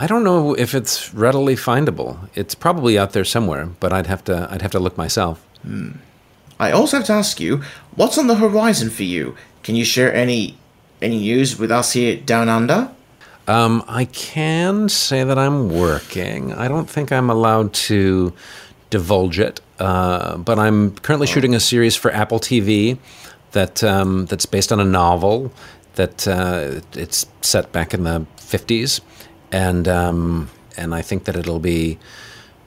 I 0.00 0.08
don't 0.08 0.24
know 0.24 0.54
if 0.54 0.74
it's 0.74 1.14
readily 1.14 1.54
findable. 1.54 2.28
It's 2.34 2.56
probably 2.56 2.98
out 2.98 3.12
there 3.12 3.24
somewhere, 3.24 3.66
but 3.78 3.92
I'd 3.92 4.08
have 4.08 4.24
to 4.24 4.48
I'd 4.50 4.62
have 4.62 4.72
to 4.72 4.80
look 4.80 4.98
myself. 4.98 5.46
Hmm. 5.62 5.92
I 6.58 6.72
also 6.72 6.96
have 6.96 7.06
to 7.06 7.12
ask 7.12 7.38
you, 7.38 7.62
what's 7.94 8.18
on 8.18 8.26
the 8.26 8.36
horizon 8.36 8.90
for 8.90 9.04
you? 9.04 9.36
Can 9.62 9.76
you 9.76 9.84
share 9.84 10.12
any 10.12 10.58
any 11.00 11.18
news 11.18 11.60
with 11.60 11.70
us 11.70 11.92
here 11.92 12.16
down 12.16 12.48
under? 12.48 12.90
Um, 13.48 13.84
I 13.88 14.04
can 14.04 14.88
say 14.88 15.24
that 15.24 15.38
I'm 15.38 15.68
working. 15.68 16.52
I 16.52 16.68
don't 16.68 16.88
think 16.88 17.10
I'm 17.10 17.28
allowed 17.28 17.72
to 17.74 18.32
divulge 18.90 19.38
it 19.38 19.60
uh, 19.82 20.36
but 20.36 20.60
I'm 20.60 20.94
currently 20.98 21.26
shooting 21.26 21.56
a 21.56 21.60
series 21.60 21.96
for 21.96 22.12
Apple 22.12 22.38
TV 22.38 22.98
that 23.50 23.82
um, 23.82 24.26
that's 24.26 24.46
based 24.46 24.70
on 24.70 24.78
a 24.78 24.84
novel 24.84 25.52
that 25.96 26.28
uh, 26.28 26.82
it's 26.92 27.26
set 27.40 27.72
back 27.72 27.92
in 27.92 28.04
the 28.04 28.24
50s, 28.36 29.00
and 29.50 29.88
um, 29.88 30.50
and 30.76 30.94
I 30.94 31.02
think 31.02 31.24
that 31.24 31.34
it'll 31.34 31.58
be 31.58 31.98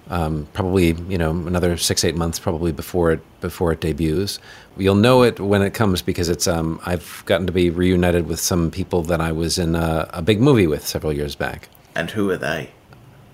um, 0.10 0.48
probably 0.54 0.94
you 1.10 1.18
know 1.18 1.32
another 1.32 1.78
six 1.78 2.04
eight 2.04 2.15
months 2.15 2.39
probably 2.39 2.72
before 2.72 3.12
it 3.12 3.41
before 3.41 3.72
it 3.72 3.82
debuts. 3.82 4.39
You'll 4.78 4.96
know 4.96 5.24
it 5.24 5.39
when 5.39 5.62
it 5.62 5.74
comes 5.74 6.02
because 6.02 6.30
it's 6.30 6.48
um, 6.48 6.80
I've 6.86 7.24
gotten 7.26 7.48
to 7.48 7.54
be 7.54 7.70
reunited 7.70 8.28
with 8.28 8.39
some 8.39 8.72
people 8.72 9.02
that 9.04 9.22
I 9.22 9.32
was 9.32 9.58
in 9.58 9.76
a, 9.76 10.10
a 10.13 10.22
big 10.22 10.41
movie 10.41 10.68
with 10.68 10.86
several 10.86 11.13
years 11.13 11.36
back. 11.36 11.70
And 11.96 12.12
who 12.12 12.30
are 12.30 12.38
they? 12.38 12.72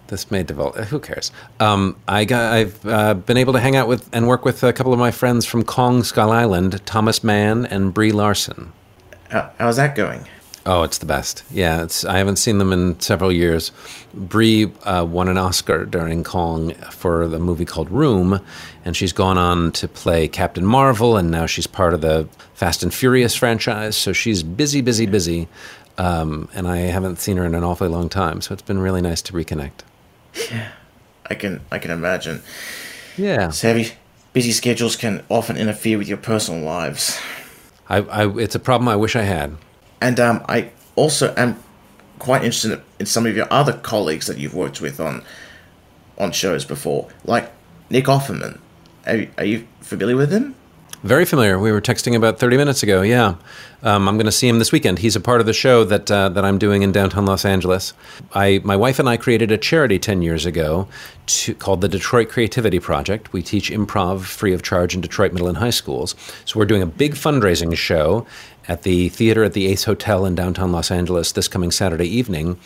This 0.08 0.30
may 0.30 0.44
develop. 0.44 0.76
Who 0.76 1.00
cares? 1.00 1.32
Um, 1.60 1.96
I 2.08 2.26
got. 2.26 2.54
I've 2.54 2.86
uh, 2.86 3.14
been 3.14 3.38
able 3.38 3.54
to 3.54 3.60
hang 3.60 3.76
out 3.76 3.88
with 3.88 4.10
and 4.14 4.28
work 4.28 4.44
with 4.44 4.62
a 4.64 4.74
couple 4.74 4.92
of 4.92 5.00
my 5.00 5.12
friends 5.12 5.46
from 5.46 5.64
Kong 5.64 6.04
Skull 6.04 6.32
Island, 6.32 6.86
Thomas 6.86 7.24
Mann 7.24 7.66
and 7.66 7.94
Brie 7.94 8.12
Larson. 8.12 8.74
How, 9.30 9.50
how's 9.58 9.78
that 9.78 9.96
going? 9.96 10.28
Oh, 10.66 10.84
it's 10.84 11.00
the 11.00 11.08
best. 11.08 11.44
Yeah, 11.50 11.84
it's. 11.84 12.06
I 12.06 12.18
haven't 12.20 12.36
seen 12.36 12.60
them 12.60 12.72
in 12.72 13.00
several 13.00 13.32
years. 13.32 13.72
Brie 14.14 14.72
uh, 14.84 15.06
won 15.10 15.28
an 15.28 15.38
Oscar 15.38 15.86
during 15.86 16.24
Kong 16.24 16.74
for 16.92 17.28
the 17.28 17.40
movie 17.40 17.66
called 17.66 17.90
Room, 17.90 18.40
and 18.86 18.96
she's 18.96 19.12
gone 19.12 19.40
on 19.40 19.72
to 19.74 19.88
play 19.88 20.28
Captain 20.28 20.66
Marvel, 20.66 21.18
and 21.18 21.32
now 21.32 21.48
she's 21.48 21.66
part 21.66 21.96
of 21.96 22.02
the 22.02 22.30
Fast 22.54 22.84
and 22.84 22.94
Furious 22.94 23.36
franchise. 23.36 23.98
So 23.98 24.14
she's 24.14 24.44
busy, 24.44 24.82
busy, 24.82 25.08
busy. 25.08 25.48
Um, 25.98 26.48
and 26.54 26.68
I 26.68 26.78
haven't 26.78 27.20
seen 27.20 27.38
her 27.38 27.46
in 27.46 27.56
an 27.56 27.64
awfully 27.64 27.90
long 27.90 28.08
time, 28.08 28.42
so 28.42 28.54
it's 28.54 28.62
been 28.62 28.80
really 28.80 29.02
nice 29.02 29.22
to 29.24 29.34
reconnect. 29.34 29.82
Yeah, 30.52 30.72
I 31.30 31.34
can 31.34 31.62
I 31.72 31.80
can 31.80 31.90
imagine. 31.90 32.44
Yeah, 33.18 33.52
heavy, 33.52 33.94
busy 34.32 34.52
schedules 34.52 34.96
can 34.96 35.24
often 35.28 35.58
interfere 35.58 35.98
with 35.98 36.08
your 36.08 36.18
personal 36.18 36.64
lives. 36.64 37.20
I, 37.90 37.98
I, 37.98 38.38
it's 38.40 38.56
a 38.56 38.60
problem 38.60 38.88
I 38.88 38.96
wish 38.96 39.16
I 39.16 39.24
had. 39.24 39.58
And 40.02 40.20
um, 40.20 40.44
I 40.50 40.72
also 40.96 41.34
am 41.38 41.62
quite 42.20 42.44
interested 42.44 42.82
in 43.00 43.06
some 43.06 43.26
of 43.26 43.36
your 43.36 43.48
other 43.52 43.74
colleagues 43.74 44.28
that 44.28 44.38
you've 44.38 44.56
worked 44.56 44.82
with 44.82 45.00
on 45.00 45.24
on 46.18 46.32
shows 46.32 46.66
before, 46.66 47.08
like 47.26 47.52
Nick 47.90 48.06
Offerman. 48.06 48.60
Are, 49.08 49.16
you- 49.16 49.32
are 49.40 49.46
you 49.46 49.68
familiar 49.80 50.16
with 50.16 50.32
him? 50.32 50.54
Very 51.04 51.26
familiar. 51.26 51.58
We 51.58 51.72
were 51.72 51.82
texting 51.82 52.16
about 52.16 52.38
30 52.38 52.58
minutes 52.58 52.84
ago. 52.84 53.02
Yeah. 53.02 53.34
Um, 53.82 54.08
I'm 54.08 54.18
going 54.18 54.28
to 54.28 54.32
see 54.32 54.48
him 54.48 54.60
this 54.60 54.72
weekend. 54.72 55.00
He's 55.00 55.16
a 55.16 55.20
part 55.20 55.40
of 55.42 55.48
the 55.48 55.54
show 55.54 55.84
that, 55.86 56.12
uh, 56.12 56.30
that 56.30 56.46
I'm 56.46 56.60
doing 56.60 56.84
in 56.84 56.92
downtown 56.92 57.26
Los 57.26 57.44
Angeles. 57.44 57.94
I, 58.34 58.62
my 58.64 58.76
wife 58.76 59.00
and 59.00 59.10
I 59.10 59.18
created 59.18 59.52
a 59.52 59.58
charity 59.58 59.98
10 59.98 60.22
years 60.22 60.46
ago 60.46 60.88
to, 61.26 61.56
called 61.56 61.82
the 61.82 61.88
Detroit 61.88 62.30
Creativity 62.30 62.78
Project. 62.80 63.34
We 63.34 63.42
teach 63.42 63.72
improv 63.72 64.26
free 64.26 64.54
of 64.54 64.62
charge 64.62 64.94
in 64.94 65.02
Detroit 65.02 65.34
middle 65.34 65.48
and 65.48 65.58
high 65.58 65.72
schools. 65.72 66.14
So 66.46 66.60
we're 66.60 66.68
doing 66.68 66.84
a 66.84 66.86
big 66.86 67.16
fundraising 67.16 67.76
show 67.76 68.28
at 68.72 68.84
the 68.84 69.10
theater 69.10 69.44
at 69.44 69.52
the 69.52 69.68
Ace 69.68 69.84
Hotel 69.84 70.26
in 70.26 70.34
downtown 70.34 70.72
Los 70.72 70.92
Angeles 70.92 71.34
this 71.34 71.50
coming 71.50 71.72
Saturday 71.72 72.08
evening. 72.08 72.58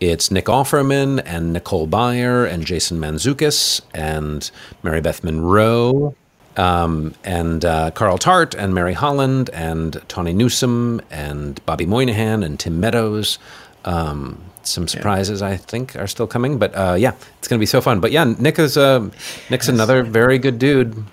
It's 0.00 0.28
Nick 0.28 0.46
Offerman 0.46 1.22
and 1.24 1.52
Nicole 1.52 1.86
Byer 1.86 2.50
and 2.50 2.66
Jason 2.66 2.98
Mantzoukas 2.98 3.80
and 3.94 4.50
Maribeth 4.82 5.22
Monroe 5.22 6.16
um, 6.56 7.14
and 7.22 7.64
uh, 7.64 7.92
Carl 7.92 8.18
Tart 8.18 8.56
and 8.56 8.74
Mary 8.74 8.92
Holland 8.92 9.50
and 9.50 10.02
Tawny 10.08 10.32
Newsome 10.32 11.00
and 11.12 11.64
Bobby 11.64 11.86
Moynihan 11.86 12.42
and 12.42 12.58
Tim 12.58 12.80
Meadows. 12.80 13.38
Um, 13.84 14.42
some 14.64 14.88
surprises, 14.88 15.42
I 15.42 15.56
think, 15.56 15.94
are 15.94 16.08
still 16.08 16.26
coming, 16.26 16.58
but 16.58 16.74
uh, 16.74 16.96
yeah, 16.98 17.12
it's 17.38 17.46
going 17.46 17.60
to 17.60 17.62
be 17.62 17.66
so 17.66 17.80
fun. 17.80 18.00
But 18.00 18.10
yeah, 18.10 18.24
Nick 18.24 18.58
is 18.58 18.76
uh, 18.76 19.08
Nick's 19.48 19.68
another 19.68 20.02
very 20.02 20.38
good 20.38 20.58
dude. 20.58 21.04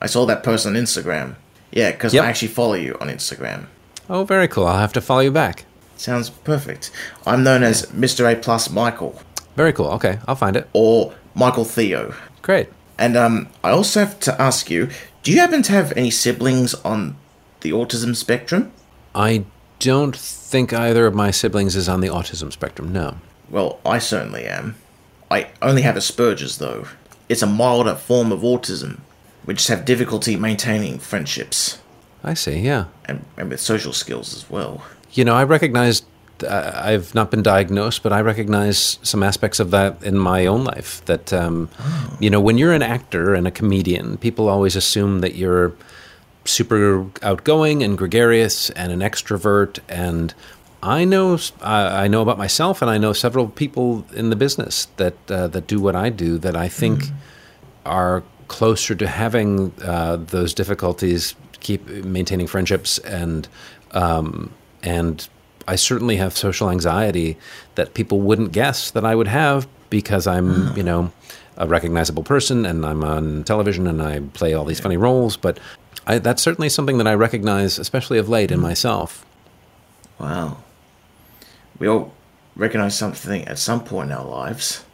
I 0.00 0.06
saw 0.06 0.26
that 0.26 0.44
post 0.44 0.64
on 0.64 0.74
Instagram. 0.74 1.34
Yeah, 1.72 1.90
because 1.90 2.14
Yep. 2.14 2.24
I 2.24 2.28
actually 2.28 2.48
follow 2.48 2.74
you 2.74 2.96
on 3.00 3.08
Instagram. 3.08 3.66
Oh, 4.10 4.24
very 4.24 4.48
cool. 4.48 4.66
I'll 4.66 4.80
have 4.80 4.92
to 4.94 5.00
follow 5.00 5.20
you 5.20 5.30
back. 5.30 5.64
Sounds 5.96 6.30
perfect. 6.30 6.90
I'm 7.24 7.44
known 7.44 7.62
as 7.62 7.86
Mr. 7.86 8.30
A 8.30 8.34
Plus 8.34 8.68
Michael 8.68 9.22
Very 9.54 9.72
cool. 9.72 9.86
Okay, 9.92 10.18
I'll 10.26 10.34
find 10.34 10.56
it. 10.56 10.68
or 10.72 11.14
Michael 11.34 11.64
Theo. 11.64 12.12
Great. 12.42 12.68
And 12.98 13.16
um, 13.16 13.48
I 13.62 13.70
also 13.70 14.00
have 14.00 14.18
to 14.20 14.42
ask 14.42 14.68
you: 14.68 14.88
Do 15.22 15.30
you 15.30 15.38
happen 15.38 15.62
to 15.62 15.72
have 15.72 15.92
any 15.96 16.10
siblings 16.10 16.74
on 16.74 17.16
the 17.60 17.70
autism 17.70 18.16
spectrum? 18.16 18.72
I 19.14 19.44
don't 19.78 20.16
think 20.16 20.72
either 20.72 21.06
of 21.06 21.14
my 21.14 21.30
siblings 21.30 21.76
is 21.76 21.88
on 21.88 22.00
the 22.00 22.08
autism 22.08 22.52
spectrum. 22.52 22.92
No. 22.92 23.18
Well, 23.48 23.78
I 23.86 23.98
certainly 23.98 24.44
am. 24.44 24.74
I 25.30 25.50
only 25.62 25.82
have 25.82 25.94
Asperger's, 25.94 26.58
though. 26.58 26.86
It's 27.28 27.42
a 27.42 27.46
milder 27.46 27.94
form 27.94 28.32
of 28.32 28.40
autism. 28.40 29.00
We 29.46 29.54
just 29.54 29.68
have 29.68 29.84
difficulty 29.84 30.34
maintaining 30.36 30.98
friendships 30.98 31.78
I 32.22 32.34
see. 32.34 32.58
Yeah. 32.60 32.86
and, 33.06 33.24
and 33.36 33.50
with 33.50 33.60
social 33.60 33.92
skills 33.92 34.34
as 34.34 34.48
well. 34.50 34.82
You 35.12 35.24
know, 35.24 35.34
I 35.34 35.44
recognize. 35.44 36.02
Uh, 36.42 36.72
I've 36.74 37.14
not 37.14 37.30
been 37.30 37.42
diagnosed, 37.42 38.02
but 38.02 38.14
I 38.14 38.22
recognize 38.22 38.98
some 39.02 39.22
aspects 39.22 39.60
of 39.60 39.70
that 39.72 40.02
in 40.02 40.16
my 40.16 40.46
own 40.46 40.64
life. 40.64 41.04
That 41.04 41.32
um, 41.34 41.68
you 42.18 42.30
know, 42.30 42.40
when 42.40 42.56
you're 42.56 42.72
an 42.72 42.82
actor 42.82 43.34
and 43.34 43.46
a 43.46 43.50
comedian, 43.50 44.16
people 44.16 44.48
always 44.48 44.74
assume 44.74 45.20
that 45.20 45.34
you're 45.34 45.74
super 46.46 47.06
outgoing 47.22 47.82
and 47.82 47.98
gregarious 47.98 48.70
and 48.70 48.90
an 48.90 49.00
extrovert. 49.00 49.80
And 49.88 50.32
I 50.82 51.04
know, 51.04 51.34
uh, 51.60 51.90
I 51.92 52.08
know 52.08 52.22
about 52.22 52.38
myself, 52.38 52.80
and 52.80 52.90
I 52.90 52.96
know 52.96 53.12
several 53.12 53.48
people 53.48 54.06
in 54.14 54.30
the 54.30 54.36
business 54.36 54.86
that 54.96 55.14
uh, 55.30 55.48
that 55.48 55.66
do 55.66 55.78
what 55.78 55.94
I 55.94 56.08
do 56.08 56.38
that 56.38 56.56
I 56.56 56.68
think 56.68 57.04
are 57.84 58.22
closer 58.48 58.94
to 58.94 59.06
having 59.06 59.72
uh, 59.84 60.16
those 60.16 60.54
difficulties, 60.54 61.34
keep 61.60 61.86
maintaining 61.88 62.46
friendships, 62.46 62.98
and 62.98 63.48
um, 63.92 64.52
and 64.82 65.28
I 65.68 65.76
certainly 65.76 66.16
have 66.16 66.36
social 66.36 66.70
anxiety 66.70 67.36
that 67.74 67.94
people 67.94 68.20
wouldn't 68.20 68.52
guess 68.52 68.90
that 68.90 69.04
I 69.04 69.14
would 69.14 69.28
have 69.28 69.68
because 69.88 70.26
I'm, 70.26 70.76
you 70.76 70.82
know, 70.82 71.12
a 71.56 71.66
recognizable 71.66 72.22
person 72.22 72.64
and 72.64 72.84
I'm 72.86 73.04
on 73.04 73.44
television 73.44 73.86
and 73.86 74.02
I 74.02 74.20
play 74.34 74.54
all 74.54 74.64
these 74.64 74.80
funny 74.80 74.96
roles. 74.96 75.36
But 75.36 75.58
I, 76.06 76.18
that's 76.18 76.42
certainly 76.42 76.68
something 76.68 76.98
that 76.98 77.06
I 77.06 77.14
recognize, 77.14 77.78
especially 77.78 78.18
of 78.18 78.28
late, 78.28 78.50
in 78.50 78.60
myself. 78.60 79.24
Wow. 80.18 80.58
We 81.78 81.86
all 81.86 82.14
recognize 82.56 82.96
something 82.96 83.44
at 83.46 83.58
some 83.58 83.84
point 83.84 84.10
in 84.10 84.16
our 84.16 84.24
lives. 84.24 84.84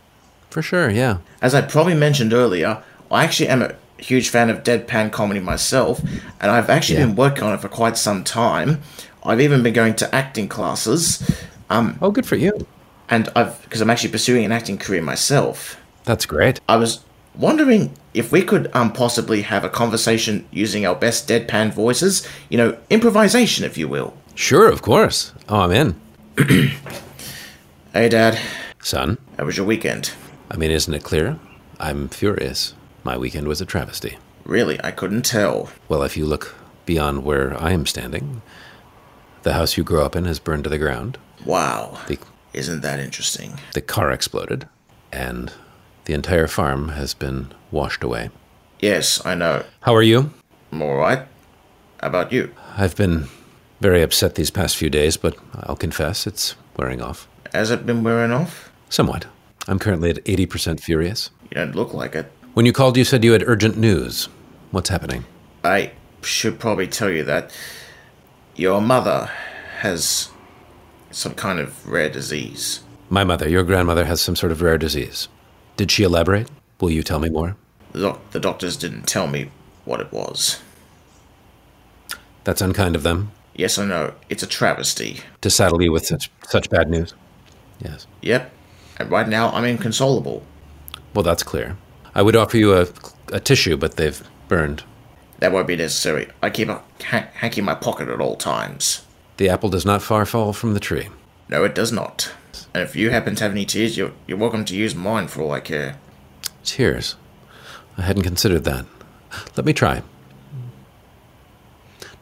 For 0.51 0.63
sure, 0.63 0.91
yeah. 0.91 1.19
As 1.41 1.55
I 1.55 1.63
probably 1.63 1.95
mentioned 1.95 2.33
earlier, 2.33 2.83
I 3.11 3.25
actually 3.25 3.49
am 3.49 3.63
a 3.63 3.75
huge 3.99 4.29
fan 4.29 4.51
of 4.51 4.63
deadpan 4.63 5.11
comedy 5.13 5.41
myself, 5.41 6.01
and 6.41 6.51
I've 6.51 6.69
actually 6.71 6.99
Yeah. 6.99 7.07
been 7.07 7.17
working 7.17 7.45
on 7.45 7.55
it 7.55 7.61
for 7.61 7.69
quite 7.69 7.97
some 7.97 8.25
time. 8.25 8.81
I've 9.25 9.41
even 9.41 9.63
been 9.63 9.73
going 9.75 9.95
to 9.97 10.15
acting 10.15 10.49
classes, 10.49 11.23
um, 11.71 11.99
Oh, 12.01 12.11
good 12.11 12.27
for 12.27 12.37
you. 12.37 12.53
and 13.09 13.29
I've 13.35 13.61
because 13.63 13.81
I'm 13.81 13.91
actually 13.91 14.11
pursuing 14.11 14.45
an 14.45 14.53
acting 14.53 14.79
career 14.79 15.03
myself. 15.03 15.77
That's 16.05 16.27
great. 16.27 16.61
I 16.69 16.77
was 16.77 17.01
wondering 17.35 17.91
if 18.15 18.31
we 18.33 18.43
could 18.43 18.71
um, 18.73 18.93
possibly 18.93 19.43
have 19.43 19.65
a 19.65 19.69
conversation 19.69 20.47
using 20.53 20.87
our 20.87 20.95
best 20.95 21.29
deadpan 21.29 21.73
voices, 21.73 22.27
you 22.49 22.57
know, 22.57 22.77
improvisation, 22.91 23.65
if 23.65 23.77
you 23.77 23.89
will. 23.89 24.15
Sure, 24.35 24.69
of 24.69 24.81
course. 24.83 25.33
Oh, 25.49 25.61
I'm 25.61 25.73
in. 25.73 25.95
Hey, 27.93 28.09
Dad, 28.09 28.39
Son, 28.81 29.17
how 29.39 29.45
was 29.47 29.57
your 29.57 29.67
weekend? 29.67 30.13
I 30.51 30.57
mean, 30.57 30.71
isn't 30.71 30.93
it 30.95 31.03
clear? 31.03 31.39
I'm 31.81 32.09
furious. 32.09 32.75
My 33.07 33.17
weekend 33.17 33.47
was 33.47 33.61
a 33.61 33.65
travesty. 33.65 34.19
Really, 34.45 34.83
I 34.83 34.91
couldn't 34.91 35.23
tell. 35.23 35.71
Well, 35.89 36.03
if 36.03 36.17
you 36.17 36.27
look 36.27 36.57
beyond 36.87 37.23
where 37.23 37.57
I 37.57 37.71
am 37.71 37.87
standing, 37.87 38.43
the 39.45 39.53
house 39.53 39.77
you 39.77 39.85
grew 39.85 40.03
up 40.03 40.17
in 40.17 40.25
has 40.25 40.41
burned 40.41 40.65
to 40.65 40.71
the 40.71 40.77
ground. 40.77 41.17
Wow. 41.45 42.01
The, 42.09 42.19
Isn't 42.53 42.81
that 42.81 42.99
interesting? 42.99 43.61
the 43.75 43.81
car 43.81 44.11
exploded, 44.11 44.67
and 45.13 45.53
the 46.07 46.15
entire 46.15 46.49
farm 46.49 46.89
has 46.89 47.15
been 47.15 47.55
washed 47.71 48.03
away. 48.03 48.31
Yes, 48.81 49.25
I 49.25 49.37
know. 49.37 49.63
How 49.83 49.95
are 49.95 50.03
you? 50.03 50.33
I'm 50.73 50.83
alright. 50.83 51.29
How 52.01 52.09
about 52.09 52.33
you? 52.33 52.53
I've 52.77 52.97
been 52.97 53.29
very 53.81 54.03
upset 54.03 54.35
these 54.35 54.51
past 54.51 54.77
few 54.77 54.91
days, 54.91 55.17
but 55.17 55.37
I'll 55.55 55.77
confess 55.77 56.27
it's 56.27 56.57
wearing 56.77 57.01
off. 57.01 57.29
Has 57.55 57.71
it 57.71 57.87
been 57.87 58.03
wearing 58.03 58.33
off? 58.33 58.73
Somewhat. 58.89 59.27
I'm 59.69 59.79
currently 59.79 60.11
at 60.11 60.25
80% 60.25 60.81
furious. 60.81 61.31
You 61.45 61.55
don't 61.55 61.77
look 61.77 61.95
like 61.95 62.17
it. 62.17 62.33
When 62.57 62.65
you 62.65 62.73
called, 62.73 62.97
you 62.97 63.05
said 63.05 63.23
you 63.23 63.33
had 63.33 63.47
urgent 63.47 63.77
news. 63.77 64.31
What's 64.71 64.89
happening? 64.89 65.27
I 65.63 65.91
should 66.23 66.59
probably 66.59 66.89
tell 66.89 67.11
you 67.11 67.23
that 67.25 67.55
your 68.55 68.81
mother 68.81 69.29
has 69.81 70.31
some 71.11 71.35
kind 71.35 71.59
of 71.59 71.87
rare 71.87 72.09
disease. 72.09 72.83
My 73.11 73.25
mother, 73.25 73.47
your 73.47 73.63
grandmother, 73.63 74.07
has 74.07 74.23
some 74.23 74.37
sort 74.37 74.53
of 74.53 74.63
rare 74.63 74.79
disease. 74.79 75.29
Did 75.77 75.91
she 75.91 76.03
elaborate? 76.03 76.49
Will 76.81 76.91
you 76.91 77.03
tell 77.03 77.19
me 77.19 77.29
more? 77.29 77.57
The, 77.93 78.01
doc- 78.01 78.31
the 78.31 78.41
doctors 78.41 78.79
didn't 78.79 79.07
tell 79.07 79.27
me 79.27 79.51
what 79.85 80.01
it 80.01 80.11
was. 80.11 80.63
That's 82.45 82.63
unkind 82.63 82.97
of 82.97 83.03
them 83.03 83.33
Yes, 83.55 83.77
I 83.77 83.85
know. 83.85 84.15
It's 84.31 84.43
a 84.43 84.47
travesty. 84.47 85.21
to 85.43 85.51
saddle 85.51 85.83
you 85.83 85.93
with 85.93 86.07
such 86.07 86.31
such 86.49 86.71
bad 86.71 86.89
news. 86.89 87.13
Yes. 87.81 88.07
Yep. 88.23 88.51
And 88.99 89.11
right 89.11 89.29
now, 89.29 89.51
I'm 89.51 89.65
inconsolable. 89.67 90.43
Well, 91.13 91.23
that's 91.23 91.43
clear. 91.43 91.77
I 92.17 92.23
would 92.23 92.35
offer 92.35 92.57
you 92.57 92.75
a 92.75 92.87
a 93.33 93.41
tissue, 93.41 93.77
but 93.77 93.97
they've 93.97 94.23
burned. 94.49 94.85
That 95.39 95.53
won't 95.53 95.67
be 95.67 95.77
necessary. 95.77 96.29
I 96.43 96.51
keep 96.51 96.69
a 96.69 96.83
ha- 97.05 97.29
hanky 97.35 97.61
in 97.61 97.65
my 97.65 97.75
pocket 97.75 98.09
at 98.09 98.21
all 98.21 98.37
times. 98.37 99.05
The 99.37 99.49
apple 99.49 99.69
does 99.69 99.85
not 99.85 100.03
far 100.03 100.25
fall 100.25 100.53
from 100.53 100.75
the 100.75 100.81
tree. 100.81 101.09
No, 101.49 101.65
it 101.65 101.75
does 101.75 101.93
not. 101.93 102.33
And 102.73 102.83
if 102.83 102.97
you 102.97 103.11
happen 103.11 103.35
to 103.35 103.45
have 103.45 103.53
any 103.53 103.67
tears, 103.67 103.97
you're, 103.97 104.13
you're 104.27 104.39
welcome 104.39 104.65
to 104.65 104.75
use 104.77 104.95
mine 104.95 105.29
for 105.29 105.43
all 105.43 105.53
I 105.53 105.61
care. 105.61 105.99
Tears. 106.65 107.17
I 107.99 108.03
hadn't 108.03 108.23
considered 108.23 108.65
that. 108.65 108.87
Let 109.57 109.67
me 109.67 109.73
try. 109.73 110.03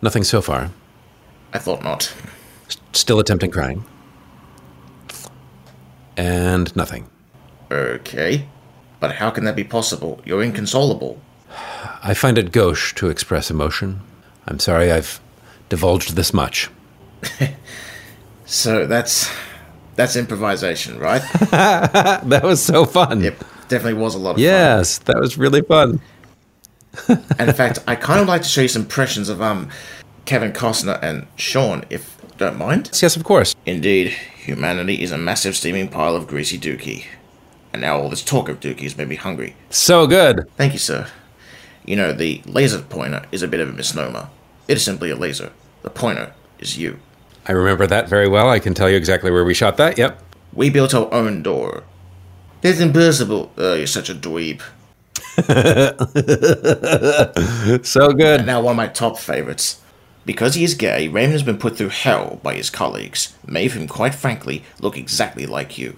Nothing 0.03 0.25
so 0.25 0.41
far. 0.41 0.71
I 1.53 1.59
thought 1.59 1.85
not. 1.85 2.13
Still 2.93 3.21
attempting 3.21 3.53
crying. 3.53 3.85
And 6.17 6.75
nothing. 6.75 7.09
Okay. 7.71 8.49
But 9.05 9.17
how 9.17 9.29
can 9.29 9.45
that 9.45 9.55
be 9.55 9.65
possible? 9.65 10.23
You're 10.25 10.43
inconsolable. 10.43 11.19
I 12.03 12.15
find 12.15 12.39
it 12.39 12.53
gauche 12.53 12.95
to 12.95 13.11
express 13.11 13.51
emotion. 13.51 14.01
I'm 14.47 14.59
sorry 14.59 14.91
I've 14.91 15.21
divulged 15.69 16.17
this 16.17 16.33
much. 16.33 16.71
So 18.47 18.87
that's 18.87 19.31
that's 19.95 20.17
improvisation, 20.17 20.99
right? 20.99 21.23
That 22.31 22.43
was 22.45 22.63
so 22.63 22.87
fun. 22.87 23.21
yep, 23.21 23.39
definitely 23.69 24.01
was 24.01 24.15
a 24.15 24.19
lot 24.19 24.31
of 24.31 24.37
fun. 24.37 24.43
Yes, 24.43 24.99
that 24.99 25.19
was 25.19 25.37
really 25.37 25.63
fun. 25.63 26.01
And 27.39 27.49
in 27.51 27.55
fact, 27.55 27.79
I 27.87 27.97
kind 27.97 28.21
of 28.21 28.29
like 28.29 28.43
to 28.43 28.49
show 28.49 28.63
you 28.63 28.69
some 28.69 28.83
impressions 28.83 29.29
of 29.29 29.43
um 29.43 29.69
Kevin 30.25 30.53
Cozner 30.53 30.99
and 31.03 31.27
Shawn, 31.37 31.85
if 31.91 32.17
you 32.23 32.29
don't 32.39 32.57
mind. 32.57 32.91
Yes, 33.03 33.17
of 33.17 33.25
course. 33.25 33.55
Indeed, 33.67 34.09
humanity 34.47 35.03
is 35.03 35.13
a 35.13 35.19
massive 35.19 35.57
steaming 35.57 35.89
pile 35.89 36.17
of 36.17 36.27
greasy 36.27 36.59
dookie. 36.59 37.05
And 37.75 37.81
now 37.81 37.99
all 37.99 38.09
this 38.09 38.23
talk 38.23 38.49
of 38.49 38.61
dookies 38.61 38.97
made 38.97 39.09
me 39.09 39.17
hungry. 39.17 39.57
So 39.69 40.07
good. 40.07 40.49
Thank 40.57 40.75
you, 40.75 40.79
sir. 40.79 41.09
You 41.85 41.97
know, 41.97 42.13
the 42.13 42.41
laser 42.47 42.81
pointer 42.81 43.27
is 43.33 43.43
a 43.43 43.49
bit 43.49 43.59
of 43.59 43.69
a 43.69 43.73
misnomer. 43.73 44.29
It 44.69 44.77
is 44.77 44.85
simply 44.85 45.11
a 45.11 45.17
laser. 45.17 45.51
The 45.83 45.91
pointer 45.91 46.35
is 46.61 46.79
you. 46.79 47.01
I 47.47 47.51
remember 47.51 47.89
that 47.89 48.09
very 48.09 48.29
well. 48.29 48.49
I 48.49 48.61
can 48.61 48.75
tell 48.75 48.89
you 48.89 48.97
exactly 48.97 49.33
where 49.33 49.45
we 49.45 49.55
shot 49.55 49.77
that. 49.79 49.99
Yep. 49.99 50.23
We 50.53 50.71
built 50.71 50.95
our 50.95 51.13
own 51.13 51.43
door. 51.43 51.83
That's 52.61 52.79
impossible. 52.79 53.51
Oh, 53.57 53.75
you're 53.75 53.89
such 53.89 54.09
a 54.09 54.15
dweeb. 54.15 54.63
So 57.85 58.13
good. 58.13 58.39
And 58.39 58.47
now 58.47 58.61
one 58.61 58.75
of 58.75 58.77
my 58.77 58.87
top 58.87 59.19
favorites. 59.19 59.81
Because 60.25 60.55
he 60.55 60.63
is 60.63 60.75
gay, 60.75 61.09
Raymond 61.09 61.33
has 61.33 61.43
been 61.43 61.59
put 61.59 61.77
through 61.77 61.89
hell 61.89 62.39
by 62.45 62.55
his 62.55 62.71
colleagues, 62.71 63.35
made 63.45 63.73
him, 63.73 63.89
quite 63.89 64.15
frankly, 64.15 64.63
look 64.81 64.97
exactly 64.97 65.45
like 65.45 65.77
you. 65.77 65.97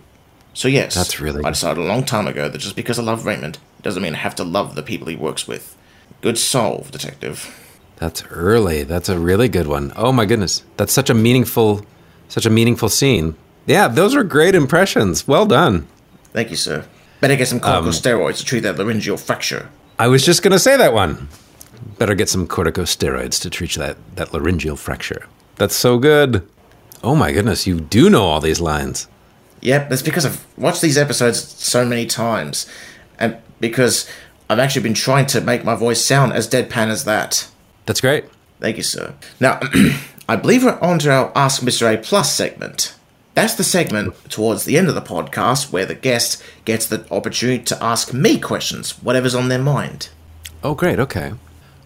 So 0.57 0.69
yes, 0.69 0.95
That's 0.95 1.21
really- 1.21 1.45
I 1.45 1.51
decided 1.51 1.85
a 1.85 1.87
long 1.87 2.03
time 2.03 2.27
ago 2.27 2.49
that 2.49 2.57
just 2.57 2.77
because 2.77 2.99
I 2.99 3.03
love 3.03 3.27
Raymond 3.27 3.59
doesn't 3.83 4.03
mean 4.03 4.15
I 4.15 4.19
have 4.19 4.35
to 4.37 4.43
love 4.43 4.75
the 4.75 4.83
people 4.83 5.07
he 5.07 5.15
works 5.15 5.47
with. 5.47 5.77
Good 6.23 6.39
solve, 6.39 6.91
detective. 6.91 7.55
That's 7.97 8.25
early. 8.31 8.83
That's 8.83 9.11
a 9.11 9.19
really 9.19 9.51
good 9.51 9.67
one. 9.67 9.93
Oh 9.97 10.13
my 10.13 10.25
goodness. 10.25 10.63
That's 10.79 10.95
such 10.95 11.11
a 11.11 11.15
meaningful 11.15 11.85
such 12.29 12.47
a 12.47 12.51
meaningful 12.51 12.89
scene. 12.89 13.37
Yeah, 13.67 13.87
those 13.87 14.15
are 14.15 14.25
great 14.25 14.55
impressions. 14.55 15.29
Well 15.29 15.45
done. 15.45 15.87
Thank 16.33 16.49
you, 16.49 16.57
sir. 16.57 16.87
Better 17.21 17.37
get 17.37 17.49
some 17.49 17.61
corticosteroids 17.61 18.29
um, 18.29 18.35
to 18.35 18.45
treat 18.45 18.61
that 18.61 18.79
laryngeal 18.79 19.19
fracture. 19.19 19.69
I 19.99 20.09
was 20.09 20.25
just 20.25 20.43
going 20.43 20.53
to 20.53 20.59
say 20.59 20.79
that 20.79 20.95
one. 20.95 21.29
Better 21.99 22.15
get 22.15 22.31
some 22.31 22.49
corticosteroids 22.49 23.43
to 23.43 23.51
treat 23.51 23.75
that, 23.75 23.99
that 24.17 24.33
laryngeal 24.33 24.77
fracture. 24.77 25.27
That's 25.57 25.77
so 25.77 25.99
good. 25.99 26.49
Oh 27.05 27.15
my 27.15 27.33
goodness, 27.33 27.67
you 27.67 27.79
do 27.79 28.09
know 28.09 28.25
all 28.25 28.41
these 28.41 28.61
lines. 28.61 29.07
Yep, 29.61 29.89
that's 29.89 30.03
because 30.03 30.27
I've 30.27 30.47
watched 30.57 30.83
these 30.83 30.99
episodes 30.99 31.41
so 31.41 31.85
many 31.85 32.07
times, 32.07 32.67
and 33.19 33.37
because 33.61 34.09
I've 34.49 34.59
actually 34.59 34.83
been 34.83 34.95
trying 34.95 35.27
to 35.27 35.41
make 35.41 35.65
my 35.65 35.75
voice 35.75 36.05
sound 36.05 36.33
as 36.33 36.49
deadpan 36.49 36.89
as 36.89 37.05
that. 37.05 37.49
That's 37.87 38.01
great. 38.01 38.25
Thank 38.61 38.77
you, 38.77 38.83
sir. 38.83 39.15
Now, 39.41 39.61
I 40.29 40.37
believe 40.37 40.65
we're 40.65 40.79
on 40.81 40.99
to 41.01 41.11
our 41.11 41.33
Ask 41.35 41.63
Mr. 41.63 41.93
A 41.93 41.99
Plus 41.99 42.33
segment. 42.35 42.95
That's 43.35 43.55
the 43.55 43.65
segment 43.65 44.15
towards 44.31 44.65
the 44.65 44.79
end 44.79 44.89
of 44.89 44.95
the 44.95 45.03
podcast 45.03 45.71
where 45.71 45.85
the 45.85 45.95
guest 45.95 46.43
gets 46.65 46.87
the 46.87 47.07
opportunity 47.11 47.63
to 47.65 47.85
ask 47.85 48.15
me 48.15 48.39
questions, 48.39 48.93
whatever's 49.03 49.35
on 49.35 49.49
their 49.49 49.59
mind. 49.59 50.09
Oh, 50.65 50.75
great. 50.75 50.99
Okay. 50.99 51.33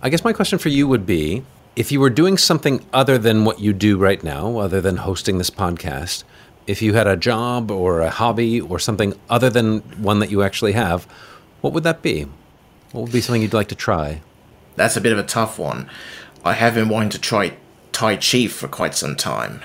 I 0.00 0.08
guess 0.10 0.22
my 0.22 0.32
question 0.32 0.58
for 0.58 0.68
you 0.68 0.86
would 0.86 1.04
be 1.06 1.42
if 1.76 1.90
you 1.90 2.00
were 2.00 2.10
doing 2.10 2.38
something 2.38 2.84
other 2.92 3.18
than 3.18 3.44
what 3.44 3.58
you 3.58 3.72
do 3.72 3.98
right 3.98 4.22
now, 4.22 4.58
other 4.58 4.80
than 4.80 4.98
hosting 4.98 5.38
this 5.38 5.50
podcast, 5.50 6.24
if 6.70 6.80
you 6.80 6.94
had 6.94 7.08
a 7.08 7.16
job 7.16 7.70
or 7.70 8.00
a 8.00 8.10
hobby 8.10 8.60
or 8.60 8.78
something 8.78 9.12
other 9.28 9.50
than 9.50 9.80
one 10.02 10.20
that 10.20 10.30
you 10.30 10.42
actually 10.42 10.72
have, 10.72 11.04
what 11.60 11.72
would 11.72 11.82
that 11.82 12.00
be? 12.00 12.26
What 12.92 13.02
would 13.02 13.12
be 13.12 13.20
something 13.20 13.42
you'd 13.42 13.52
like 13.52 13.68
to 13.68 13.74
try? 13.74 14.20
That's 14.76 14.96
a 14.96 15.00
bit 15.00 15.12
of 15.12 15.18
a 15.18 15.24
tough 15.24 15.58
one. 15.58 15.90
I 16.44 16.52
have 16.52 16.76
been 16.76 16.88
wanting 16.88 17.10
to 17.10 17.20
try 17.20 17.56
Tai 17.92 18.16
Chi 18.16 18.46
for 18.46 18.68
quite 18.68 18.94
some 18.94 19.16
time. 19.16 19.60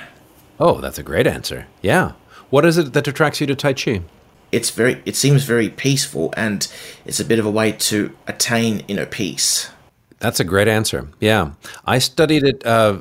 Oh, 0.59 0.81
that's 0.81 0.97
a 0.97 1.03
great 1.03 1.27
answer. 1.27 1.67
Yeah. 1.81 2.13
What 2.49 2.65
is 2.65 2.77
it 2.77 2.93
that 2.93 3.07
attracts 3.07 3.39
you 3.39 3.47
to 3.47 3.55
Tai 3.55 3.73
Chi? 3.73 4.01
It's 4.51 4.71
very 4.71 5.01
it 5.05 5.15
seems 5.15 5.43
very 5.43 5.69
peaceful 5.69 6.33
and 6.35 6.67
it's 7.05 7.19
a 7.19 7.25
bit 7.25 7.39
of 7.39 7.45
a 7.45 7.51
way 7.51 7.71
to 7.71 8.15
attain 8.25 8.79
inner 8.87 9.05
peace. 9.05 9.69
That's 10.19 10.39
a 10.39 10.43
great 10.43 10.67
answer. 10.67 11.07
Yeah. 11.19 11.51
I 11.85 11.99
studied 11.99 12.43
it 12.43 12.65
uh, 12.65 12.99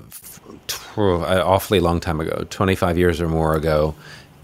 f- 0.71 0.95
t- 0.95 1.01
an 1.01 1.41
awfully 1.41 1.81
long 1.81 2.01
time 2.01 2.21
ago, 2.21 2.47
25 2.51 2.99
years 2.99 3.21
or 3.21 3.29
more 3.29 3.55
ago, 3.57 3.95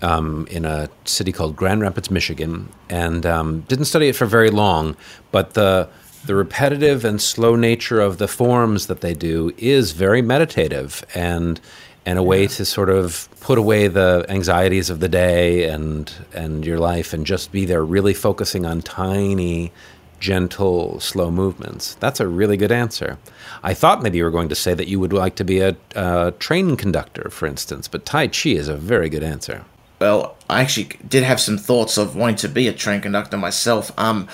um, 0.03 0.47
in 0.51 0.65
a 0.65 0.89
city 1.05 1.33
called 1.33 1.57
Grand 1.57 1.83
Rapids, 1.83 2.11
Michigan, 2.11 2.69
and 2.89 3.27
um, 3.27 3.61
didn't 3.63 3.85
study 3.87 4.09
it 4.09 4.17
for 4.17 4.27
very 4.27 4.51
long, 4.51 4.97
but 5.31 5.55
the 5.55 5.89
the 6.25 6.35
repetitive 6.35 7.05
and 7.05 7.21
slow 7.21 7.57
nature 7.57 8.01
of 8.01 8.19
the 8.19 8.29
forms 8.29 8.87
that 8.89 9.01
they 9.01 9.15
do 9.15 9.53
is 9.57 9.93
very 9.93 10.23
meditative 10.23 11.05
and 11.15 11.61
and 12.07 12.19
a 12.19 12.23
way 12.23 12.47
to 12.47 12.65
sort 12.65 12.89
of 12.91 13.29
put 13.41 13.59
away 13.59 13.89
the 13.89 14.25
anxieties 14.29 14.91
of 14.91 15.01
the 15.01 15.09
day 15.09 15.65
and 15.65 16.13
and 16.35 16.65
your 16.67 16.79
life 16.79 17.13
and 17.13 17.27
just 17.27 17.53
be 17.53 17.65
there 17.65 17.85
really 17.85 18.15
focusing 18.15 18.67
on 18.67 18.83
tiny 18.83 19.73
gentle 20.21 21.01
slow 21.01 21.31
movements? 21.31 21.95
That's 21.95 22.21
a 22.21 22.29
really 22.29 22.57
good 22.57 22.71
answer. 22.71 23.19
I 23.63 23.75
thought 23.75 24.03
maybe 24.03 24.19
you 24.19 24.25
were 24.25 24.31
going 24.31 24.49
to 24.51 24.55
say 24.55 24.75
that 24.75 24.89
you 24.89 25.01
would 25.01 25.13
like 25.13 25.35
to 25.37 25.45
be 25.45 25.61
a, 25.61 25.77
a 25.95 26.33
train 26.39 26.77
conductor 26.77 27.29
for 27.31 27.47
instance 27.47 27.89
but 27.89 28.07
tai 28.07 28.29
chi 28.29 28.51
is 28.51 28.69
a 28.69 28.77
very 28.77 29.09
good 29.09 29.23
answer. 29.23 29.65
Well, 29.99 30.37
I 30.49 30.63
actually 30.63 30.91
did 31.07 31.25
have 31.25 31.41
some 31.41 31.59
thoughts 31.59 31.99
of 31.99 32.17
wanting 32.17 32.37
to 32.37 32.49
be 32.49 32.69
a 32.69 32.73
train 32.73 33.03
conductor 33.03 33.37
myself. 33.37 33.93
Um, 33.99 34.29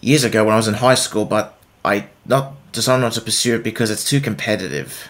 years 0.00 0.24
ago 0.24 0.44
when 0.44 0.54
I 0.54 0.56
was 0.56 0.68
in 0.68 0.74
high 0.74 0.94
school, 0.94 1.24
but 1.24 1.58
I 1.84 2.06
not 2.26 2.54
decided 2.72 3.02
not 3.02 3.12
to 3.12 3.20
pursue 3.20 3.56
it 3.56 3.62
because 3.62 3.90
it's 3.90 4.04
too 4.04 4.20
competitive, 4.20 5.08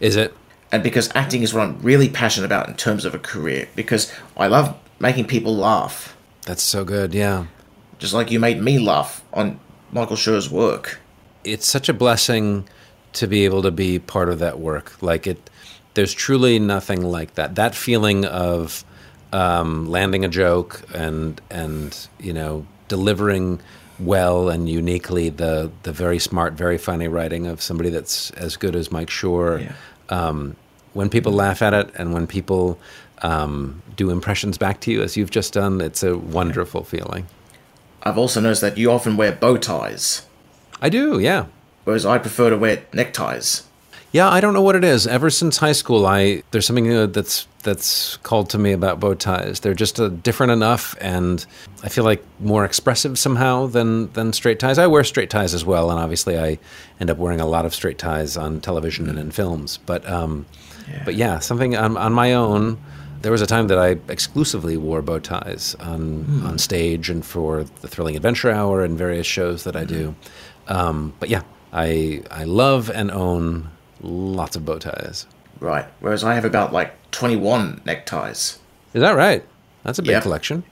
is 0.00 0.16
it? 0.16 0.34
And 0.72 0.82
because 0.82 1.10
acting 1.14 1.42
is 1.42 1.54
what 1.54 1.62
I'm 1.62 1.80
really 1.80 2.08
passionate 2.08 2.46
about 2.46 2.68
in 2.68 2.74
terms 2.74 3.04
of 3.04 3.14
a 3.14 3.18
career. 3.18 3.68
Because 3.76 4.12
I 4.36 4.48
love 4.48 4.76
making 4.98 5.26
people 5.26 5.56
laugh, 5.56 6.16
that's 6.44 6.62
so 6.62 6.84
good 6.84 7.14
yeah 7.14 7.46
just 7.98 8.12
like 8.14 8.30
you 8.30 8.40
made 8.40 8.60
me 8.62 8.78
laugh 8.78 9.22
on 9.32 9.58
Michael 9.92 10.16
Schur's 10.16 10.50
work. 10.50 11.00
it's 11.44 11.66
such 11.66 11.88
a 11.88 11.94
blessing 11.94 12.68
to 13.12 13.26
be 13.26 13.44
able 13.44 13.62
to 13.62 13.70
be 13.70 13.98
part 13.98 14.28
of 14.28 14.38
that 14.40 14.58
work. 14.58 15.00
Like 15.02 15.26
it, 15.26 15.50
there's 15.94 16.12
truly 16.12 16.58
nothing 16.58 17.02
like 17.02 17.34
that. 17.34 17.54
That 17.54 17.74
feeling 17.74 18.24
of 18.26 18.84
um, 19.32 19.88
landing 19.88 20.24
a 20.24 20.28
joke 20.28 20.82
and 20.94 21.40
and 21.50 22.08
you 22.20 22.32
know 22.32 22.66
delivering 22.88 23.60
well 23.98 24.48
and 24.48 24.68
uniquely 24.68 25.30
the 25.30 25.70
the 25.84 25.92
very 25.92 26.18
smart, 26.18 26.54
very 26.54 26.78
funny 26.78 27.08
writing 27.08 27.46
of 27.46 27.62
somebody 27.62 27.90
that's 27.90 28.30
as 28.32 28.56
good 28.56 28.76
as 28.76 28.92
Mike 28.92 29.08
Schur. 29.08 29.62
Yeah. 29.62 29.72
Um, 30.08 30.56
when 30.92 31.10
people 31.10 31.32
laugh 31.32 31.62
at 31.62 31.74
it 31.74 31.90
and 31.96 32.14
when 32.14 32.26
people 32.26 32.78
um, 33.22 33.82
do 33.96 34.10
impressions 34.10 34.56
back 34.58 34.80
to 34.80 34.90
you 34.90 35.02
as 35.02 35.16
you've 35.16 35.30
just 35.30 35.52
done, 35.52 35.80
it's 35.80 36.02
a 36.02 36.16
wonderful 36.16 36.84
feeling. 36.84 37.26
I've 38.06 38.18
also 38.18 38.40
noticed 38.40 38.60
that 38.60 38.78
you 38.78 38.92
often 38.92 39.16
wear 39.16 39.32
bow 39.32 39.56
ties, 39.56 40.26
I 40.80 40.88
do, 40.88 41.18
yeah. 41.18 41.46
whereas 41.82 42.06
I 42.06 42.18
prefer 42.18 42.50
to 42.50 42.56
wear 42.56 42.84
neckties. 42.92 43.64
Yeah, 44.12 44.30
I 44.30 44.40
don't 44.40 44.54
know 44.54 44.62
what 44.62 44.76
it 44.76 44.84
is. 44.84 45.08
Ever 45.08 45.28
since 45.28 45.56
high 45.56 45.72
school, 45.72 46.06
I 46.06 46.44
there's 46.52 46.66
something 46.66 46.90
uh, 46.92 47.06
that's 47.06 47.48
that's 47.64 48.16
called 48.18 48.48
to 48.50 48.58
me 48.58 48.70
about 48.70 49.00
bow 49.00 49.14
ties. 49.14 49.58
They're 49.58 49.74
just 49.74 49.98
uh, 49.98 50.08
different 50.08 50.52
enough, 50.52 50.94
and 51.00 51.44
I 51.82 51.88
feel 51.88 52.04
like 52.04 52.24
more 52.38 52.64
expressive 52.64 53.18
somehow 53.18 53.66
than 53.66 54.12
than 54.12 54.32
straight 54.32 54.60
ties. 54.60 54.78
I 54.78 54.86
wear 54.86 55.02
straight 55.02 55.28
ties 55.28 55.52
as 55.52 55.64
well, 55.64 55.90
and 55.90 55.98
obviously 55.98 56.38
I 56.38 56.60
end 57.00 57.10
up 57.10 57.18
wearing 57.18 57.40
a 57.40 57.46
lot 57.46 57.66
of 57.66 57.74
straight 57.74 57.98
ties 57.98 58.36
on 58.36 58.60
television 58.60 59.08
and 59.10 59.18
in 59.18 59.32
films. 59.32 59.78
But 59.84 60.08
um, 60.08 60.46
but 61.04 61.16
yeah, 61.16 61.40
something 61.40 61.76
on, 61.76 61.96
on 61.96 62.12
my 62.12 62.34
own. 62.34 62.78
There 63.26 63.32
was 63.32 63.42
a 63.42 63.46
time 63.46 63.66
that 63.66 63.78
I 63.78 63.96
exclusively 64.08 64.76
wore 64.76 65.02
bow 65.02 65.18
ties 65.18 65.74
on 65.80 66.42
on 66.44 66.58
stage 66.58 67.10
and 67.10 67.26
for 67.26 67.64
the 67.80 67.88
Thrilling 67.88 68.14
Adventure 68.14 68.52
Hour 68.52 68.84
and 68.84 68.96
various 68.96 69.26
shows 69.26 69.64
that 69.64 69.74
I 69.74 69.82
do. 69.84 70.14
Um, 70.68 71.12
but 71.18 71.28
yeah, 71.28 71.42
I 71.72 72.22
I 72.30 72.44
love 72.44 72.88
and 72.88 73.10
own 73.10 73.70
lots 74.00 74.54
of 74.54 74.64
bow 74.64 74.78
ties. 74.78 75.26
Right. 75.58 75.86
Whereas 75.98 76.22
I 76.22 76.34
have 76.34 76.44
about 76.44 76.72
like 76.72 76.94
21 77.10 77.80
neckties. 77.84 78.60
Is 78.94 79.00
that 79.00 79.16
right? 79.16 79.42
That's 79.82 79.98
a 79.98 80.02
big 80.02 80.10
Yeah. 80.12 80.20
collection. 80.20 80.62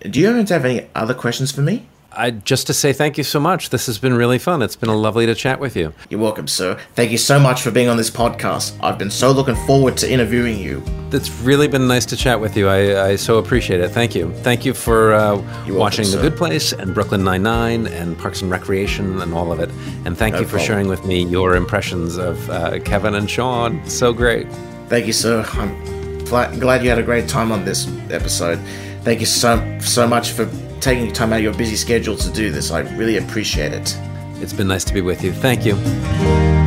Do 0.00 0.18
you 0.18 0.28
happen 0.28 0.46
to 0.46 0.54
have 0.54 0.64
any 0.64 0.88
other 0.94 1.12
questions 1.12 1.52
for 1.52 1.60
me? 1.60 1.88
I, 2.10 2.30
just 2.30 2.66
to 2.68 2.74
say 2.74 2.92
thank 2.92 3.18
you 3.18 3.24
so 3.24 3.38
much. 3.38 3.68
This 3.70 3.86
has 3.86 3.98
been 3.98 4.14
really 4.14 4.38
fun. 4.38 4.62
It's 4.62 4.76
been 4.76 4.88
a 4.88 4.96
lovely 4.96 5.26
to 5.26 5.34
chat 5.34 5.60
with 5.60 5.76
you. 5.76 5.92
You're 6.08 6.20
welcome, 6.20 6.48
sir. 6.48 6.78
Thank 6.94 7.10
you 7.10 7.18
so 7.18 7.38
much 7.38 7.60
for 7.62 7.70
being 7.70 7.88
on 7.88 7.96
this 7.98 8.10
podcast. 8.10 8.76
I've 8.82 8.98
been 8.98 9.10
so 9.10 9.30
looking 9.30 9.54
forward 9.66 9.96
to 9.98 10.10
interviewing 10.10 10.58
you. 10.58 10.82
It's 11.12 11.30
really 11.40 11.68
been 11.68 11.86
nice 11.86 12.06
to 12.06 12.16
chat 12.16 12.40
with 12.40 12.56
you. 12.56 12.68
I, 12.68 13.08
I 13.10 13.16
so 13.16 13.36
appreciate 13.38 13.80
it. 13.80 13.90
Thank 13.90 14.14
you. 14.14 14.32
Thank 14.36 14.64
you 14.64 14.72
for 14.72 15.12
uh, 15.12 15.36
welcome, 15.36 15.74
watching 15.74 16.04
sir. 16.06 16.16
The 16.16 16.30
Good 16.30 16.38
Place 16.38 16.72
and 16.72 16.94
Brooklyn 16.94 17.22
Nine 17.24 17.42
Nine 17.42 17.86
and 17.86 18.18
Parks 18.18 18.40
and 18.40 18.50
Recreation 18.50 19.20
and 19.20 19.34
all 19.34 19.52
of 19.52 19.60
it. 19.60 19.70
And 20.06 20.16
thank 20.16 20.32
No 20.34 20.40
you 20.40 20.46
for 20.46 20.52
problem. 20.52 20.66
sharing 20.66 20.88
with 20.88 21.04
me 21.04 21.24
your 21.24 21.56
impressions 21.56 22.16
of 22.16 22.48
uh, 22.48 22.78
Kevin 22.80 23.14
and 23.16 23.28
Shawn. 23.30 23.86
So 23.88 24.14
great. 24.14 24.46
Thank 24.88 25.06
you, 25.06 25.12
sir. 25.12 25.44
I'm 25.52 26.18
glad 26.58 26.82
you 26.82 26.88
had 26.88 26.98
a 26.98 27.02
great 27.02 27.28
time 27.28 27.52
on 27.52 27.64
this 27.66 27.86
episode. 28.10 28.58
Thank 29.02 29.20
you 29.20 29.26
so 29.26 29.78
so 29.80 30.06
much 30.06 30.32
for 30.32 30.46
taking 30.94 31.12
time 31.12 31.34
out 31.34 31.36
of 31.36 31.42
your 31.42 31.52
busy 31.52 31.76
schedule 31.76 32.16
to 32.16 32.30
do 32.30 32.50
this. 32.50 32.70
I 32.70 32.80
really 32.96 33.18
appreciate 33.18 33.74
it. 33.74 33.94
It's 34.40 34.54
been 34.54 34.68
nice 34.68 34.84
to 34.84 34.94
be 34.94 35.02
with 35.02 35.22
you. 35.22 35.34
Thank 35.34 35.66
you. 35.66 36.57